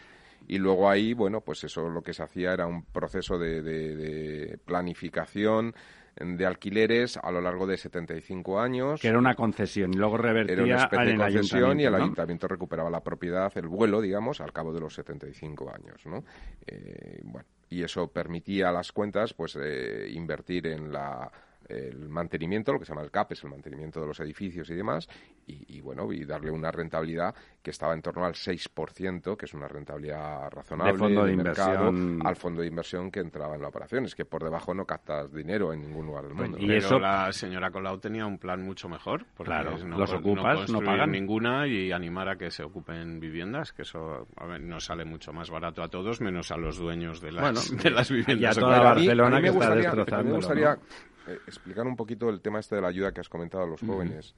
Y 0.48 0.58
luego 0.58 0.90
ahí, 0.90 1.14
bueno, 1.14 1.42
pues 1.42 1.64
eso 1.64 1.88
lo 1.90 2.02
que 2.02 2.12
se 2.14 2.24
hacía 2.24 2.54
era 2.54 2.66
un 2.66 2.84
proceso 2.84 3.38
de, 3.38 3.62
de- 3.62 3.96
de 3.96 4.39
planificación 4.66 5.74
de 6.20 6.46
alquileres 6.46 7.18
a 7.18 7.32
lo 7.32 7.42
largo 7.42 7.66
de 7.66 7.78
75 7.78 8.60
años. 8.60 9.00
que 9.02 9.08
era 9.08 9.18
una 9.18 9.36
concesión 9.36 9.94
y 9.94 9.98
luego 9.98 10.16
Era 10.16 10.32
una 10.32 10.34
revertía 10.34 10.76
especie 10.76 11.06
de 11.06 11.18
concesión 11.18 11.80
y 11.80 11.86
el 11.86 11.96
ayuntamiento 11.96 12.48
recuperaba 12.48 12.90
la 12.90 13.02
propiedad, 13.02 13.52
el 13.56 13.68
vuelo, 13.68 14.02
digamos, 14.02 14.42
al 14.42 14.52
cabo 14.52 14.74
de 14.74 14.82
los 14.82 14.94
75 14.96 15.74
años, 15.74 16.06
¿no? 16.06 16.24
Eh, 16.68 17.22
bueno, 17.24 17.48
y 17.70 17.84
eso 17.84 18.08
permitía 18.08 18.70
a 18.70 18.72
las 18.72 18.92
cuentas, 18.92 19.34
pues, 19.34 19.58
eh, 19.62 20.10
invertir 20.12 20.68
en 20.68 20.92
la 20.92 21.32
el 21.70 22.10
mantenimiento, 22.10 22.74
lo 22.74 22.80
que 22.80 22.86
se 22.86 22.92
llama 22.92 23.04
el 23.04 23.12
CAP, 23.12 23.32
es 23.34 23.44
el 23.44 23.52
mantenimiento 23.52 24.02
de 24.02 24.08
los 24.08 24.20
edificios 24.20 24.70
y 24.70 24.76
demás, 24.76 25.08
y, 25.48 25.78
y, 25.78 25.82
bueno, 25.82 26.12
y 26.12 26.26
darle 26.26 26.52
una 26.52 26.72
rentabilidad 26.72 27.34
que 27.62 27.70
estaba 27.72 27.94
en 27.94 28.02
torno 28.02 28.26
al 28.26 28.34
6%, 28.34 29.38
que 29.38 29.46
es 29.46 29.54
una 29.54 29.68
rentabilidad 29.68 30.50
razonable 30.52 30.94
De 30.94 30.98
fondo 31.00 31.26
de 31.26 31.36
mercado, 31.38 31.94
al 32.26 32.36
fondo 32.36 32.62
de 32.62 32.68
inversión 32.68 33.12
que 33.12 33.20
entraba 33.20 33.56
en 33.56 33.62
la 33.62 33.68
operación. 33.68 34.06
Es 34.06 34.16
que 34.16 34.26
por 34.26 34.44
debajo 34.44 34.74
no 34.74 34.86
captas 34.86 35.32
dinero 35.34 35.72
en 35.74 35.82
ningún 35.82 36.08
lugar 36.08 36.26
del 36.26 36.34
mundo. 36.34 36.58
y 36.60 36.68
Pero 36.68 36.78
eso- 36.80 37.00
la 37.00 37.32
señora 37.32 37.72
Colau 37.72 38.00
tenía 38.00 38.26
un 38.26 38.38
plan 38.38 38.62
mucho 38.64 38.90
mejor. 38.90 39.26
Porque 39.36 39.52
Claro, 39.52 39.76
es 39.76 39.84
los 39.84 40.12
ocupas, 40.14 40.46
no 40.54 40.56
construir 40.58 40.86
pagan. 40.86 41.12
ninguna 41.12 41.68
y 41.68 41.92
animar 41.92 42.30
a 42.30 42.36
que 42.38 42.52
se 42.52 42.64
ocupen 42.64 43.20
viviendas, 43.20 43.74
que 43.74 43.84
eso 43.84 44.28
a 44.38 44.46
ver, 44.46 44.62
nos 44.62 44.86
sale 44.86 45.06
mucho 45.06 45.32
más 45.34 45.50
barato 45.50 45.84
a 45.84 45.88
todos, 45.90 46.22
menos 46.22 46.52
a 46.52 46.58
los 46.58 46.78
dueños 46.78 47.22
de 47.22 47.32
las, 47.32 47.42
Bueno, 47.44 47.84
de 47.84 47.90
las 47.92 48.10
viviendas. 48.10 48.40
y 48.40 48.46
a 48.46 48.60
toda 48.62 48.78
Pero 48.78 48.90
a 48.90 48.96
mí- 48.96 49.02
Barcelona 49.08 49.28
a 49.28 49.30
mí 49.30 49.36
me 49.36 49.42
que 49.42 49.48
está 49.58 49.76
gustaría- 49.76 50.20
mí 50.24 50.30
me 50.30 50.36
gustaría 50.36 50.76
¿no? 50.76 50.82
Eh, 51.28 51.40
explicar 51.48 51.86
un 51.86 51.96
poquito 51.96 52.30
el 52.30 52.42
tema 52.42 52.60
este 52.60 52.76
de 52.76 52.82
la 52.82 52.88
ayuda 52.90 53.12
que 53.12 53.22
has 53.22 53.30
comentado 53.30 53.64
a 53.64 53.68
los 53.68 53.82
jóvenes. 53.82 54.36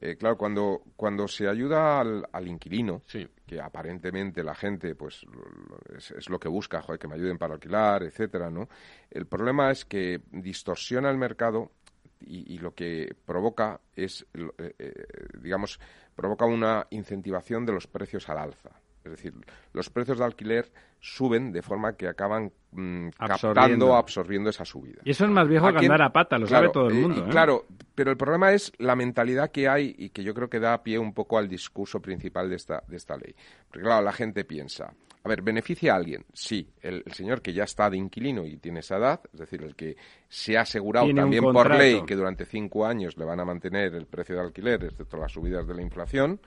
Eh, 0.00 0.16
claro, 0.16 0.36
cuando, 0.36 0.82
cuando 0.96 1.28
se 1.28 1.48
ayuda 1.48 2.00
al, 2.00 2.26
al 2.32 2.48
inquilino, 2.48 3.02
Sí. 3.06 3.28
que 3.46 3.60
aparentemente 3.60 4.42
la 4.42 4.54
gente 4.54 4.94
pues 4.96 5.24
es, 5.96 6.10
es 6.10 6.28
lo 6.28 6.38
que 6.40 6.48
busca, 6.48 6.82
joder, 6.82 6.98
que 6.98 7.06
me 7.06 7.14
ayuden 7.14 7.38
para 7.38 7.54
alquilar, 7.54 8.02
etcétera, 8.02 8.50
¿no? 8.50 8.68
El 9.10 9.26
problema 9.26 9.70
es 9.70 9.84
que 9.84 10.20
distorsiona 10.32 11.10
el 11.10 11.16
mercado 11.16 11.70
y, 12.20 12.54
y 12.54 12.58
lo 12.58 12.74
que 12.74 13.14
provoca 13.24 13.80
es, 13.94 14.26
eh, 14.58 15.06
digamos, 15.40 15.78
provoca 16.16 16.44
una 16.44 16.86
incentivación 16.90 17.64
de 17.64 17.72
los 17.72 17.86
precios 17.86 18.28
al 18.28 18.38
alza. 18.38 18.70
Es 19.04 19.12
decir, 19.12 19.34
los 19.72 19.90
precios 19.90 20.18
de 20.18 20.24
alquiler 20.24 20.72
suben 21.04 21.52
de 21.52 21.60
forma 21.60 21.92
que 21.96 22.08
acaban 22.08 22.50
mm, 22.72 23.08
captando, 23.10 23.94
absorbiendo 23.94 24.48
esa 24.48 24.64
subida. 24.64 25.02
Y 25.04 25.10
eso 25.10 25.26
es 25.26 25.30
más 25.30 25.46
viejo 25.46 25.70
que 25.70 25.84
andar 25.84 26.00
a 26.00 26.10
pata, 26.10 26.38
lo 26.38 26.46
sabe 26.46 26.70
todo 26.70 26.88
el 26.88 26.94
mundo. 26.94 27.26
¿eh? 27.26 27.28
Claro, 27.28 27.66
pero 27.94 28.10
el 28.10 28.16
problema 28.16 28.52
es 28.52 28.72
la 28.78 28.96
mentalidad 28.96 29.50
que 29.50 29.68
hay 29.68 29.94
y 29.98 30.08
que 30.08 30.24
yo 30.24 30.32
creo 30.32 30.48
que 30.48 30.60
da 30.60 30.82
pie 30.82 30.98
un 30.98 31.12
poco 31.12 31.36
al 31.36 31.46
discurso 31.46 32.00
principal 32.00 32.48
de 32.48 32.56
esta, 32.56 32.82
de 32.88 32.96
esta 32.96 33.18
ley. 33.18 33.34
Porque 33.68 33.84
claro, 33.84 34.02
la 34.02 34.12
gente 34.12 34.44
piensa, 34.44 34.94
a 35.24 35.28
ver, 35.28 35.40
¿beneficia 35.40 35.94
a 35.94 35.96
alguien? 35.96 36.24
Sí, 36.32 36.70
el, 36.82 37.02
señor 37.12 37.40
que 37.40 37.52
ya 37.52 37.64
está 37.64 37.88
de 37.88 37.96
inquilino 37.96 38.44
y 38.44 38.56
tiene 38.56 38.80
esa 38.80 38.96
edad, 38.96 39.20
es 39.32 39.40
decir, 39.40 39.62
el 39.62 39.74
que 39.74 39.96
se 40.28 40.58
ha 40.58 40.62
asegurado 40.62 41.12
también 41.14 41.42
por 41.42 41.74
ley 41.74 42.02
que 42.06 42.14
durante 42.14 42.44
cinco 42.44 42.84
años 42.84 43.16
le 43.16 43.24
van 43.24 43.40
a 43.40 43.44
mantener 43.44 43.94
el 43.94 44.06
precio 44.06 44.34
de 44.34 44.42
alquiler, 44.42 44.84
excepto 44.84 45.16
las 45.16 45.32
subidas 45.32 45.66
de 45.66 45.74
la 45.74 45.80
inflación, 45.80 46.40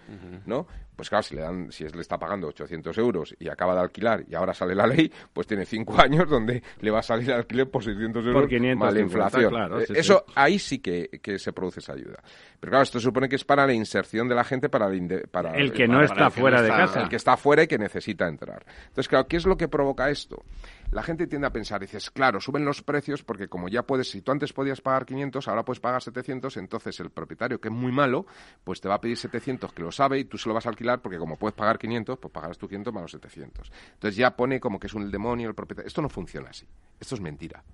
¿no? 0.46 0.68
Pues 0.96 1.10
claro, 1.10 1.24
si 1.24 1.36
le 1.36 1.42
dan, 1.42 1.72
si 1.72 1.88
le 1.88 2.02
está 2.02 2.20
pagando 2.20 2.48
800 2.48 2.98
euros 2.98 3.36
y 3.40 3.50
acaba 3.50 3.74
de 3.74 3.82
alquilar 3.82 4.24
y 4.28 4.36
ahora 4.36 4.47
sale 4.54 4.76
la 4.76 4.88
ley, 4.88 5.12
pues 5.34 5.48
tiene 5.48 5.66
cinco 5.66 5.96
años 6.02 6.30
donde 6.30 6.62
le 6.82 6.92
va 6.92 7.00
a 7.00 7.04
salir 7.04 7.30
el 7.30 7.38
alquiler 7.38 7.70
por 7.70 7.84
600 7.84 8.26
euros 8.26 8.42
por 8.42 8.50
500, 8.50 8.80
más 8.80 8.94
la 8.94 9.00
inflación. 9.00 9.54
Eh, 9.82 9.86
eso 9.96 10.26
ahí 10.36 10.60
sí 10.60 10.80
que, 10.80 11.10
se 11.38 11.54
produce 11.54 11.80
esa 11.80 11.94
ayuda. 11.94 12.22
Pero 12.60 12.72
claro, 12.72 12.84
esto 12.84 13.00
supone 13.00 13.30
que 13.30 13.36
es 13.36 13.44
para 13.44 13.66
la 13.66 13.74
inserción 13.74 14.28
de 14.28 14.36
la 14.36 14.44
gente, 14.44 14.70
para, 14.70 14.90
para 15.32 15.56
el 15.56 15.72
que 15.72 15.88
no 15.88 16.02
está 16.02 16.30
fuera 16.30 16.62
de 16.62 16.70
casa, 16.70 17.02
el 17.02 17.10
que 17.10 17.16
está 17.16 17.38
fuera 17.38 17.64
y 17.64 17.68
que 17.68 17.78
necesita 17.78 18.28
entrar. 18.28 18.66
Entonces, 18.88 19.08
claro, 19.08 19.28
¿qué 19.28 19.38
es 19.38 19.46
lo 19.46 19.58
que 19.58 19.68
provoca 19.68 20.10
esto? 20.10 20.44
La 20.90 21.04
gente 21.04 21.28
tiende 21.28 21.48
a 21.48 21.52
pensar, 21.52 21.82
dices, 21.82 22.10
claro, 22.10 22.40
suben 22.40 22.64
los 22.64 22.82
precios 22.82 23.22
porque 23.22 23.50
como 23.50 23.68
ya 23.68 23.84
puedes, 23.84 24.10
si 24.10 24.22
tú 24.22 24.32
antes 24.32 24.54
podías 24.54 24.80
pagar 24.80 25.06
500, 25.06 25.46
ahora 25.50 25.66
puedes 25.66 25.82
pagar 25.82 26.02
700, 26.02 26.56
entonces 26.56 26.98
el 27.02 27.10
propietario, 27.10 27.60
que 27.60 27.68
es 27.68 27.74
muy 27.74 27.92
malo, 27.92 28.26
pues 28.64 28.80
te 28.80 28.88
va 28.88 28.96
a 28.96 29.02
pedir 29.02 29.18
700, 29.18 29.74
que 29.74 29.82
lo 29.82 29.92
sabe, 29.92 30.20
y 30.20 30.24
tú 30.24 30.38
se 30.38 30.48
lo 30.48 30.56
vas 30.56 30.66
a 30.66 30.70
alquilar 30.70 31.02
porque 31.02 31.18
como 31.18 31.36
puedes 31.36 31.56
pagar 31.56 31.78
500, 31.78 32.18
pues 32.20 32.32
pagarás 32.32 32.58
tú 32.58 32.70
500 32.70 32.94
más 32.94 33.02
los 33.02 33.12
700. 33.12 33.70
Entonces 33.96 34.16
ya 34.16 34.36
pone 34.38 34.62
como 34.62 34.80
que 34.80 34.88
es 34.88 34.94
un 34.94 35.12
demonio 35.12 35.50
el 35.50 35.56
propietario. 35.56 35.88
Esto 35.88 36.02
no 36.02 36.08
funciona 36.08 36.52
así. 36.52 36.66
Esto 37.00 37.16
es 37.16 37.22
mentira. 37.22 37.66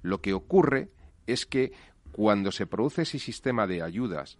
Lo 0.00 0.22
que 0.22 0.32
ocurre 0.32 0.88
es 1.26 1.44
que 1.44 1.72
cuando 2.12 2.50
se 2.50 2.66
produce 2.66 3.02
ese 3.02 3.18
sistema 3.18 3.66
de 3.66 3.82
ayudas, 3.82 4.38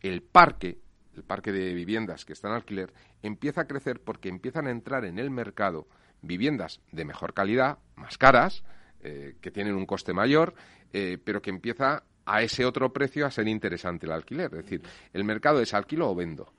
el 0.00 0.22
parque 0.22 0.78
el 1.16 1.24
parque 1.24 1.50
de 1.50 1.72
viviendas 1.72 2.24
que 2.24 2.34
está 2.34 2.48
en 2.48 2.54
alquiler, 2.54 2.92
empieza 3.22 3.62
a 3.62 3.66
crecer 3.66 4.00
porque 4.02 4.28
empiezan 4.28 4.66
a 4.66 4.70
entrar 4.70 5.04
en 5.04 5.18
el 5.18 5.30
mercado 5.30 5.88
viviendas 6.22 6.80
de 6.92 7.04
mejor 7.04 7.34
calidad, 7.34 7.78
más 7.96 8.18
caras, 8.18 8.64
eh, 9.02 9.36
que 9.40 9.50
tienen 9.50 9.74
un 9.74 9.86
coste 9.86 10.12
mayor, 10.12 10.54
eh, 10.92 11.18
pero 11.22 11.40
que 11.42 11.50
empieza 11.50 12.04
a 12.24 12.42
ese 12.42 12.64
otro 12.64 12.92
precio 12.92 13.26
a 13.26 13.30
ser 13.30 13.46
interesante 13.48 14.06
el 14.06 14.12
alquiler. 14.12 14.46
Es 14.54 14.64
decir, 14.64 14.82
el 15.12 15.24
mercado 15.24 15.60
es 15.60 15.74
alquilo 15.74 16.10
o 16.10 16.14
vendo, 16.14 16.52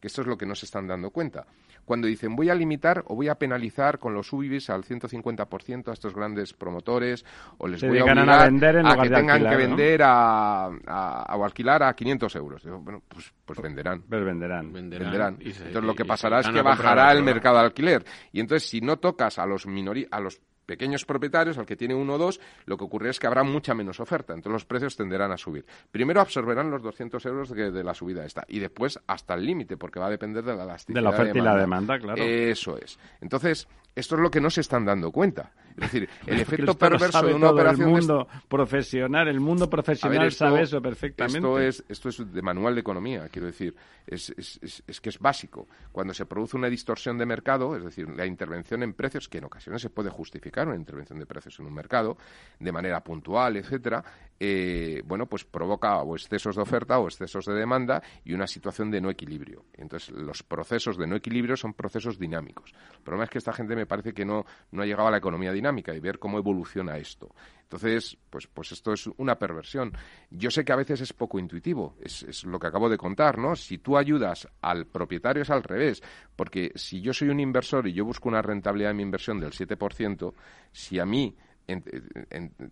que 0.00 0.06
esto 0.06 0.22
es 0.22 0.28
lo 0.28 0.38
que 0.38 0.46
no 0.46 0.54
se 0.54 0.66
están 0.66 0.86
dando 0.86 1.10
cuenta 1.10 1.46
cuando 1.88 2.06
dicen 2.06 2.36
voy 2.36 2.50
a 2.50 2.54
limitar 2.54 3.02
o 3.06 3.14
voy 3.14 3.28
a 3.28 3.34
penalizar 3.34 3.98
con 3.98 4.12
los 4.12 4.30
UBIs 4.30 4.68
al 4.68 4.84
150% 4.84 5.88
a 5.88 5.92
estos 5.94 6.14
grandes 6.14 6.52
promotores 6.52 7.24
o 7.56 7.66
les 7.66 7.82
voy 7.82 7.98
a 7.98 8.04
obligar 8.04 8.30
a, 8.30 9.02
que 9.02 9.08
tengan 9.08 9.48
que 9.48 9.56
vender 9.56 10.02
a, 10.04 10.68
o 10.68 11.44
alquilar 11.44 11.82
a 11.82 11.94
500 11.94 12.36
euros. 12.36 12.62
bueno, 12.64 13.02
pues, 13.08 13.32
pues 13.42 13.60
venderán. 13.62 14.02
Pues 14.02 14.22
venderán. 14.22 14.70
Venderán. 14.70 15.38
entonces 15.40 15.82
lo 15.82 15.94
que 15.94 16.04
pasará 16.04 16.40
es 16.40 16.48
que 16.50 16.60
bajará 16.60 17.10
el 17.12 17.22
mercado 17.22 17.56
de 17.56 17.64
alquiler. 17.64 18.04
Y 18.32 18.40
entonces 18.40 18.68
si 18.68 18.82
no 18.82 18.98
tocas 18.98 19.38
a 19.38 19.46
los 19.46 19.66
minori 19.66 20.06
a 20.10 20.20
los 20.20 20.40
pequeños 20.68 21.06
propietarios, 21.06 21.56
al 21.56 21.64
que 21.64 21.76
tiene 21.76 21.94
uno 21.94 22.14
o 22.14 22.18
dos, 22.18 22.40
lo 22.66 22.76
que 22.76 22.84
ocurrirá 22.84 23.10
es 23.10 23.18
que 23.18 23.26
habrá 23.26 23.42
mucha 23.42 23.72
menos 23.72 24.00
oferta, 24.00 24.34
entonces 24.34 24.52
los 24.52 24.66
precios 24.66 24.96
tenderán 24.96 25.32
a 25.32 25.38
subir. 25.38 25.64
Primero 25.90 26.20
absorberán 26.20 26.70
los 26.70 26.82
200 26.82 27.24
euros 27.24 27.48
de, 27.48 27.82
la 27.82 27.94
subida 27.94 28.26
esta 28.26 28.44
y 28.46 28.58
después 28.58 29.00
hasta 29.06 29.32
el 29.32 29.46
límite, 29.46 29.78
porque 29.78 29.98
va 29.98 30.08
a 30.08 30.10
depender 30.10 30.44
de 30.44 30.54
la 30.54 30.64
elasticidad. 30.64 30.98
De 30.98 31.02
la 31.02 31.10
oferta 31.10 31.38
y 31.38 31.40
la 31.40 31.56
demanda, 31.56 31.98
claro. 31.98 32.22
Eso 32.22 32.76
es. 32.76 32.98
Entonces, 33.22 33.66
esto 33.98 34.14
es 34.14 34.20
lo 34.20 34.30
que 34.30 34.40
no 34.40 34.48
se 34.48 34.60
están 34.60 34.84
dando 34.84 35.10
cuenta. 35.10 35.50
Es 35.76 35.92
decir, 35.92 36.08
el 36.26 36.40
efecto 36.40 36.76
perverso 36.76 37.22
de 37.22 37.34
una 37.34 37.50
operación. 37.50 37.88
El 37.88 37.94
mundo 37.94 38.28
profesional, 38.48 39.28
el 39.28 39.40
mundo 39.40 39.68
profesional 39.68 40.30
sabe 40.32 40.62
eso 40.62 40.80
perfectamente. 40.80 41.38
Esto 41.38 41.58
es, 41.58 41.84
esto 41.88 42.08
es 42.08 42.32
de 42.32 42.42
manual 42.42 42.74
de 42.74 42.80
economía, 42.80 43.28
quiero 43.28 43.46
decir. 43.46 43.74
Es, 44.06 44.30
es, 44.38 44.82
es, 44.86 45.00
que 45.00 45.10
es 45.10 45.18
básico. 45.18 45.68
Cuando 45.92 46.14
se 46.14 46.24
produce 46.24 46.56
una 46.56 46.68
distorsión 46.68 47.18
de 47.18 47.26
mercado, 47.26 47.76
es 47.76 47.84
decir, 47.84 48.08
la 48.08 48.24
intervención 48.24 48.82
en 48.82 48.94
precios, 48.94 49.28
que 49.28 49.38
en 49.38 49.44
ocasiones 49.44 49.82
se 49.82 49.90
puede 49.90 50.08
justificar 50.08 50.66
una 50.66 50.76
intervención 50.76 51.18
de 51.18 51.26
precios 51.26 51.58
en 51.60 51.66
un 51.66 51.74
mercado, 51.74 52.16
de 52.58 52.72
manera 52.72 53.04
puntual, 53.04 53.56
etcétera, 53.56 54.02
eh, 54.40 55.02
bueno, 55.04 55.26
pues 55.26 55.44
provoca 55.44 55.98
o 55.98 56.14
excesos 56.14 56.56
de 56.56 56.62
oferta 56.62 56.98
o 56.98 57.06
excesos 57.06 57.44
de 57.44 57.54
demanda 57.54 58.02
y 58.24 58.32
una 58.32 58.46
situación 58.46 58.90
de 58.90 59.00
no 59.00 59.10
equilibrio. 59.10 59.64
Entonces, 59.74 60.10
los 60.10 60.42
procesos 60.42 60.96
de 60.96 61.06
no 61.06 61.16
equilibrio 61.16 61.56
son 61.56 61.74
procesos 61.74 62.18
dinámicos. 62.18 62.72
El 62.94 63.02
problema 63.02 63.24
es 63.24 63.30
que 63.30 63.38
esta 63.38 63.52
gente 63.52 63.76
me 63.76 63.86
parece 63.88 64.12
que 64.12 64.24
no, 64.24 64.46
no 64.70 64.82
ha 64.82 64.86
llegado 64.86 65.08
a 65.08 65.10
la 65.10 65.18
economía 65.18 65.52
dinámica 65.52 65.94
y 65.94 66.00
ver 66.00 66.18
cómo 66.18 66.38
evoluciona 66.38 66.96
esto. 66.98 67.34
Entonces, 67.62 68.16
pues, 68.30 68.46
pues 68.46 68.72
esto 68.72 68.94
es 68.94 69.06
una 69.18 69.38
perversión. 69.38 69.92
Yo 70.30 70.50
sé 70.50 70.64
que 70.64 70.72
a 70.72 70.76
veces 70.76 71.02
es 71.02 71.12
poco 71.12 71.38
intuitivo, 71.38 71.96
es, 72.00 72.44
lo 72.44 72.58
que 72.58 72.66
acabo 72.66 72.88
de 72.88 72.96
contar, 72.96 73.36
¿no? 73.36 73.54
Si 73.56 73.76
tú 73.76 73.98
ayudas 73.98 74.48
al 74.62 74.86
propietario 74.86 75.42
es 75.42 75.50
al 75.50 75.62
revés, 75.62 76.02
porque 76.34 76.72
si 76.76 77.02
yo 77.02 77.12
soy 77.12 77.28
un 77.28 77.40
inversor 77.40 77.86
y 77.86 77.92
yo 77.92 78.06
busco 78.06 78.28
una 78.30 78.40
rentabilidad 78.40 78.90
de 78.90 78.94
mi 78.94 79.02
inversión 79.02 79.38
del 79.38 79.52
7%, 79.52 80.32
si 80.72 80.98
a 80.98 81.04
mí 81.04 81.36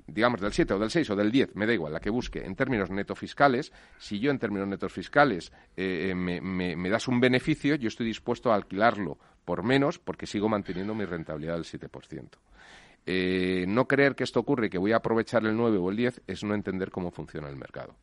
digamos, 0.07 0.41
del 0.41 0.53
7 0.53 0.75
o 0.75 0.79
del 0.79 0.91
6 0.91 1.11
o 1.11 1.17
del 1.17 1.31
10, 1.31 1.55
me 1.55 1.67
da 1.67 1.75
igual, 1.75 1.93
la 1.93 2.01
que 2.01 2.11
busque, 2.11 2.45
en 2.45 2.57
términos 2.57 2.91
neto 2.91 3.15
fiscales, 3.15 3.73
si 3.99 4.19
yo 4.19 4.31
en 4.31 4.39
términos 4.39 4.69
netos 4.69 4.93
fiscales 4.93 5.53
eh, 5.77 6.09
eh, 6.11 6.15
me, 6.15 6.41
me, 6.41 6.89
das 6.89 7.07
un 7.07 7.21
beneficio, 7.21 7.75
yo 7.75 7.89
estoy 7.89 8.07
dispuesto 8.07 8.53
a 8.53 8.55
alquilarlo 8.55 9.19
por 9.45 9.63
menos 9.63 9.99
porque 9.99 10.27
sigo 10.27 10.49
manteniendo 10.49 10.95
mi 10.95 11.05
rentabilidad 11.05 11.55
del 11.55 11.65
7%. 11.65 12.29
Eh, 13.09 13.65
no 13.69 13.87
creer 13.87 14.17
que 14.17 14.25
esto 14.25 14.41
ocurre 14.41 14.67
y 14.67 14.71
que 14.71 14.79
voy 14.79 14.93
a 14.93 14.97
aprovechar 14.97 15.45
el 15.45 15.57
9 15.57 15.79
o 15.79 15.91
el 15.91 15.97
10 15.97 16.23
es 16.27 16.43
no 16.43 16.55
entender 16.55 16.91
cómo 16.91 17.13
funciona 17.13 17.49
el 17.49 17.57
mercado. 17.57 17.95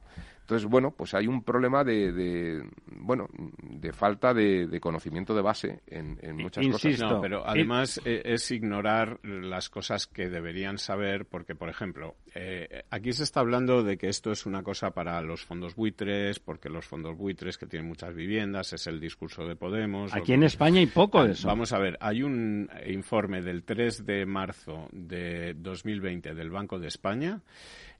Entonces, 0.44 0.70
bueno, 0.70 0.92
pues 0.92 1.14
hay 1.14 1.26
un 1.26 1.42
problema 1.42 1.86
de, 1.86 2.62
bueno, 2.98 3.30
de 3.62 3.94
falta 3.94 4.34
de, 4.34 4.78
conocimiento 4.82 5.34
de 5.34 5.42
base 5.42 5.80
en, 5.88 6.18
muchas 6.36 6.66
Insisto, 6.66 7.06
cosas. 7.06 7.20
pero 7.22 7.48
además 7.48 8.02
e, 8.04 8.22
es 8.26 8.52
ignorar 8.52 9.20
las 9.24 9.70
cosas 9.70 10.06
que 10.06 10.30
deberían 10.30 10.78
saber, 10.78 11.26
porque, 11.28 11.56
por 11.56 11.70
ejemplo, 11.70 12.18
eh, 12.36 12.84
aquí 12.90 13.14
se 13.14 13.24
está 13.24 13.40
hablando 13.40 13.84
de 13.84 13.98
que 13.98 14.10
esto 14.10 14.34
es 14.34 14.46
una 14.46 14.64
cosa 14.64 14.92
para 14.92 15.22
los 15.22 15.46
fondos 15.46 15.76
buitres, 15.76 16.40
porque 16.40 16.68
los 16.68 16.86
fondos 16.86 17.18
buitres 17.18 17.58
que 17.58 17.66
tienen 17.66 17.88
muchas 17.88 18.14
viviendas, 18.14 18.74
es 18.74 18.86
el 18.88 19.00
discurso 19.00 19.48
de 19.48 19.56
Podemos. 19.56 20.14
Aquí 20.14 20.34
en 20.34 20.44
España 20.44 20.80
hay 20.80 20.88
poco 20.88 21.24
de 21.24 21.32
eso. 21.32 21.48
Vamos 21.48 21.72
a 21.72 21.80
ver, 21.80 21.98
hay 22.02 22.22
un 22.22 22.70
informe 22.86 23.42
del 23.42 23.64
3 23.64 24.06
de 24.06 24.26
marzo 24.26 24.90
de 24.92 25.54
2020 25.54 26.34
del 26.34 26.50
Banco 26.50 26.80
de 26.80 26.88
España 26.90 27.42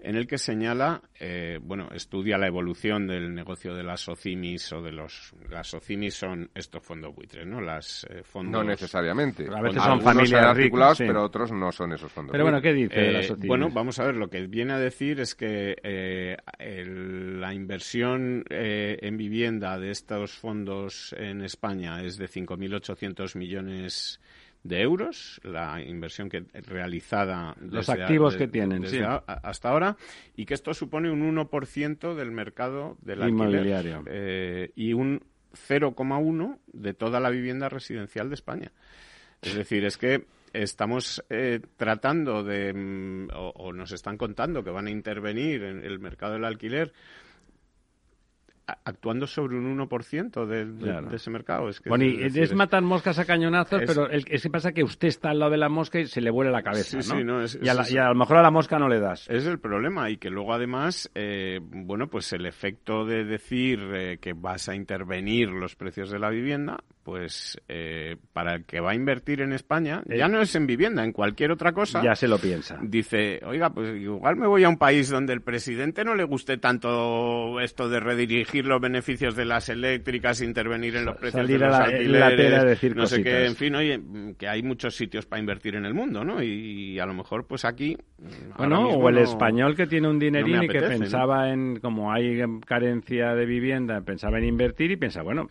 en 0.04 0.18
el 0.18 0.28
que 0.28 0.38
señala, 0.38 1.02
eh, 1.18 1.60
bueno, 1.62 1.88
estudia 1.94 2.38
la 2.38 2.48
evolución 2.48 3.08
del 3.08 3.34
negocio 3.34 3.74
de 3.74 3.84
las 3.84 4.02
SOCIMIS 4.02 4.74
o 4.74 4.82
de 4.82 4.92
los... 4.92 5.34
Las 5.50 5.70
SOCIMIS 5.70 6.14
son 6.14 6.52
estos 6.54 6.84
fondos 6.84 7.16
buitres, 7.16 7.48
¿no? 7.48 7.62
Las 7.62 8.06
eh, 8.10 8.22
fondos... 8.22 8.52
No 8.52 8.70
necesariamente. 8.70 9.48
a 9.50 9.62
veces 9.62 9.82
son 9.82 10.02
familias 10.02 10.46
articulados, 10.46 10.98
pero 10.98 11.24
otros 11.24 11.54
no 11.54 11.72
son 11.72 11.94
esos 11.94 12.12
fondos 12.12 12.34
Pero 12.34 12.44
bueno, 12.44 12.62
¿qué 12.62 12.74
dice 12.74 13.00
de 13.00 13.12
las 13.14 13.30
eh, 13.30 13.36
Bueno, 13.46 13.70
vamos 13.70 13.98
a 14.00 14.06
ver, 14.06 14.16
lo 14.16 14.30
que 14.30 14.46
viene 14.46 14.74
a 14.74 14.78
decir 14.78 15.22
es 15.22 15.36
que 15.36 16.38
la 16.60 17.54
inversión 17.54 18.44
en 18.50 19.18
vivienda 19.18 19.80
de 19.80 19.92
estos 19.92 20.34
fondos 20.34 21.16
en 21.18 21.42
España 21.44 22.04
es 22.04 22.18
de 22.18 22.28
5.800 22.28 23.38
millones 23.38 24.20
de 24.64 24.82
euros, 24.82 25.42
la 25.44 25.82
inversión 25.82 26.30
que 26.30 26.46
realizada 26.54 27.56
los 27.60 27.90
activos 27.90 28.38
que 28.38 28.48
tienen 28.48 28.86
hasta 29.26 29.70
ahora 29.70 29.98
y 30.36 30.46
que 30.46 30.54
esto 30.54 30.74
supone 30.74 31.12
un 31.12 31.36
1% 31.36 32.16
del 32.16 32.32
mercado 32.32 32.98
del 33.02 33.28
inmobiliario 33.28 34.04
eh, 34.08 34.72
y 34.76 34.94
un 34.94 35.22
0,1 35.54 36.60
de 36.68 36.94
toda 36.94 37.20
la 37.20 37.30
vivienda 37.30 37.70
residencial 37.70 38.30
de 38.30 38.36
España. 38.36 38.72
Es 39.42 39.56
decir, 39.56 39.84
es 39.84 39.98
que 39.98 40.26
estamos 40.54 41.24
eh, 41.30 41.60
tratando 41.76 42.44
de 42.44 42.74
mm, 42.74 43.30
o, 43.36 43.74
nos 43.74 43.92
están 43.92 44.18
contando 44.18 44.64
que 44.64 44.70
van 44.70 44.88
a 44.88 44.92
intervenir 44.92 45.64
en 45.64 45.84
el 45.84 46.00
mercado 46.00 46.34
del 46.34 46.46
alquiler 46.46 46.94
actuando 48.66 49.28
sobre 49.28 49.58
un 49.58 49.78
1% 49.78 50.46
de, 50.46 50.66
de, 50.66 51.16
ese 51.16 51.30
mercado. 51.30 51.70
Es 51.70 51.80
que 51.80 51.90
bueno, 51.90 52.06
y 52.06 52.24
es, 52.24 52.54
matar 52.54 52.82
moscas 52.82 53.20
a 53.20 53.26
cañonazos, 53.26 53.82
pero 53.86 54.10
el, 54.10 54.24
es 54.28 54.44
que 54.44 54.50
pasa 54.50 54.72
que 54.72 54.84
usted 54.84 55.10
está 55.10 55.32
al 55.32 55.40
lado 55.40 55.52
de 55.52 55.58
la 55.58 55.70
mosca 55.70 56.00
y 56.00 56.08
se 56.08 56.22
le 56.22 56.32
vuela 56.32 56.52
la 56.52 56.64
cabeza, 56.64 56.98
¿no? 56.98 57.44
y, 57.44 57.68
a 57.68 58.10
lo 58.10 58.16
mejor 58.16 58.38
a 58.38 58.42
la 58.42 58.52
mosca 58.52 58.80
no 58.80 58.88
le 58.88 59.00
das. 59.00 59.30
Es 59.30 59.46
el 59.46 59.60
problema 59.60 60.10
y 60.10 60.18
que 60.18 60.30
luego 60.30 60.54
además, 60.54 61.12
eh, 61.16 61.60
bueno, 61.62 62.08
pues 62.08 62.32
el 62.34 62.46
efecto 62.46 63.06
de 63.06 63.26
decir 63.26 63.80
eh, 63.94 64.18
que 64.20 64.34
vas 64.34 64.70
a 64.70 64.76
intervenir 64.76 65.50
los 65.50 65.76
precios 65.76 66.10
de 66.10 66.20
la 66.20 66.30
vivienda, 66.30 66.78
pues 67.04 67.62
eh, 67.68 68.16
para 68.32 68.56
el 68.56 68.66
que 68.66 68.80
va 68.80 68.92
a 68.92 68.96
invertir 68.96 69.42
en 69.42 69.52
España, 69.52 70.02
ya 70.08 70.28
no 70.28 70.42
es 70.42 70.56
en 70.56 70.66
vivienda, 70.66 71.04
en 71.04 71.12
cualquier 71.12 71.52
otra 71.52 71.74
cosa. 71.74 72.02
Ya 72.02 72.16
se 72.16 72.28
lo 72.28 72.38
piensa. 72.38 72.80
Dice, 72.82 73.42
oiga, 73.46 73.70
pues 73.70 73.96
igual 74.02 74.38
me 74.38 74.48
voy 74.48 74.64
a 74.64 74.70
un 74.70 74.78
país 74.78 75.10
donde 75.10 75.34
el 75.34 75.42
presidente 75.42 76.06
no 76.06 76.16
le 76.16 76.24
guste 76.24 76.58
tanto 76.58 77.60
esto 77.60 77.90
de 77.90 78.00
redirigir 78.00 78.66
los 78.66 78.80
beneficios 78.80 79.36
de 79.36 79.46
las 79.46 79.68
eléctricas, 79.70 80.42
intervenir 80.42 80.96
en 80.96 81.06
los 81.06 81.18
precios 81.18 81.48
de 81.48 81.58
los 81.58 81.76
alquileres, 81.76 82.64
decir 82.64 82.96
no 82.96 83.06
sé 83.06 83.22
qué, 83.22 83.46
en 83.46 83.56
fin, 83.56 83.76
oye, 83.76 84.02
que 84.38 84.48
hay 84.48 84.64
muchos 84.64 84.96
sitios 84.96 85.26
para 85.26 85.42
invertir 85.42 85.76
en 85.76 85.86
el 85.86 85.94
mundo, 85.94 86.24
¿no? 86.24 86.42
Y, 86.42 87.00
a 87.00 87.06
lo 87.06 87.14
mejor, 87.14 87.46
pues 87.48 87.66
aquí... 87.66 87.98
Bueno, 88.58 88.88
o 88.90 89.10
el 89.10 89.18
español 89.18 89.76
que 89.76 89.88
tiene 89.88 90.08
un 90.08 90.20
dinerín 90.20 90.64
y 90.64 90.68
que 90.68 90.82
pensaba 90.82 91.52
en, 91.52 91.80
como 91.80 92.14
hay 92.14 92.42
carencia 92.66 93.34
de 93.36 93.46
vivienda, 93.46 94.00
pensaba 94.02 94.38
en 94.38 94.46
invertir 94.46 94.92
y 94.92 94.96
piensa, 94.96 95.22
bueno 95.22 95.50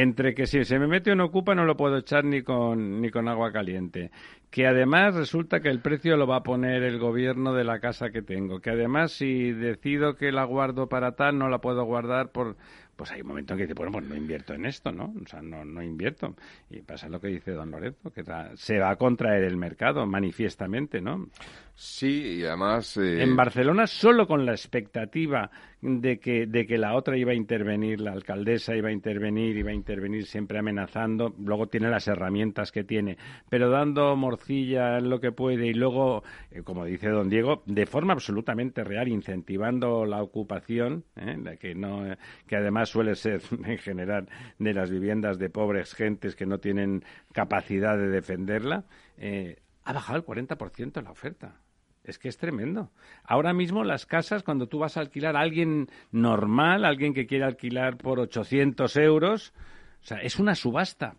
entre 0.00 0.32
que 0.32 0.46
si 0.46 0.64
se 0.64 0.78
me 0.78 0.86
mete 0.86 1.16
no 1.16 1.24
ocupa 1.24 1.56
no 1.56 1.64
lo 1.64 1.76
puedo 1.76 1.98
echar 1.98 2.24
ni 2.24 2.42
con, 2.42 3.00
ni 3.00 3.10
con 3.10 3.26
agua 3.26 3.50
caliente, 3.50 4.12
que 4.48 4.64
además 4.64 5.16
resulta 5.16 5.58
que 5.58 5.70
el 5.70 5.80
precio 5.80 6.16
lo 6.16 6.28
va 6.28 6.36
a 6.36 6.42
poner 6.44 6.84
el 6.84 7.00
gobierno 7.00 7.52
de 7.52 7.64
la 7.64 7.80
casa 7.80 8.10
que 8.10 8.22
tengo, 8.22 8.60
que 8.60 8.70
además 8.70 9.10
si 9.10 9.50
decido 9.50 10.14
que 10.14 10.30
la 10.30 10.44
guardo 10.44 10.88
para 10.88 11.16
tal 11.16 11.36
no 11.36 11.48
la 11.48 11.58
puedo 11.58 11.84
guardar 11.84 12.30
por 12.30 12.56
pues 12.98 13.12
hay 13.12 13.20
un 13.20 13.28
momento 13.28 13.52
en 13.52 13.58
que 13.58 13.62
dice, 13.62 13.74
bueno, 13.74 13.92
pues 13.92 14.04
no 14.06 14.16
invierto 14.16 14.54
en 14.54 14.66
esto, 14.66 14.90
¿no? 14.90 15.14
O 15.22 15.28
sea, 15.28 15.40
no, 15.40 15.64
no 15.64 15.80
invierto. 15.84 16.34
Y 16.68 16.80
pasa 16.80 17.08
lo 17.08 17.20
que 17.20 17.28
dice 17.28 17.52
don 17.52 17.70
Lorenzo, 17.70 18.10
que 18.10 18.24
se 18.56 18.78
va 18.80 18.90
a 18.90 18.96
contraer 18.96 19.44
el 19.44 19.56
mercado 19.56 20.04
manifiestamente, 20.04 21.00
¿no? 21.00 21.28
Sí, 21.76 22.38
y 22.38 22.44
además... 22.44 22.96
Eh, 22.96 23.22
en 23.22 23.36
Barcelona 23.36 23.86
solo 23.86 24.26
con 24.26 24.44
la 24.44 24.50
expectativa 24.50 25.48
de 25.80 26.18
que, 26.18 26.46
de 26.46 26.66
que 26.66 26.78
la 26.78 26.94
otra 26.94 27.16
iba 27.16 27.32
a 27.32 27.34
intervenir, 27.34 28.00
la 28.00 28.12
alcaldesa 28.12 28.74
iba 28.74 28.88
a 28.88 28.92
intervenir, 28.92 29.56
iba 29.56 29.70
a 29.70 29.74
intervenir 29.74 30.26
siempre 30.26 30.58
amenazando, 30.58 31.34
luego 31.38 31.68
tiene 31.68 31.88
las 31.88 32.08
herramientas 32.08 32.72
que 32.72 32.84
tiene, 32.84 33.16
pero 33.48 33.70
dando 33.70 34.16
morcilla 34.16 34.98
en 34.98 35.08
lo 35.08 35.20
que 35.20 35.32
puede 35.32 35.66
y 35.68 35.74
luego, 35.74 36.24
eh, 36.50 36.62
como 36.62 36.84
dice 36.84 37.08
don 37.08 37.28
Diego, 37.28 37.62
de 37.66 37.86
forma 37.86 38.12
absolutamente 38.12 38.82
real, 38.82 39.08
incentivando 39.08 40.04
la 40.04 40.22
ocupación, 40.22 41.04
¿eh? 41.16 41.56
que, 41.60 41.74
no, 41.74 42.04
que 42.46 42.56
además 42.56 42.88
suele 42.88 43.14
ser 43.14 43.40
en 43.64 43.78
general 43.78 44.28
de 44.58 44.74
las 44.74 44.90
viviendas 44.90 45.38
de 45.38 45.50
pobres 45.50 45.94
gentes 45.94 46.34
que 46.34 46.46
no 46.46 46.58
tienen 46.58 47.04
capacidad 47.32 47.96
de 47.96 48.08
defenderla, 48.08 48.84
ha 49.84 49.92
bajado 49.92 50.18
el 50.18 50.24
40% 50.24 51.02
la 51.02 51.10
oferta. 51.10 51.56
Es 52.08 52.18
que 52.18 52.28
es 52.28 52.38
tremendo. 52.38 52.90
Ahora 53.22 53.52
mismo 53.52 53.84
las 53.84 54.06
casas, 54.06 54.42
cuando 54.42 54.66
tú 54.66 54.78
vas 54.78 54.96
a 54.96 55.00
alquilar 55.00 55.36
a 55.36 55.40
alguien 55.40 55.88
normal, 56.10 56.84
alguien 56.84 57.12
que 57.12 57.26
quiere 57.26 57.44
alquilar 57.44 57.98
por 57.98 58.18
800 58.18 58.96
euros, 58.96 59.52
o 60.02 60.06
sea, 60.06 60.18
es 60.18 60.38
una 60.38 60.54
subasta. 60.54 61.16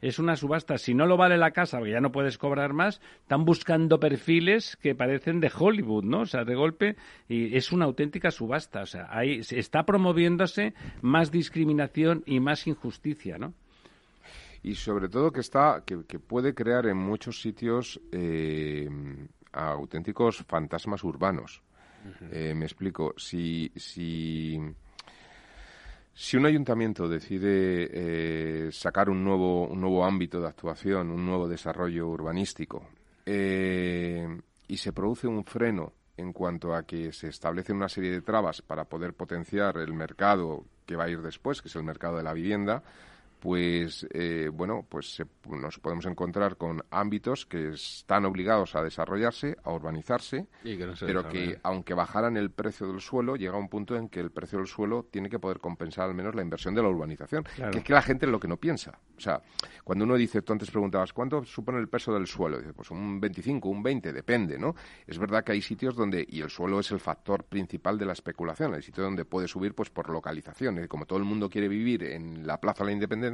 Es 0.00 0.18
una 0.18 0.36
subasta. 0.36 0.76
Si 0.78 0.94
no 0.94 1.06
lo 1.06 1.16
vale 1.16 1.36
la 1.36 1.50
casa, 1.50 1.78
porque 1.78 1.92
ya 1.92 2.00
no 2.00 2.12
puedes 2.12 2.36
cobrar 2.38 2.72
más, 2.72 3.00
están 3.20 3.44
buscando 3.44 4.00
perfiles 4.00 4.76
que 4.76 4.94
parecen 4.94 5.40
de 5.40 5.50
Hollywood, 5.54 6.04
¿no? 6.04 6.20
O 6.20 6.26
sea, 6.26 6.44
de 6.44 6.54
golpe, 6.54 6.96
y 7.28 7.56
es 7.56 7.72
una 7.72 7.86
auténtica 7.86 8.30
subasta. 8.30 8.82
O 8.82 8.86
sea, 8.86 9.08
ahí 9.10 9.40
está 9.50 9.84
promoviéndose 9.84 10.74
más 11.00 11.30
discriminación 11.30 12.22
y 12.26 12.40
más 12.40 12.66
injusticia, 12.66 13.38
¿no? 13.38 13.54
y 14.64 14.76
sobre 14.76 15.10
todo 15.10 15.30
que 15.30 15.40
está 15.40 15.84
que, 15.84 16.18
puede 16.18 16.54
crear 16.54 16.86
en 16.86 16.96
muchos 16.96 17.42
sitios 17.42 18.00
eh, 18.12 18.88
auténticos 19.54 20.44
fantasmas 20.46 21.04
urbanos. 21.04 21.62
Eh, 22.30 22.54
me 22.54 22.66
explico. 22.66 23.14
Si, 23.16 23.70
si, 23.76 24.60
si 26.12 26.36
un 26.36 26.46
ayuntamiento 26.46 27.08
decide 27.08 27.88
eh, 28.66 28.72
sacar 28.72 29.08
un 29.08 29.24
nuevo, 29.24 29.66
un 29.66 29.80
nuevo 29.80 30.04
ámbito 30.04 30.40
de 30.40 30.48
actuación, 30.48 31.10
un 31.10 31.24
nuevo 31.24 31.48
desarrollo 31.48 32.08
urbanístico, 32.08 32.86
eh, 33.24 34.26
y 34.68 34.76
se 34.76 34.92
produce 34.92 35.26
un 35.26 35.44
freno 35.44 35.92
en 36.16 36.32
cuanto 36.32 36.74
a 36.74 36.84
que 36.84 37.12
se 37.12 37.28
establece 37.28 37.72
una 37.72 37.88
serie 37.88 38.10
de 38.10 38.20
trabas 38.20 38.62
para 38.62 38.84
poder 38.84 39.14
potenciar 39.14 39.78
el 39.78 39.92
mercado 39.94 40.64
que 40.86 40.96
va 40.96 41.04
a 41.04 41.08
ir 41.08 41.22
después, 41.22 41.60
que 41.60 41.68
es 41.68 41.76
el 41.76 41.82
mercado 41.82 42.18
de 42.18 42.22
la 42.22 42.34
vivienda, 42.34 42.82
pues 43.44 44.06
eh, 44.14 44.48
bueno, 44.50 44.86
pues 44.88 45.22
nos 45.50 45.78
podemos 45.78 46.06
encontrar 46.06 46.56
con 46.56 46.82
ámbitos 46.90 47.44
que 47.44 47.74
están 47.74 48.24
obligados 48.24 48.74
a 48.74 48.82
desarrollarse, 48.82 49.58
a 49.62 49.70
urbanizarse, 49.70 50.46
pero 50.98 51.28
que 51.28 51.58
aunque 51.62 51.92
bajaran 51.92 52.38
el 52.38 52.50
precio 52.50 52.86
del 52.86 53.02
suelo, 53.02 53.36
llega 53.36 53.58
un 53.58 53.68
punto 53.68 53.96
en 53.96 54.08
que 54.08 54.20
el 54.20 54.30
precio 54.30 54.56
del 54.56 54.66
suelo 54.66 55.06
tiene 55.10 55.28
que 55.28 55.38
poder 55.38 55.58
compensar 55.58 56.08
al 56.08 56.14
menos 56.14 56.34
la 56.34 56.40
inversión 56.40 56.74
de 56.74 56.80
la 56.80 56.88
urbanización, 56.88 57.44
que 57.44 57.80
es 57.80 57.84
que 57.84 57.92
la 57.92 58.00
gente 58.00 58.24
es 58.24 58.32
lo 58.32 58.40
que 58.40 58.48
no 58.48 58.56
piensa. 58.56 58.98
O 59.14 59.20
sea, 59.20 59.42
cuando 59.84 60.06
uno 60.06 60.16
dice, 60.16 60.40
tú 60.40 60.54
antes 60.54 60.70
preguntabas, 60.70 61.12
¿cuánto 61.12 61.44
supone 61.44 61.80
el 61.80 61.88
peso 61.90 62.14
del 62.14 62.26
suelo? 62.26 62.56
Dice, 62.56 62.72
pues 62.72 62.90
un 62.92 63.20
25, 63.20 63.68
un 63.68 63.82
20, 63.82 64.10
depende, 64.14 64.58
¿no? 64.58 64.74
Es 65.06 65.18
verdad 65.18 65.44
que 65.44 65.52
hay 65.52 65.60
sitios 65.60 65.94
donde, 65.94 66.26
y 66.26 66.40
el 66.40 66.48
suelo 66.48 66.80
es 66.80 66.90
el 66.92 66.98
factor 66.98 67.44
principal 67.44 67.98
de 67.98 68.06
la 68.06 68.14
especulación, 68.14 68.72
hay 68.72 68.80
sitios 68.80 69.04
donde 69.04 69.26
puede 69.26 69.48
subir 69.48 69.74
pues 69.74 69.90
por 69.90 70.08
localización, 70.08 70.86
como 70.88 71.04
todo 71.04 71.18
el 71.18 71.26
mundo 71.26 71.50
quiere 71.50 71.68
vivir 71.68 72.04
en 72.04 72.46
la 72.46 72.58
Plaza 72.58 72.84
de 72.84 72.86
la 72.86 72.92
Independencia, 72.92 73.33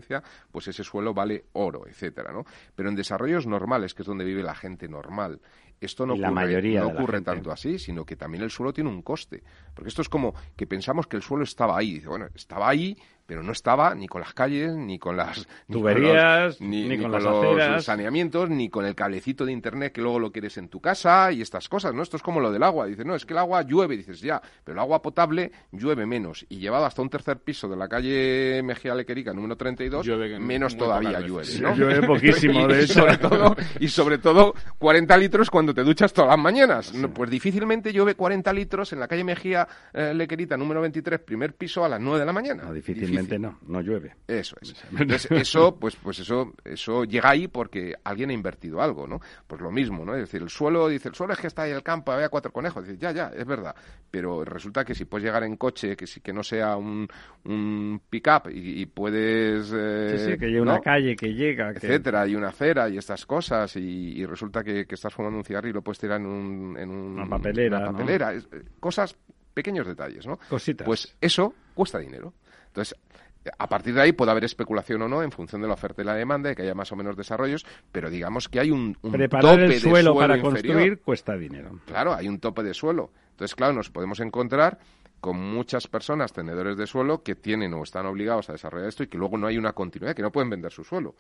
pues 0.51 0.68
ese 0.68 0.84
suelo 0.84 1.14
vale 1.14 1.44
oro, 1.53 1.86
etcétera, 1.86 2.32
¿no? 2.32 2.44
Pero 2.74 2.88
en 2.88 2.96
desarrollos 2.96 3.46
normales, 3.46 3.94
que 3.94 4.03
es 4.03 4.07
donde 4.07 4.24
vive 4.24 4.42
la 4.42 4.55
gente 4.55 4.88
normal, 4.88 5.40
esto 5.80 6.04
no 6.04 6.14
ocurre, 6.14 6.72
no 6.74 6.88
ocurre 6.88 7.20
tanto 7.22 7.50
así, 7.50 7.78
sino 7.78 8.04
que 8.04 8.14
también 8.14 8.44
el 8.44 8.50
suelo 8.50 8.72
tiene 8.72 8.90
un 8.90 9.02
coste. 9.02 9.42
Porque 9.74 9.88
esto 9.88 10.02
es 10.02 10.08
como 10.08 10.34
que 10.54 10.66
pensamos 10.66 11.06
que 11.06 11.16
el 11.16 11.22
suelo 11.22 11.44
estaba 11.44 11.78
ahí. 11.78 11.94
Dice, 11.94 12.08
bueno, 12.08 12.26
estaba 12.34 12.68
ahí, 12.68 12.96
pero 13.30 13.44
no 13.44 13.52
estaba 13.52 13.94
ni 13.94 14.08
con 14.08 14.20
las 14.20 14.34
calles, 14.34 14.74
ni 14.74 14.98
con 14.98 15.16
las 15.16 15.46
tuberías, 15.70 16.60
ni 16.60 16.98
con, 16.98 17.12
los, 17.12 17.84
saneamientos, 17.84 18.50
ni 18.50 18.68
con 18.68 18.84
el 18.84 18.96
cablecito 18.96 19.44
de 19.46 19.52
internet 19.52 19.92
que 19.92 20.02
luego 20.02 20.18
lo 20.18 20.32
quieres 20.32 20.58
en 20.58 20.68
tu 20.68 20.80
casa 20.80 21.30
y 21.30 21.40
estas 21.40 21.68
cosas, 21.68 21.94
¿no? 21.94 22.02
Esto 22.02 22.16
es 22.16 22.24
como 22.24 22.40
lo 22.40 22.50
del 22.50 22.64
agua. 22.64 22.86
Dice, 22.86 23.04
no, 23.04 23.14
es 23.14 23.24
que 23.24 23.32
el 23.32 23.38
agua 23.38 23.62
llueve. 23.62 23.96
Dices, 23.96 24.20
ya, 24.20 24.42
pero 24.64 24.74
el 24.74 24.80
agua 24.80 25.00
potable 25.00 25.52
llueve 25.70 26.06
menos. 26.06 26.44
Y 26.48 26.58
llevado 26.58 26.86
hasta 26.86 27.02
un 27.02 27.08
tercer 27.08 27.38
piso 27.38 27.68
de 27.68 27.76
la 27.76 27.88
calle 27.88 28.62
Mejía 28.64 28.96
Lequerica, 28.96 29.32
número 29.32 29.56
32, 29.56 30.06
menos 30.40 30.76
todavía 30.76 31.20
llueve, 31.20 31.58
¿no? 31.60 31.74
Llueve 31.76 32.06
poquísimo, 32.06 32.66
de 32.66 32.82
hecho. 32.82 32.94
sobre 32.94 33.16
todo, 33.16 33.56
y 33.78 33.88
sobre 33.88 34.18
todo 34.18 34.54
40 34.78 35.16
litros 35.16 35.48
cuando 35.50 35.69
te 35.74 35.82
duchas 35.82 36.12
todas 36.12 36.30
las 36.30 36.38
mañanas. 36.38 36.92
Pues 37.14 37.30
difícilmente 37.30 37.92
llueve 37.92 38.14
40 38.14 38.52
litros 38.52 38.92
en 38.92 39.00
la 39.00 39.08
calle 39.08 39.24
Mejía 39.24 39.66
eh, 39.92 40.12
Lequerita, 40.14 40.56
número 40.56 40.80
23, 40.80 41.20
primer 41.20 41.54
piso, 41.54 41.84
a 41.84 41.88
las 41.88 42.00
9 42.00 42.20
de 42.20 42.26
la 42.26 42.32
mañana. 42.32 42.64
No, 42.64 42.72
difícilmente 42.72 43.38
no, 43.38 43.58
no 43.66 43.80
llueve. 43.80 44.16
Eso 44.26 44.56
es. 44.60 44.74
eso, 45.30 45.76
pues, 45.76 45.96
pues 45.96 46.18
eso, 46.20 46.52
eso 46.64 47.04
llega 47.04 47.30
ahí 47.30 47.48
porque 47.48 47.94
alguien 48.04 48.30
ha 48.30 48.32
invertido 48.32 48.80
algo, 48.80 49.06
¿no? 49.06 49.20
Pues 49.46 49.60
lo 49.60 49.70
mismo, 49.70 50.04
¿no? 50.04 50.14
Es 50.14 50.22
decir, 50.22 50.42
el 50.42 50.50
suelo, 50.50 50.88
dice, 50.88 51.08
el 51.08 51.14
suelo 51.14 51.32
es 51.32 51.38
que 51.38 51.46
está 51.46 51.62
ahí 51.62 51.72
el 51.72 51.82
campo, 51.82 52.12
había 52.12 52.28
cuatro 52.28 52.52
conejos. 52.52 52.86
Dice, 52.86 52.98
ya, 52.98 53.12
ya, 53.12 53.32
es 53.36 53.46
verdad. 53.46 53.74
Pero 54.10 54.44
resulta 54.44 54.84
que 54.84 54.94
si 54.94 55.04
puedes 55.04 55.24
llegar 55.24 55.44
en 55.44 55.56
coche, 55.56 55.96
que 55.96 56.06
sí 56.06 56.20
que 56.20 56.32
no 56.32 56.42
sea 56.42 56.76
un, 56.76 57.08
un 57.44 58.00
pick-up 58.08 58.50
y, 58.50 58.86
puedes... 58.86 59.72
Eh, 59.74 60.16
sí, 60.18 60.32
sí, 60.32 60.38
que 60.38 60.46
hay 60.46 60.58
una 60.58 60.80
calle 60.80 61.16
que 61.16 61.32
llega. 61.32 61.70
Etcétera, 61.70 62.26
y 62.26 62.34
una 62.34 62.48
acera 62.48 62.88
y 62.88 62.98
estas 62.98 63.26
cosas 63.26 63.76
y, 63.76 64.24
resulta 64.26 64.62
que, 64.62 64.86
estás 64.88 65.14
fumando 65.14 65.38
un 65.38 65.44
cigarro 65.44 65.59
y 65.68 65.72
lo 65.72 65.82
puedes 65.82 65.98
tirar 65.98 66.20
en, 66.20 66.26
un, 66.26 66.76
en 66.78 66.90
una 66.90 67.26
papelera. 67.28 67.86
papelera. 67.86 68.34
Eh, 68.34 68.42
cosas 68.78 69.16
pequeños 69.52 69.86
detalles, 69.86 70.26
¿no? 70.26 70.38
Cositas. 70.48 70.86
Pues 70.86 71.16
eso 71.20 71.54
cuesta 71.74 71.98
dinero. 71.98 72.32
Entonces, 72.68 72.96
a 73.58 73.68
partir 73.68 73.94
de 73.94 74.02
ahí 74.02 74.12
puede 74.12 74.30
haber 74.30 74.44
especulación 74.44 75.02
o 75.02 75.08
no 75.08 75.22
en 75.22 75.32
función 75.32 75.62
de 75.62 75.68
la 75.68 75.74
oferta 75.74 76.02
y 76.02 76.04
la 76.04 76.14
demanda, 76.14 76.52
y 76.52 76.54
que 76.54 76.62
haya 76.62 76.74
más 76.74 76.92
o 76.92 76.96
menos 76.96 77.16
desarrollos, 77.16 77.64
pero 77.90 78.11
digamos 78.11 78.48
que 78.48 78.61
hay 78.61 78.70
un, 78.70 78.96
un 79.02 79.12
Preparar 79.12 79.56
tope 79.56 79.64
el 79.64 79.80
suelo, 79.80 79.96
de 79.96 80.02
suelo 80.02 80.14
para 80.14 80.40
construir 80.40 81.00
cuesta 81.00 81.36
dinero. 81.36 81.80
Claro, 81.86 82.14
hay 82.14 82.28
un 82.28 82.38
tope 82.38 82.62
de 82.62 82.74
suelo. 82.74 83.11
Entonces, 83.30 83.54
claro, 83.54 83.72
nos 83.72 83.90
podemos 83.90 84.20
encontrar 84.20 84.78
con 85.20 85.38
muchas 85.38 85.86
personas 85.86 86.32
tenedores 86.32 86.76
de 86.76 86.86
suelo 86.86 87.22
que 87.22 87.34
tienen 87.34 87.74
o 87.74 87.82
están 87.82 88.06
obligados 88.06 88.48
a 88.48 88.52
desarrollar 88.52 88.88
esto 88.88 89.02
y 89.02 89.06
que 89.06 89.18
luego 89.18 89.36
no 89.36 89.46
hay 89.46 89.58
una 89.58 89.72
continuidad, 89.72 90.14
que 90.14 90.22
no 90.22 90.32
pueden 90.32 90.50
vender 90.50 90.72
su 90.72 90.82
suelo. 90.82 91.14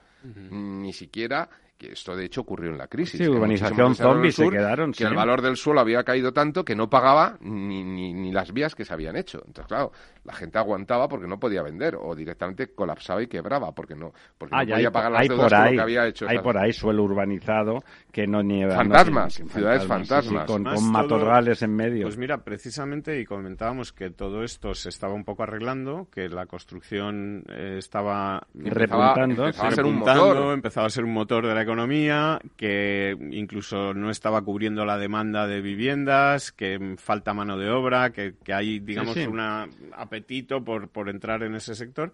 Ni 0.50 0.92
siquiera 0.92 1.48
que 1.80 1.92
esto 1.92 2.14
de 2.14 2.26
hecho 2.26 2.42
ocurrió 2.42 2.70
en 2.70 2.76
la 2.76 2.88
crisis. 2.88 3.18
Sí, 3.18 3.26
urbanización 3.26 3.94
zombie 3.94 4.30
se 4.30 4.50
quedaron. 4.50 4.92
Que 4.92 5.04
el 5.04 5.14
valor 5.14 5.40
del 5.40 5.56
suelo 5.56 5.80
había 5.80 6.04
caído 6.04 6.30
tanto 6.30 6.62
que 6.62 6.76
no 6.76 6.90
pagaba 6.90 7.38
ni, 7.40 7.82
ni, 7.82 8.30
las 8.30 8.52
vías 8.52 8.74
que 8.74 8.84
se 8.84 8.92
habían 8.92 9.16
hecho. 9.16 9.38
Entonces, 9.46 9.66
claro, 9.66 9.90
la 10.24 10.34
gente 10.34 10.58
aguantaba 10.58 11.08
porque 11.08 11.26
no 11.26 11.40
podía 11.40 11.62
vender 11.62 11.96
o 11.98 12.14
directamente 12.14 12.74
colapsaba 12.74 13.22
y 13.22 13.28
quebraba 13.28 13.72
porque 13.72 13.94
no, 13.94 14.12
porque 14.36 14.54
no 14.54 14.74
podía 14.74 14.90
pagar 14.90 15.12
las 15.12 15.28
deudas 15.28 15.52
por 15.52 15.70
que 15.70 15.80
había 15.80 16.06
hecho. 16.06 16.28
Hay 16.28 16.38
por 16.40 16.58
ahí 16.58 16.72
suelo 16.74 17.02
urbanizado 17.02 17.82
que 18.12 18.26
no 18.26 18.42
nieva. 18.42 18.74
Fantasmas, 18.74 19.34
ciudades 19.34 19.86
fantasmas. 19.86 20.44
con, 20.44 20.62
matorrales 20.92 21.62
en 21.62 21.74
medio. 21.74 22.02
Pues 22.04 22.18
mira, 22.18 22.44
precisamente, 22.44 23.18
y 23.18 23.24
comentábamos 23.24 23.94
que 23.94 24.10
todo 24.10 24.44
esto 24.44 24.74
se 24.74 24.90
estaba 24.90 25.14
un 25.14 25.24
poco 25.24 25.44
arreglando, 25.44 26.08
que 26.12 26.28
la 26.28 26.44
construcción 26.44 27.42
eh, 27.48 27.76
estaba 27.78 28.46
repuntando, 28.52 29.46
empezaba, 29.46 29.68
a 29.68 29.72
ser 29.72 29.84
un 29.86 29.96
motor. 29.96 30.52
empezaba 30.52 30.86
a 30.86 30.90
ser 30.90 31.04
un 31.04 31.14
motor 31.14 31.46
de 31.46 31.54
la 31.54 31.64
economía, 31.70 32.40
que 32.56 33.16
incluso 33.30 33.94
no 33.94 34.10
estaba 34.10 34.42
cubriendo 34.42 34.84
la 34.84 34.98
demanda 34.98 35.46
de 35.46 35.60
viviendas, 35.60 36.50
que 36.50 36.96
falta 36.98 37.32
mano 37.32 37.56
de 37.56 37.70
obra, 37.70 38.10
que, 38.10 38.34
hay, 38.52 38.80
digamos, 38.80 39.16
un 39.16 39.40
apetito 39.40 40.64
por, 40.64 40.88
por 40.88 41.08
entrar 41.08 41.42
en 41.44 41.54
ese 41.54 41.74
sector. 41.74 42.12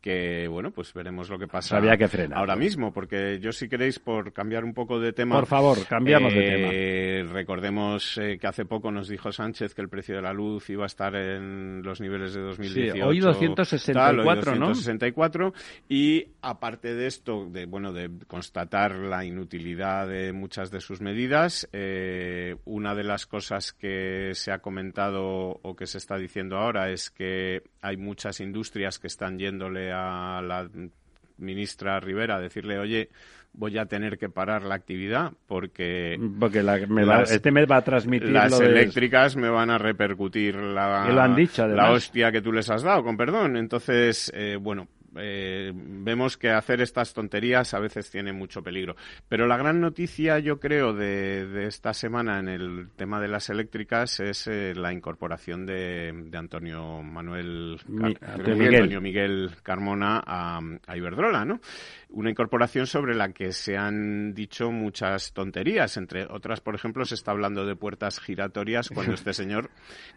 Que 0.00 0.46
bueno, 0.48 0.70
pues 0.70 0.92
veremos 0.92 1.28
lo 1.28 1.38
que 1.38 1.48
pasa 1.48 1.76
Había 1.76 1.96
que 1.96 2.08
frenar. 2.08 2.38
ahora 2.38 2.56
mismo, 2.56 2.92
porque 2.92 3.38
yo 3.40 3.52
si 3.52 3.68
queréis 3.68 3.98
por 3.98 4.32
cambiar 4.32 4.64
un 4.64 4.74
poco 4.74 5.00
de 5.00 5.12
tema. 5.12 5.34
Por 5.36 5.46
favor, 5.46 5.86
cambiamos 5.86 6.32
de 6.32 6.40
eh, 6.40 7.22
tema. 7.22 7.32
Recordemos 7.32 8.18
eh, 8.18 8.38
que 8.40 8.46
hace 8.46 8.64
poco 8.64 8.90
nos 8.90 9.08
dijo 9.08 9.32
Sánchez 9.32 9.74
que 9.74 9.82
el 9.82 9.88
precio 9.88 10.16
de 10.16 10.22
la 10.22 10.32
luz 10.32 10.70
iba 10.70 10.84
a 10.84 10.86
estar 10.86 11.14
en 11.16 11.82
los 11.82 12.00
niveles 12.00 12.34
de 12.34 12.40
2018. 12.42 12.94
Sí, 12.94 13.00
hoy 13.00 13.20
264, 13.20 14.24
tal, 14.24 14.58
264 14.58 15.52
y 15.88 16.26
aparte 16.42 16.94
de 16.94 17.06
esto, 17.06 17.46
de 17.50 17.66
bueno, 17.66 17.92
de 17.92 18.10
constatar 18.26 18.94
la 18.94 19.24
inutilidad 19.24 20.08
de 20.08 20.32
muchas 20.32 20.70
de 20.70 20.80
sus 20.80 21.00
medidas, 21.00 21.68
eh, 21.72 22.56
una 22.64 22.94
de 22.94 23.04
las 23.04 23.26
cosas 23.26 23.72
que 23.72 24.30
se 24.34 24.52
ha 24.52 24.58
comentado 24.60 25.58
o 25.62 25.76
que 25.76 25.86
se 25.86 25.98
está 25.98 26.16
diciendo 26.16 26.56
ahora 26.56 26.90
es 26.90 27.10
que 27.10 27.62
hay 27.82 27.96
muchas 27.96 28.40
industrias 28.40 28.98
que 28.98 29.06
están 29.06 29.38
yéndole 29.38 29.87
a 29.92 30.42
la 30.42 30.68
ministra 31.38 32.00
Rivera 32.00 32.40
decirle, 32.40 32.78
oye, 32.78 33.10
voy 33.52 33.78
a 33.78 33.86
tener 33.86 34.18
que 34.18 34.28
parar 34.28 34.62
la 34.62 34.74
actividad 34.74 35.32
porque, 35.46 36.18
porque 36.38 36.64
este 37.24 37.50
mes 37.50 37.66
va 37.70 37.76
a 37.76 37.82
transmitir 37.82 38.30
las 38.30 38.60
eléctricas 38.60 39.36
me 39.36 39.48
van 39.48 39.70
a 39.70 39.78
repercutir 39.78 40.54
la, 40.54 41.08
lo 41.08 41.20
han 41.20 41.34
dicho, 41.34 41.66
la 41.66 41.90
hostia 41.90 42.30
que 42.30 42.40
tú 42.40 42.52
les 42.52 42.68
has 42.70 42.82
dado, 42.82 43.02
con 43.02 43.16
perdón. 43.16 43.56
Entonces, 43.56 44.30
eh, 44.34 44.56
bueno, 44.60 44.88
eh, 45.20 45.72
vemos 45.74 46.36
que 46.36 46.50
hacer 46.50 46.80
estas 46.80 47.14
tonterías 47.14 47.74
a 47.74 47.78
veces 47.78 48.10
tiene 48.10 48.32
mucho 48.32 48.62
peligro. 48.62 48.96
Pero 49.28 49.46
la 49.46 49.56
gran 49.56 49.80
noticia, 49.80 50.38
yo 50.38 50.58
creo, 50.58 50.92
de, 50.92 51.66
esta 51.66 51.94
semana 51.94 52.38
en 52.38 52.48
el 52.48 52.88
tema 52.96 53.20
de 53.20 53.28
las 53.28 53.50
eléctricas 53.50 54.20
es 54.20 54.46
eh, 54.46 54.74
la 54.74 54.92
incorporación 54.92 55.66
de, 55.66 56.28
Antonio 56.38 57.02
Manuel 57.02 57.80
Antonio 58.22 59.00
Miguel 59.00 59.50
Carmona 59.62 60.22
a, 60.24 60.60
a 60.86 60.96
Iberdrola, 60.96 61.44
¿no? 61.44 61.60
Una 62.10 62.30
incorporación 62.30 62.86
sobre 62.86 63.14
la 63.14 63.30
que 63.30 63.52
se 63.52 63.76
han 63.76 64.34
dicho 64.34 64.70
muchas 64.70 65.32
tonterías. 65.32 65.96
Entre 65.96 66.24
otras, 66.24 66.60
por 66.60 66.74
ejemplo, 66.74 67.04
se 67.04 67.14
está 67.14 67.32
hablando 67.32 67.66
de 67.66 67.76
puertas 67.76 68.18
giratorias 68.18 68.88
cuando 68.88 69.12
este 69.12 69.34
señor, 69.34 69.70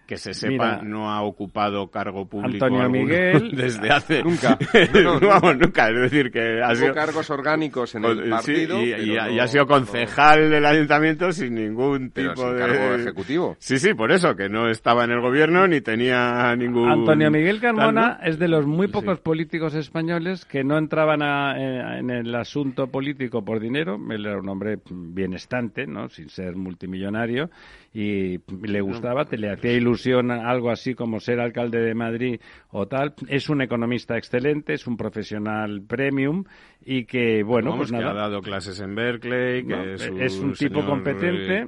que 0.07 0.17
se 0.17 0.33
sepa, 0.33 0.81
no 0.81 1.11
ha 1.11 1.21
ocupado 1.21 1.89
cargo 1.91 2.27
público 2.27 2.65
Antonio 2.65 2.89
Miguel 2.89 3.51
desde 3.55 3.89
hace... 3.89 4.23
Nunca. 4.23 4.57
No, 5.01 5.19
vamos, 5.19 5.57
nunca. 5.57 5.89
Es 5.89 6.11
decir, 6.11 6.31
que 6.31 6.61
ha 6.61 6.75
sido... 6.75 6.93
cargos 6.93 7.29
orgánicos 7.29 7.95
en 7.95 8.05
el 8.05 8.29
partido. 8.29 8.81
y, 8.81 9.17
ha 9.17 9.47
sido 9.47 9.65
concejal 9.65 10.49
del 10.49 10.65
ayuntamiento 10.65 11.31
sin 11.31 11.55
ningún 11.55 12.11
tipo 12.11 12.51
de... 12.51 12.59
cargo 12.59 12.95
ejecutivo. 12.95 13.55
Sí, 13.59 13.79
sí, 13.79 13.93
por 13.93 14.11
eso, 14.11 14.35
que 14.35 14.49
no 14.49 14.69
estaba 14.69 15.03
en 15.03 15.11
el 15.11 15.21
gobierno 15.21 15.67
ni 15.67 15.81
tenía 15.81 16.55
ningún... 16.55 16.89
Antonio 16.89 17.31
Miguel 17.31 17.59
Carmona 17.59 18.19
es 18.23 18.37
de 18.39 18.47
los 18.47 18.65
muy 18.65 18.87
pocos 18.87 19.19
políticos 19.19 19.73
españoles 19.75 20.45
que 20.45 20.63
no 20.63 20.77
entraban 20.77 21.21
a... 21.21 21.55
Eh, 21.57 21.80
en 21.81 22.09
el 22.09 22.33
asunto 22.35 22.87
político 22.87 23.43
por 23.43 23.59
dinero. 23.59 23.99
Él 24.09 24.25
era 24.25 24.39
un 24.39 24.49
hombre 24.49 24.79
bienestante, 24.89 25.87
¿no? 25.87 26.09
Sin 26.09 26.29
ser 26.29 26.55
multimillonario 26.55 27.49
y 27.93 28.37
le 28.65 28.81
gustaba, 28.81 29.25
te 29.25 29.37
le 29.37 29.51
hacía 29.51 29.73
ilusión 29.73 30.31
algo 30.31 30.69
así 30.69 30.93
como 30.93 31.19
ser 31.19 31.41
alcalde 31.41 31.81
de 31.81 31.93
Madrid 31.93 32.39
o 32.69 32.87
tal. 32.87 33.13
Es 33.27 33.49
un 33.49 33.61
economista 33.61 34.17
excelente, 34.17 34.73
es 34.73 34.87
un 34.87 34.95
profesional 34.95 35.81
premium 35.85 36.45
y 36.83 37.05
que, 37.05 37.43
bueno, 37.43 37.75
pues 37.77 37.91
nada. 37.91 38.11
ha 38.11 38.13
dado 38.13 38.41
clases 38.41 38.79
en 38.79 38.95
Berkeley, 38.95 39.65
que 39.65 39.93
es, 39.93 40.39
un, 40.39 40.53
tipo 40.53 40.83
competente, 40.83 41.67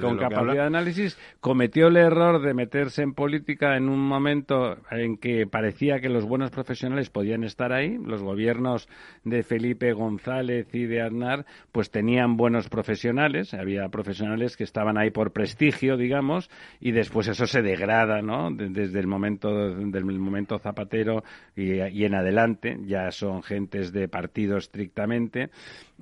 con 0.00 0.16
capacidad 0.16 0.54
de 0.54 0.60
análisis. 0.60 1.18
Cometió 1.40 1.88
el 1.88 1.96
error 1.96 2.40
de 2.40 2.54
meterse 2.54 3.02
en 3.02 3.12
política 3.12 3.76
en 3.76 3.88
un 3.88 4.00
momento 4.00 4.78
en 4.90 5.18
que 5.18 5.46
parecía 5.46 6.00
que 6.00 6.08
los 6.08 6.24
buenos 6.24 6.50
profesionales 6.50 7.10
podían 7.10 7.44
estar 7.44 7.72
ahí. 7.72 7.98
Los 8.02 8.22
gobiernos 8.22 8.88
de 9.24 9.42
Felipe 9.42 9.92
González 9.92 10.74
y 10.74 10.86
de 10.86 11.02
Aznar, 11.02 11.44
pues 11.70 11.90
tenían 11.90 12.36
buenos 12.36 12.70
profesionales. 12.70 13.52
Había 13.52 13.88
profesionales 13.88 14.56
que 14.56 14.64
estaban 14.64 14.96
ahí 14.96 15.10
por 15.10 15.32
prestigio, 15.32 15.55
digamos, 15.58 16.50
y 16.80 16.92
después 16.92 17.28
eso 17.28 17.46
se 17.46 17.62
degrada, 17.62 18.22
¿no? 18.22 18.50
Desde 18.50 18.98
el 18.98 19.06
momento, 19.06 19.74
del 19.74 20.04
momento 20.04 20.58
Zapatero 20.58 21.24
y, 21.54 21.74
y 21.74 22.04
en 22.04 22.14
adelante. 22.14 22.78
Ya 22.84 23.10
son 23.10 23.42
gentes 23.42 23.92
de 23.92 24.08
partido 24.08 24.56
estrictamente, 24.58 25.50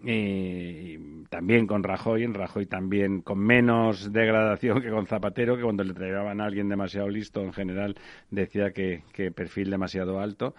y 0.03 1.25
también 1.31 1.67
con 1.67 1.83
Rajoy, 1.83 2.25
en 2.25 2.35
Rajoy 2.35 2.67
también 2.67 3.23
con 3.23 3.39
menos 3.39 4.13
degradación 4.13 4.83
que 4.83 4.91
con 4.91 5.07
Zapatero, 5.07 5.57
que 5.57 5.63
cuando 5.63 5.85
le 5.85 5.95
traían 5.95 6.41
a 6.41 6.45
alguien 6.45 6.69
demasiado 6.69 7.09
listo, 7.09 7.43
en 7.43 7.53
general 7.53 7.97
decía 8.31 8.73
que, 8.73 9.03
que 9.13 9.31
perfil 9.31 9.71
demasiado 9.71 10.21
alto 10.21 10.55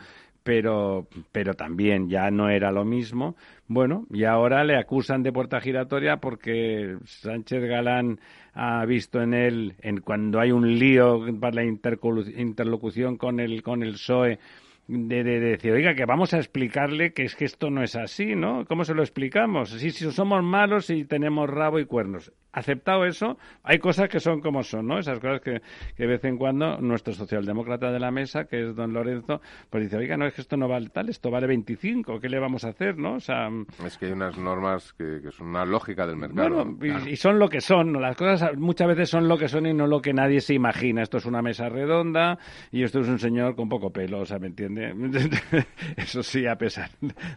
pero, 0.46 1.08
pero 1.32 1.56
también 1.56 2.08
ya 2.08 2.30
no 2.30 2.50
era 2.52 2.72
lo 2.72 2.86
mismo. 2.86 3.36
Bueno, 3.68 4.06
y 4.12 4.26
ahora 4.26 4.64
le 4.64 4.78
acusan 4.78 5.24
de 5.24 5.34
puerta 5.34 5.60
giratoria 5.60 6.18
porque 6.18 6.98
Sánchez 7.04 7.64
Galán 7.64 8.20
ha 8.56 8.86
visto 8.86 9.22
en 9.22 9.34
él, 9.34 9.76
en 9.82 10.00
cuando 10.00 10.40
hay 10.40 10.52
un 10.52 10.80
lío 10.80 11.26
para 11.40 11.56
la 11.56 11.64
interlocución 11.66 13.18
con 13.18 13.40
el, 13.40 13.62
con 13.62 13.84
el 13.84 13.94
PSOE, 13.94 14.40
de, 14.88 15.24
de, 15.24 15.40
decir, 15.40 15.72
oiga, 15.72 15.96
que 15.96 16.06
vamos 16.06 16.34
a 16.34 16.38
explicarle 16.38 17.14
que 17.14 17.24
es 17.24 17.36
que 17.36 17.46
esto 17.46 17.70
no 17.70 17.84
es 17.84 17.96
así, 17.96 18.36
¿no? 18.36 18.66
¿Cómo 18.66 18.86
se 18.86 18.94
lo 18.94 19.02
explicamos? 19.02 19.72
Si, 19.72 19.92
si 19.92 20.12
somos 20.12 20.44
malos 20.44 20.90
y 20.90 21.06
tenemos 21.06 21.50
rabo 21.50 21.80
y 21.80 21.86
cuernos 21.86 22.32
aceptado 22.56 23.06
eso, 23.06 23.38
hay 23.64 23.80
cosas 23.80 24.08
que 24.08 24.20
son 24.20 24.40
como 24.40 24.64
son, 24.64 24.88
¿no? 24.88 24.98
Esas 24.98 25.20
cosas 25.20 25.42
que, 25.42 25.62
que 25.96 26.04
de 26.04 26.08
vez 26.08 26.24
en 26.24 26.38
cuando 26.38 26.78
nuestro 26.78 27.14
socialdemócrata 27.14 27.92
de 27.92 28.00
la 28.00 28.12
mesa, 28.12 28.46
que 28.46 28.70
es 28.70 28.76
don 28.76 28.94
Lorenzo, 28.94 29.42
pues 29.70 29.84
dice, 29.84 29.98
oiga, 29.98 30.16
no 30.16 30.26
es 30.26 30.34
que 30.34 30.42
esto 30.42 30.56
no 30.56 30.68
vale 30.68 30.90
tal, 30.90 31.10
esto 31.10 31.30
vale 31.30 31.48
25, 31.48 32.20
¿qué 32.22 32.30
le 32.30 32.40
vamos 32.40 32.64
a 32.64 32.70
hacer, 32.70 32.98
no? 32.98 33.16
O 33.16 33.20
sea, 33.20 33.50
es 33.86 33.98
que 33.98 34.06
hay 34.06 34.14
unas 34.14 34.38
normas 34.38 34.94
que, 34.94 35.20
son 35.32 35.48
una 35.48 35.66
lógica 35.66 36.08
del 36.08 36.16
mercado. 36.16 36.78
y, 37.06 37.18
son 37.18 37.40
lo 37.40 37.50
que 37.50 37.60
son, 37.60 38.02
las 38.02 38.16
cosas 38.16 38.58
muchas 38.58 38.88
veces 38.88 39.10
son 39.10 39.28
lo 39.28 39.38
que 39.38 39.50
son 39.50 39.66
y 39.66 39.74
no 39.74 39.86
lo 39.86 40.02
que 40.02 40.14
nadie 40.14 40.40
se 40.40 40.54
imagina. 40.54 41.02
Esto 41.02 41.18
es 41.18 41.26
una 41.26 41.42
mesa 41.42 41.68
redonda 41.68 42.40
y 42.72 42.84
esto 42.84 43.02
es 43.02 43.10
un 43.10 43.20
señor 43.20 43.56
con 43.56 43.68
poco 43.68 43.92
pelo, 43.92 44.22
o 44.22 44.26
sea, 44.26 44.40
¿me 44.40 44.48
entiende? 44.48 44.75
eso 45.98 46.24
sí, 46.24 46.46
a 46.46 46.56
pesar 46.56 46.90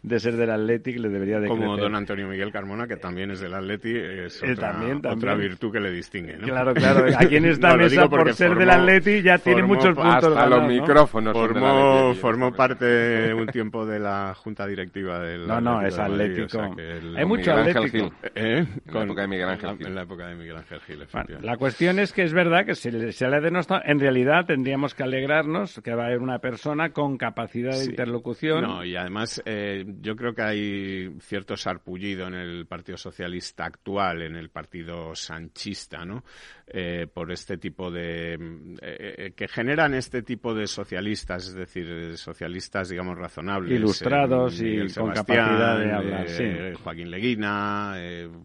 de 0.03 0.21
ser 0.21 0.37
del 0.37 0.51
Athletic, 0.51 0.99
le 0.99 1.09
debería 1.09 1.41
de 1.41 1.49
Como 1.49 1.77
don 1.77 1.95
Antonio 1.95 2.27
Miguel 2.29 2.53
Carmona, 2.53 2.87
que 2.87 2.97
también 2.97 3.31
es 3.31 3.41
del 3.41 3.55
Athletic, 3.55 3.97
es 3.97 4.43
eh, 4.43 4.57
también, 4.57 5.05
otra 5.05 5.35
virtud 5.35 5.73
que 5.73 5.81
le 5.81 5.91
distingue, 5.91 6.37
¿no? 6.37 6.47
Claro, 6.47 6.75
claro. 6.75 7.07
Aquí 7.17 7.37
en 7.37 7.45
esta 7.47 7.77
mesa, 7.77 8.09
por 8.09 8.33
ser 8.35 8.55
del 8.55 8.71
Atleti, 8.71 9.23
ya 9.23 9.39
tiene 9.39 9.63
muchos 9.63 9.95
puntos. 9.95 10.37
Hasta 10.37 10.47
los 10.47 10.67
micrófonos. 10.67 11.33
Formó, 11.33 12.15
formó 12.15 12.53
parte 12.53 13.33
un 13.35 13.47
tiempo 13.47 13.87
de 13.87 13.99
la 13.99 14.35
junta 14.35 14.67
directiva 14.67 15.21
del 15.21 15.47
No, 15.47 15.61
no, 15.61 15.83
es 15.83 15.99
atlético. 15.99 16.75
Hay 17.17 17.25
mucho 17.25 17.53
atlético. 17.53 18.13
¿Eh? 18.35 18.67
En 18.87 18.95
la 18.95 19.03
época 19.05 19.23
de 19.23 19.29
Miguel 19.29 19.49
Ángel 19.49 19.77
Gil. 19.77 19.87
En 19.87 19.95
la 19.95 20.03
época 20.03 20.27
de 20.29 20.35
Miguel 20.35 20.57
Ángel 20.57 20.81
Gil, 20.81 21.07
La 21.43 21.57
cuestión 21.57 21.99
es 21.99 22.13
que 22.13 22.23
es 22.23 22.33
verdad 22.33 22.65
que 22.65 22.75
se, 22.75 23.13
se 23.13 23.29
le 23.29 23.37
ha 23.37 23.41
denostado. 23.41 23.83
En 23.85 24.01
realidad 24.01 24.47
tendríamos 24.47 24.95
que 24.95 25.03
alegrarnos 25.03 25.81
que 25.83 25.95
va 25.95 26.05
a 26.05 26.07
haber 26.07 26.21
una 26.21 26.39
persona 26.39 26.91
con 26.91 27.17
capacidad 27.17 27.28
de 27.33 27.85
interlocución. 27.85 28.63
No, 28.63 28.85
y 28.85 28.97
además 28.97 29.43
eh, 29.45 29.85
yo 30.01 30.17
creo 30.17 30.35
que 30.35 30.43
hay 30.43 31.17
cierto 31.21 31.57
sarpullido 31.57 32.27
en 32.27 32.35
el 32.35 32.67
Partido 32.67 32.97
Socialista 32.97 33.65
actual, 33.65 34.23
en 34.23 34.37
el 34.37 34.51
Partido 34.51 35.15
sanchista, 35.15 36.05
¿no? 36.05 36.25
Eh, 36.71 37.07
por 37.13 37.33
este 37.33 37.57
tipo 37.57 37.91
de 37.91 38.35
eh, 38.35 38.39
eh, 38.83 39.33
que 39.35 39.49
generan 39.49 39.95
este 39.95 40.21
tipo 40.21 40.53
de 40.53 40.67
socialistas, 40.67 41.49
es 41.49 41.55
decir, 41.55 42.19
socialistas, 42.19 42.91
digamos, 42.91 43.17
razonables, 43.17 43.73
ilustrados 43.79 44.61
y 44.61 44.87
con 44.93 45.13
capacidad 45.13 45.79
de 45.79 45.93
hablar. 45.93 46.29
Sí. 46.29 46.45
Joaquín 46.83 47.11
Leguina, 47.11 47.97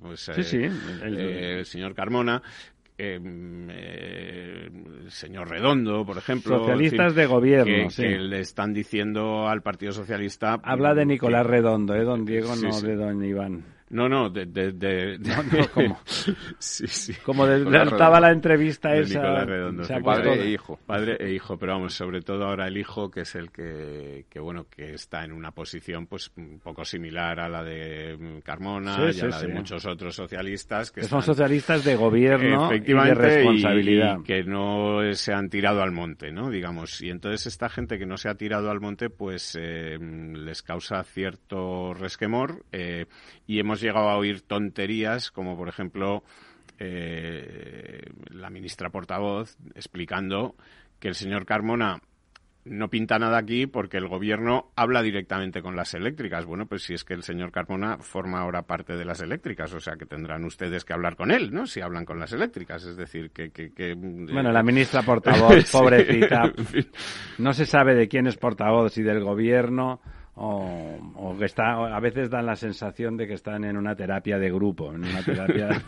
pues, 0.01 0.29
el, 0.29 1.65
señor 1.65 1.93
Carmona, 1.93 2.41
el 2.97 4.71
señor 5.09 5.49
Redondo, 5.49 6.05
por 6.05 6.17
ejemplo. 6.17 6.59
Socialistas 6.59 7.15
de 7.15 7.25
gobierno, 7.25 7.87
que, 7.95 8.17
le 8.19 8.39
están 8.39 8.73
diciendo 8.73 9.47
al 9.47 9.61
Partido 9.61 9.91
Socialista. 9.91 10.59
Habla 10.63 10.93
de 10.93 11.05
Nicolás 11.05 11.45
Redondo, 11.45 11.95
¿eh? 11.95 12.03
Don 12.03 12.25
Diego, 12.25 12.55
no 12.55 12.81
de 12.81 12.95
Don 12.95 13.23
Iván. 13.23 13.63
No, 13.93 14.09
no, 14.09 14.27
de... 14.29 14.47
de, 14.47 14.71
de, 14.71 15.19
¿cómo? 15.71 15.99
sí, 16.57 16.87
sí. 16.87 17.13
Como 17.23 17.45
estaba 17.45 18.19
la 18.19 18.31
entrevista 18.31 18.95
esa... 18.95 19.45
Redondo. 19.45 19.83
padre 20.03 20.41
e 20.41 20.49
hijo. 20.49 20.79
Padre 20.83 21.17
e 21.19 21.31
hijo, 21.31 21.57
pero 21.57 21.73
vamos, 21.73 21.93
sobre 21.93 22.21
todo 22.21 22.45
ahora 22.45 22.67
el 22.67 22.77
hijo, 22.77 23.11
que 23.11 23.21
es 23.21 23.35
el 23.35 23.51
que, 23.51 24.25
que 24.31 24.39
bueno, 24.39 24.65
que 24.67 24.95
está 24.95 25.23
en 25.23 25.31
una 25.31 25.51
posición 25.51 26.07
pues 26.07 26.31
un 26.37 26.59
poco 26.59 26.83
similar 26.83 27.39
a 27.39 27.47
la 27.47 27.63
de 27.63 28.41
Carmona 28.43 28.97
y 29.11 29.19
a 29.19 29.27
la 29.27 29.39
de 29.39 29.47
muchos 29.49 29.85
otros 29.85 30.15
socialistas. 30.15 30.91
Que, 30.91 31.03
son 31.03 31.21
socialistas 31.21 31.83
de 31.83 31.95
gobierno 31.95 32.73
y 32.73 32.79
de 32.79 33.13
responsabilidad. 33.13 34.17
Y, 34.21 34.23
que 34.23 34.43
no 34.43 35.01
se 35.13 35.33
han 35.33 35.49
tirado 35.49 35.83
al 35.83 35.91
monte, 35.91 36.31
¿no? 36.31 36.49
Digamos. 36.49 36.99
Y 37.01 37.11
entonces 37.11 37.45
esta 37.45 37.69
gente 37.69 37.99
que 37.99 38.07
no 38.07 38.17
se 38.17 38.27
ha 38.29 38.33
tirado 38.35 38.71
al 38.71 38.81
monte, 38.81 39.11
pues 39.11 39.55
eh, 39.59 39.99
les 39.99 40.63
causa 40.63 41.03
cierto 41.03 41.93
resquemor 41.93 42.65
eh, 42.71 43.05
y 43.45 43.59
hemos 43.59 43.82
llegado 43.84 44.09
a 44.09 44.17
oír 44.17 44.41
tonterías 44.41 45.29
como, 45.31 45.55
por 45.55 45.69
ejemplo, 45.69 46.23
eh, 46.79 48.01
la 48.31 48.49
ministra 48.49 48.89
portavoz 48.89 49.57
explicando 49.75 50.55
que 50.99 51.09
el 51.09 51.15
señor 51.15 51.45
Carmona 51.45 52.01
no 52.65 52.89
pinta 52.89 53.19
nada 53.19 53.38
aquí 53.38 53.67
porque 53.67 53.97
el 53.97 54.07
gobierno 54.07 54.71
habla 54.75 55.01
directamente 55.01 55.61
con 55.61 55.75
las 55.75 55.93
eléctricas. 55.93 56.45
Bueno, 56.45 56.65
pues 56.65 56.84
si 56.84 56.93
es 56.93 57.03
que 57.03 57.13
el 57.13 57.23
señor 57.23 57.51
Carmona 57.51 57.97
forma 57.97 58.39
ahora 58.39 58.63
parte 58.63 58.95
de 58.95 59.05
las 59.05 59.21
eléctricas, 59.21 59.73
o 59.73 59.79
sea 59.79 59.95
que 59.95 60.05
tendrán 60.05 60.45
ustedes 60.45 60.86
que 60.86 60.93
hablar 60.93 61.15
con 61.15 61.31
él, 61.31 61.53
¿no? 61.53 61.67
Si 61.67 61.81
hablan 61.81 62.05
con 62.05 62.19
las 62.19 62.31
eléctricas, 62.31 62.86
es 62.86 62.95
decir, 62.95 63.31
que... 63.31 63.51
que, 63.51 63.93
bueno, 63.95 64.51
la 64.51 64.63
ministra 64.63 65.01
portavoz, 65.05 65.69
pobrecita, 65.71 66.43
no 67.38 67.53
se 67.53 67.65
sabe 67.65 67.95
de 67.95 68.07
quién 68.07 68.27
es 68.27 68.38
portavoz, 68.38 68.93
si 68.93 69.03
del 69.03 69.21
gobierno 69.21 69.99
o, 70.36 71.36
que 71.38 71.45
está 71.45 71.95
a 71.95 71.99
veces 71.99 72.29
dan 72.29 72.47
la 72.47 72.55
sensación 72.55 73.17
de 73.17 73.27
que 73.27 73.34
están 73.34 73.63
en 73.63 73.77
una 73.77 73.95
terapia 73.95 74.39
de 74.39 74.51
grupo 74.51 74.91
en 74.93 75.03
una 75.03 75.23
terapia 75.23 75.69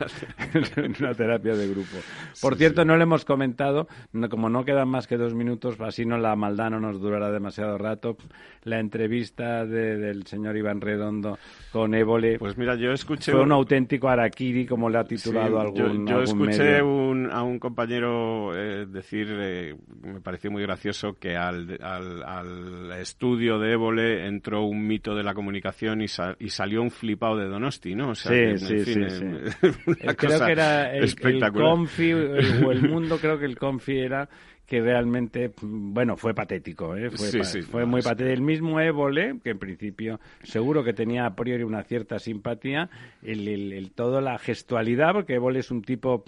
en 0.75 0.95
una 0.99 1.13
terapia 1.13 1.55
de 1.55 1.67
grupo. 1.67 1.97
Por 2.41 2.55
cierto 2.55 2.85
no 2.85 2.95
le 2.95 3.03
hemos 3.03 3.25
comentado 3.25 3.87
como 4.29 4.49
no 4.49 4.63
quedan 4.63 4.89
más 4.89 5.07
que 5.07 5.17
dos 5.17 5.33
minutos 5.33 5.79
así 5.81 6.05
no 6.05 6.17
la 6.17 6.35
maldad 6.35 6.69
no 6.69 6.79
nos 6.79 6.99
durará 6.99 7.31
demasiado 7.31 7.77
rato 7.77 8.17
la 8.63 8.79
entrevista 8.79 9.65
del 9.65 10.25
señor 10.27 10.57
Iván 10.57 10.81
Redondo 10.81 11.39
con 11.71 11.95
Évole 11.95 12.37
pues 12.37 12.57
mira 12.57 12.75
yo 12.75 12.91
escuché 12.91 13.31
fue 13.31 13.41
un, 13.41 13.51
auténtico 13.51 14.09
araquiri 14.09 14.67
como 14.67 14.89
le 14.89 14.99
ha 14.99 15.03
titulado 15.05 15.59
algún 15.59 16.05
yo, 16.05 16.17
yo 16.17 16.21
escuché 16.21 16.79
a 16.79 16.83
un 17.43 17.59
compañero 17.59 18.55
eh, 18.55 18.85
decir 18.85 19.27
eh, 19.31 19.75
me 20.01 20.21
pareció 20.21 20.51
muy 20.51 20.61
gracioso 20.61 21.17
que 21.19 21.35
al, 21.35 21.79
al, 21.81 22.23
al 22.23 22.91
estudio 22.99 23.57
de 23.59 23.73
Évole 23.73 24.34
entró 24.35 24.63
un 24.65 24.85
mito 24.85 25.15
de 25.15 25.23
la 25.23 25.33
comunicación 25.33 26.01
y, 26.01 26.05
y 26.39 26.49
salió 26.49 26.81
un 26.81 26.91
flipado 26.91 27.37
de 27.37 27.47
Donosti, 27.47 27.95
¿no? 27.95 28.13
sí, 28.15 28.57
sí, 28.57 28.79
sí, 28.85 28.99
creo 30.17 30.45
que 30.45 30.51
era 30.51 30.95
el, 30.95 31.03
el 31.03 31.51
Confi, 31.51 32.13
o 32.13 32.71
el 32.71 32.89
mundo, 32.89 33.17
creo 33.19 33.39
que 33.39 33.45
el 33.45 33.57
Confi 33.57 33.97
era 33.97 34.29
que 34.65 34.81
realmente, 34.81 35.51
bueno, 35.61 36.17
fue 36.17 36.33
patético, 36.33 36.95
¿eh? 36.95 37.11
fue, 37.11 37.43
fue 37.63 37.85
muy 37.85 38.01
patético. 38.01 38.33
El 38.33 38.41
mismo 38.41 38.79
Évole, 38.79 39.39
que 39.43 39.51
en 39.51 39.59
principio 39.59 40.19
seguro 40.43 40.83
que 40.83 40.93
tenía 40.93 41.25
a 41.25 41.35
priori 41.35 41.63
una 41.63 41.83
cierta 41.83 42.17
simpatía, 42.17 42.89
el, 43.21 43.47
el, 43.47 43.91
todo 43.91 44.21
la 44.21 44.39
gestualidad, 44.39 45.13
porque 45.13 45.35
Évole 45.35 45.59
es 45.59 45.69
un 45.69 45.83
tipo 45.83 46.23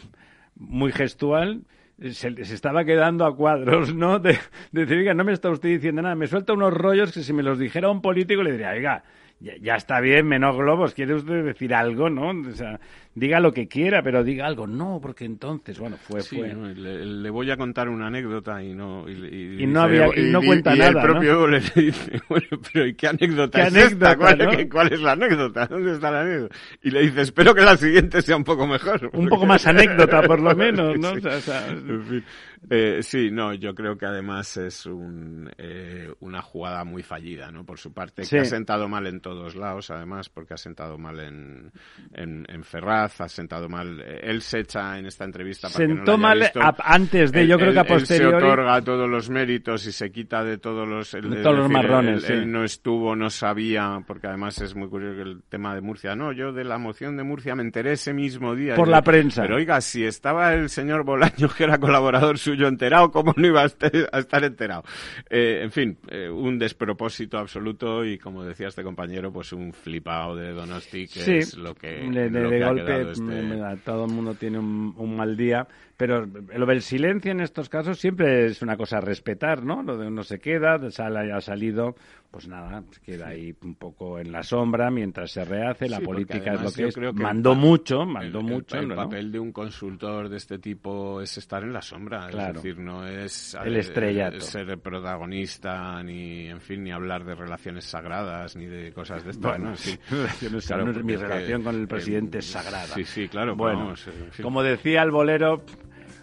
muy 0.56 0.92
gestual, 0.92 1.64
se, 2.12 2.28
estaba 2.42 2.86
quedando 2.86 3.26
a 3.26 3.36
cuadros, 3.36 3.94
¿no? 3.96 4.20
De, 4.20 4.38
decir, 4.72 4.98
oiga, 4.98 5.14
no 5.14 5.24
me 5.24 5.34
está 5.34 5.50
usted 5.50 5.70
diciendo 5.70 6.02
nada, 6.02 6.16
me 6.16 6.28
suelta 6.28 6.54
unos 6.54 6.74
rollos 6.74 7.12
que 7.12 7.22
si 7.22 7.34
me 7.34 7.44
los 7.44 7.60
dijera 7.60 7.90
un 7.90 8.02
político 8.02 8.44
le 8.44 8.52
diría, 8.52 8.72
oiga, 8.72 9.04
ya, 9.40 9.76
está 9.76 10.00
bien, 10.00 10.28
menos 10.28 10.58
globos, 10.58 10.96
quiere 10.96 11.14
usted 11.14 11.46
decir 11.46 11.74
algo, 11.76 12.10
¿no? 12.10 12.30
O 12.30 12.52
sea, 12.54 12.80
diga 13.14 13.40
lo 13.40 13.54
que 13.54 13.68
quiera, 13.68 14.02
pero 14.02 14.24
diga 14.24 14.48
algo. 14.48 14.66
No, 14.66 15.00
porque 15.00 15.26
entonces, 15.26 15.78
bueno, 15.78 15.98
fue... 15.98 16.22
fue. 16.22 16.56
le, 16.56 17.30
voy 17.30 17.52
a 17.52 17.56
contar 17.58 17.88
una 17.88 18.08
anécdota 18.08 18.64
y 18.64 18.74
no... 18.74 19.08
Y, 19.08 19.68
no, 19.68 19.82
había, 19.82 20.08
y, 20.16 20.32
no 20.32 20.42
cuenta 20.42 20.76
nada, 20.76 20.90
el 20.90 21.08
propio 21.08 21.46
le 21.46 21.60
dice, 21.76 22.20
bueno, 22.28 22.48
pero 22.74 22.88
¿y 22.88 22.96
qué 22.96 23.08
anécdota 23.08 23.68
es 23.68 23.76
esta? 23.76 24.16
¿Cuál, 24.16 24.92
es 24.92 25.02
la 25.02 25.12
anécdota? 25.12 25.68
¿Dónde 25.68 25.94
está 25.94 26.10
la 26.10 26.22
anécdota? 26.22 26.56
Y 26.82 26.90
le 26.90 27.02
dice, 27.02 27.22
espero 27.22 27.54
que 27.54 27.62
la 27.62 27.78
siguiente 27.78 28.24
sea 28.24 28.38
un 28.38 28.44
poco 28.44 28.66
mejor. 28.66 29.12
Un 29.14 29.28
poco 29.28 29.46
más 29.46 29.68
anécdota, 29.68 30.24
por 30.24 30.40
lo 30.40 30.56
menos, 30.56 30.98
¿no? 30.98 31.12
O 31.12 31.42
sea, 31.42 31.68
en 31.68 32.04
fin. 32.06 32.24
Eh, 32.70 33.00
sí, 33.02 33.30
no, 33.32 33.54
yo 33.54 33.74
creo 33.74 33.98
que 33.98 34.06
además 34.06 34.58
es 34.58 34.86
un, 34.86 35.50
eh, 35.58 36.12
una 36.20 36.42
jugada 36.42 36.84
muy 36.84 37.04
fallida, 37.04 37.52
¿no? 37.52 37.64
Por 37.66 37.78
su 37.78 37.94
parte, 37.94 38.24
que 38.28 38.40
ha 38.40 38.46
sentado 38.46 38.88
mal 38.90 39.08
en 39.08 39.22
todos 39.22 39.56
lados, 39.56 39.90
además, 39.92 40.30
porque 40.30 40.54
ha 40.54 40.58
sentado 40.58 40.98
mal 40.98 41.20
en, 41.20 41.72
en, 42.14 42.64
Ferraz, 42.64 43.22
ha 43.22 43.30
sentado 43.30 43.70
mal. 43.70 44.02
Eh, 44.02 44.20
él 44.24 44.42
se 44.42 44.60
echa 44.60 44.98
en 44.98 45.06
esta 45.06 45.24
entrevista. 45.24 45.70
Para 45.70 45.78
Sentó 45.78 46.04
que 46.04 46.12
no 46.12 46.18
mal 46.18 46.52
antes 46.80 47.32
de, 47.32 47.48
yo 47.48 47.58
creo 47.58 47.74
que 47.74 47.80
a 47.80 47.84
posteriori. 47.86 48.36
Él 48.36 48.42
se 48.42 48.46
otorga 48.46 48.82
todos 48.82 49.10
los 49.10 49.30
méritos 49.30 49.86
y 49.86 49.92
se 49.92 50.12
quita 50.12 50.44
de 50.44 50.58
todos 50.58 50.88
los. 50.88 51.12
de 51.12 51.42
todos 51.42 51.58
los 51.58 51.70
marrones. 51.70 52.30
Él, 52.30 52.52
no 52.52 52.64
estuvo, 52.64 53.16
no 53.16 53.30
sabía, 53.30 54.04
porque 54.06 54.28
además 54.28 54.60
es 54.62 54.76
muy 54.76 54.90
curioso 54.90 55.22
el 55.22 55.42
tema 55.48 55.74
de 55.76 55.82
Murcia. 55.82 56.16
No, 56.16 56.32
yo 56.32 56.52
de 56.52 56.64
la 56.64 56.78
moción 56.78 57.16
de 57.18 57.24
Murcia 57.24 57.56
me 57.56 57.64
enteré 57.64 57.94
ese 57.94 58.14
mismo 58.14 58.56
día. 58.56 58.76
Por 58.76 58.88
la 58.88 59.02
prensa. 59.02 59.44
Pero 59.44 59.56
oiga, 59.56 59.80
si 59.82 60.04
estaba 60.04 60.54
el 60.54 60.70
señor 60.70 61.04
Bolaño, 61.04 61.50
que 61.56 61.64
era 61.64 61.78
colaborador 61.78 62.38
suyo 62.48 62.68
enterado, 62.68 63.12
¿cómo 63.12 63.34
no 63.36 63.46
iba 63.46 63.62
a 63.62 63.66
estar, 63.66 64.44
enterado? 64.44 64.84
Eh, 65.30 65.64
en 65.64 65.72
fin, 65.72 65.98
eh, 66.10 66.30
un 66.30 66.58
despropósito 66.58 67.38
absoluto 67.38 68.06
y 68.06 68.18
como 68.18 68.44
decía 68.44 68.70
este 68.70 68.84
compañero, 68.84 69.34
pues 69.34 69.52
un 69.52 69.74
flipado 69.74 70.36
de 70.36 70.54
Donosti, 70.54 71.08
que 71.08 71.40
es 71.40 71.58
lo 71.58 71.76
que, 71.76 72.10
de, 72.10 72.64
golpe 72.64 73.12
este 73.12 73.78
todo 73.84 74.06
el 74.06 74.12
mundo 74.12 74.34
tiene 74.36 74.60
un, 74.60 75.16
mal 75.16 75.36
día, 75.36 75.68
pero 75.98 76.28
lo 76.28 76.66
del 76.68 76.84
silencio 76.84 77.32
en 77.32 77.42
estos 77.42 77.70
casos 77.70 78.00
siempre 78.00 78.46
es 78.46 78.62
una 78.62 78.78
cosa 78.78 79.00
a 79.00 79.02
respetar, 79.02 79.64
¿no? 79.64 79.82
Lo 79.82 79.98
de 79.98 80.08
uno 80.08 80.22
se 80.22 80.40
queda, 80.40 80.80
sale, 80.92 81.34
ha 81.34 81.42
salido, 81.42 81.96
pues 82.30 82.48
nada, 82.48 82.84
queda 83.04 83.30
ahí 83.30 83.56
un 83.64 83.74
poco 83.74 84.20
en 84.20 84.32
la 84.32 84.44
sombra 84.44 84.92
mientras 84.92 85.32
se 85.32 85.44
rehace, 85.44 85.90
la 85.90 86.00
política 86.00 86.54
es 86.54 86.62
lo 86.62 86.72
que 86.72 86.88
es. 86.90 86.96
Creo 86.96 87.14
que 87.14 87.24
mandó 87.24 87.56
mucho, 87.56 88.06
mandó 88.06 88.44
mucho. 88.44 88.78
El, 88.78 88.94
papel 88.94 89.32
de 89.32 89.40
un 89.40 89.52
consultor 89.52 90.30
de 90.30 90.38
este 90.38 90.60
tipo 90.60 91.20
es 91.20 91.36
estar 91.40 91.64
en 91.64 91.74
la 91.74 91.82
sombra, 91.82 92.30
es 92.30 92.54
decir, 92.54 92.78
no 92.78 93.08
es 93.08 93.58
el 93.66 93.78
estrellato. 93.78 94.40
ser 94.42 94.78
protagonista 94.78 96.04
ni, 96.04 96.48
en 96.48 96.62
fin, 96.62 96.84
ni 96.84 96.92
hablar 96.92 97.26
de 97.26 97.34
relaciones 97.34 97.86
sagradas 97.86 98.56
ni 98.56 98.68
de 98.68 98.94
cosas 98.94 99.24
de 99.24 99.32
estas. 99.32 99.58
Bueno, 99.58 99.76
sí. 99.76 99.98
mi 101.04 101.16
relación 101.16 101.64
con 101.64 101.74
el 101.74 101.88
presidente 101.88 102.38
es 102.38 102.46
sagrada. 102.46 102.94
Sí, 102.94 103.04
sí, 103.04 103.28
claro. 103.28 103.56
Bueno, 103.56 103.96
como 104.44 104.62
decía 104.62 105.02
el 105.02 105.10
bolero, 105.10 105.64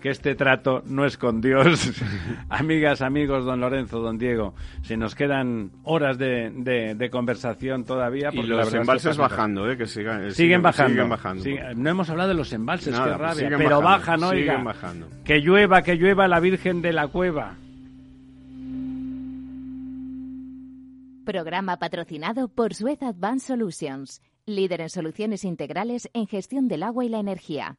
que 0.05 0.11
este 0.11 0.35
trato 0.35 0.83
no 0.85 1.07
es 1.07 1.17
con 1.17 1.41
Dios. 1.41 1.91
Amigas, 2.51 3.01
amigos, 3.01 3.47
don 3.47 3.59
Lorenzo, 3.59 4.01
don 4.01 4.19
Diego, 4.19 4.55
se 4.83 4.99
nos 4.99 5.15
quedan 5.15 5.71
horas 5.83 6.19
de, 6.19 6.51
de, 6.95 7.09
conversación 7.11 7.85
todavía. 7.85 8.29
Y 8.31 8.43
los 8.43 8.75
embalses 8.75 9.17
bajando, 9.17 9.67
¿eh? 9.71 9.79
Que 9.79 9.87
sigan, 9.87 10.31
siguen, 10.33 10.61
bajando. 10.61 11.09
no 11.75 11.89
hemos 11.89 12.11
hablado 12.11 12.29
de 12.29 12.35
los 12.35 12.53
embalses, 12.53 12.95
qué 12.95 13.15
rabia. 13.15 13.49
Pero 13.57 13.81
bajan, 13.81 14.23
oiga. 14.25 14.63
bajando. 14.63 15.09
Que 15.25 15.39
llueva, 15.39 15.81
que 15.81 15.95
llueva 15.95 16.29
la 16.29 16.39
Virgen 16.39 16.83
de 16.83 16.93
la 16.93 17.09
Cueva. 17.09 17.57
Programa 21.25 21.79
patrocinado 21.79 22.49
por 22.49 22.75
Suez 22.75 23.03
Advanced 23.03 23.47
Solutions, 23.47 24.21
líder 24.45 24.83
en 24.83 24.91
soluciones 24.91 25.47
integrales 25.47 26.11
en 26.13 26.27
gestión 26.27 26.69
del 26.69 26.83
agua 26.83 27.07
y 27.07 27.09
la 27.09 27.21
energía. 27.21 27.79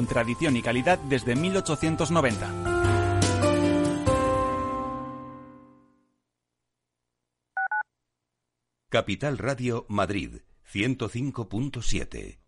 con 0.01 0.07
tradición 0.07 0.57
y 0.57 0.63
calidad 0.63 0.97
desde 0.97 1.35
1890. 1.35 2.49
Capital 8.89 9.37
Radio 9.37 9.85
Madrid 9.89 10.41
105.7 10.73 12.39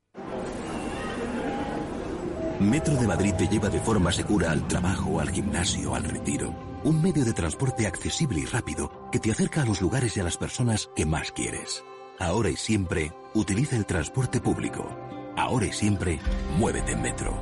Metro 2.60 2.96
de 2.96 3.08
Madrid 3.08 3.34
te 3.38 3.48
lleva 3.48 3.70
de 3.70 3.80
forma 3.80 4.12
segura 4.12 4.52
al 4.52 4.68
trabajo, 4.68 5.20
al 5.20 5.30
gimnasio, 5.30 5.94
al 5.94 6.06
retiro. 6.06 6.56
Un 6.84 7.04
medio 7.04 7.24
de 7.24 7.34
transporte 7.34 7.86
accesible 7.86 8.40
y 8.40 8.46
rápido 8.46 9.10
que 9.12 9.20
te 9.20 9.32
acerca 9.32 9.62
a 9.62 9.66
los 9.66 9.80
lugares 9.80 10.18
y 10.18 10.22
a 10.22 10.24
las 10.24 10.38
personas 10.38 10.90
que 10.96 11.06
más 11.06 11.32
quieres. 11.32 11.84
Ahora 12.20 12.50
y 12.50 12.56
siempre, 12.56 13.12
utiliza 13.34 13.76
el 13.76 13.86
transporte 13.86 14.40
público. 14.42 15.03
Ahora 15.36 15.66
y 15.66 15.72
siempre, 15.72 16.20
muévete 16.58 16.92
en 16.92 17.02
metro. 17.02 17.34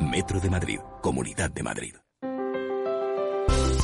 Metro 0.00 0.40
de 0.40 0.50
Madrid, 0.50 0.80
Comunidad 1.02 1.50
de 1.50 1.62
Madrid. 1.62 2.03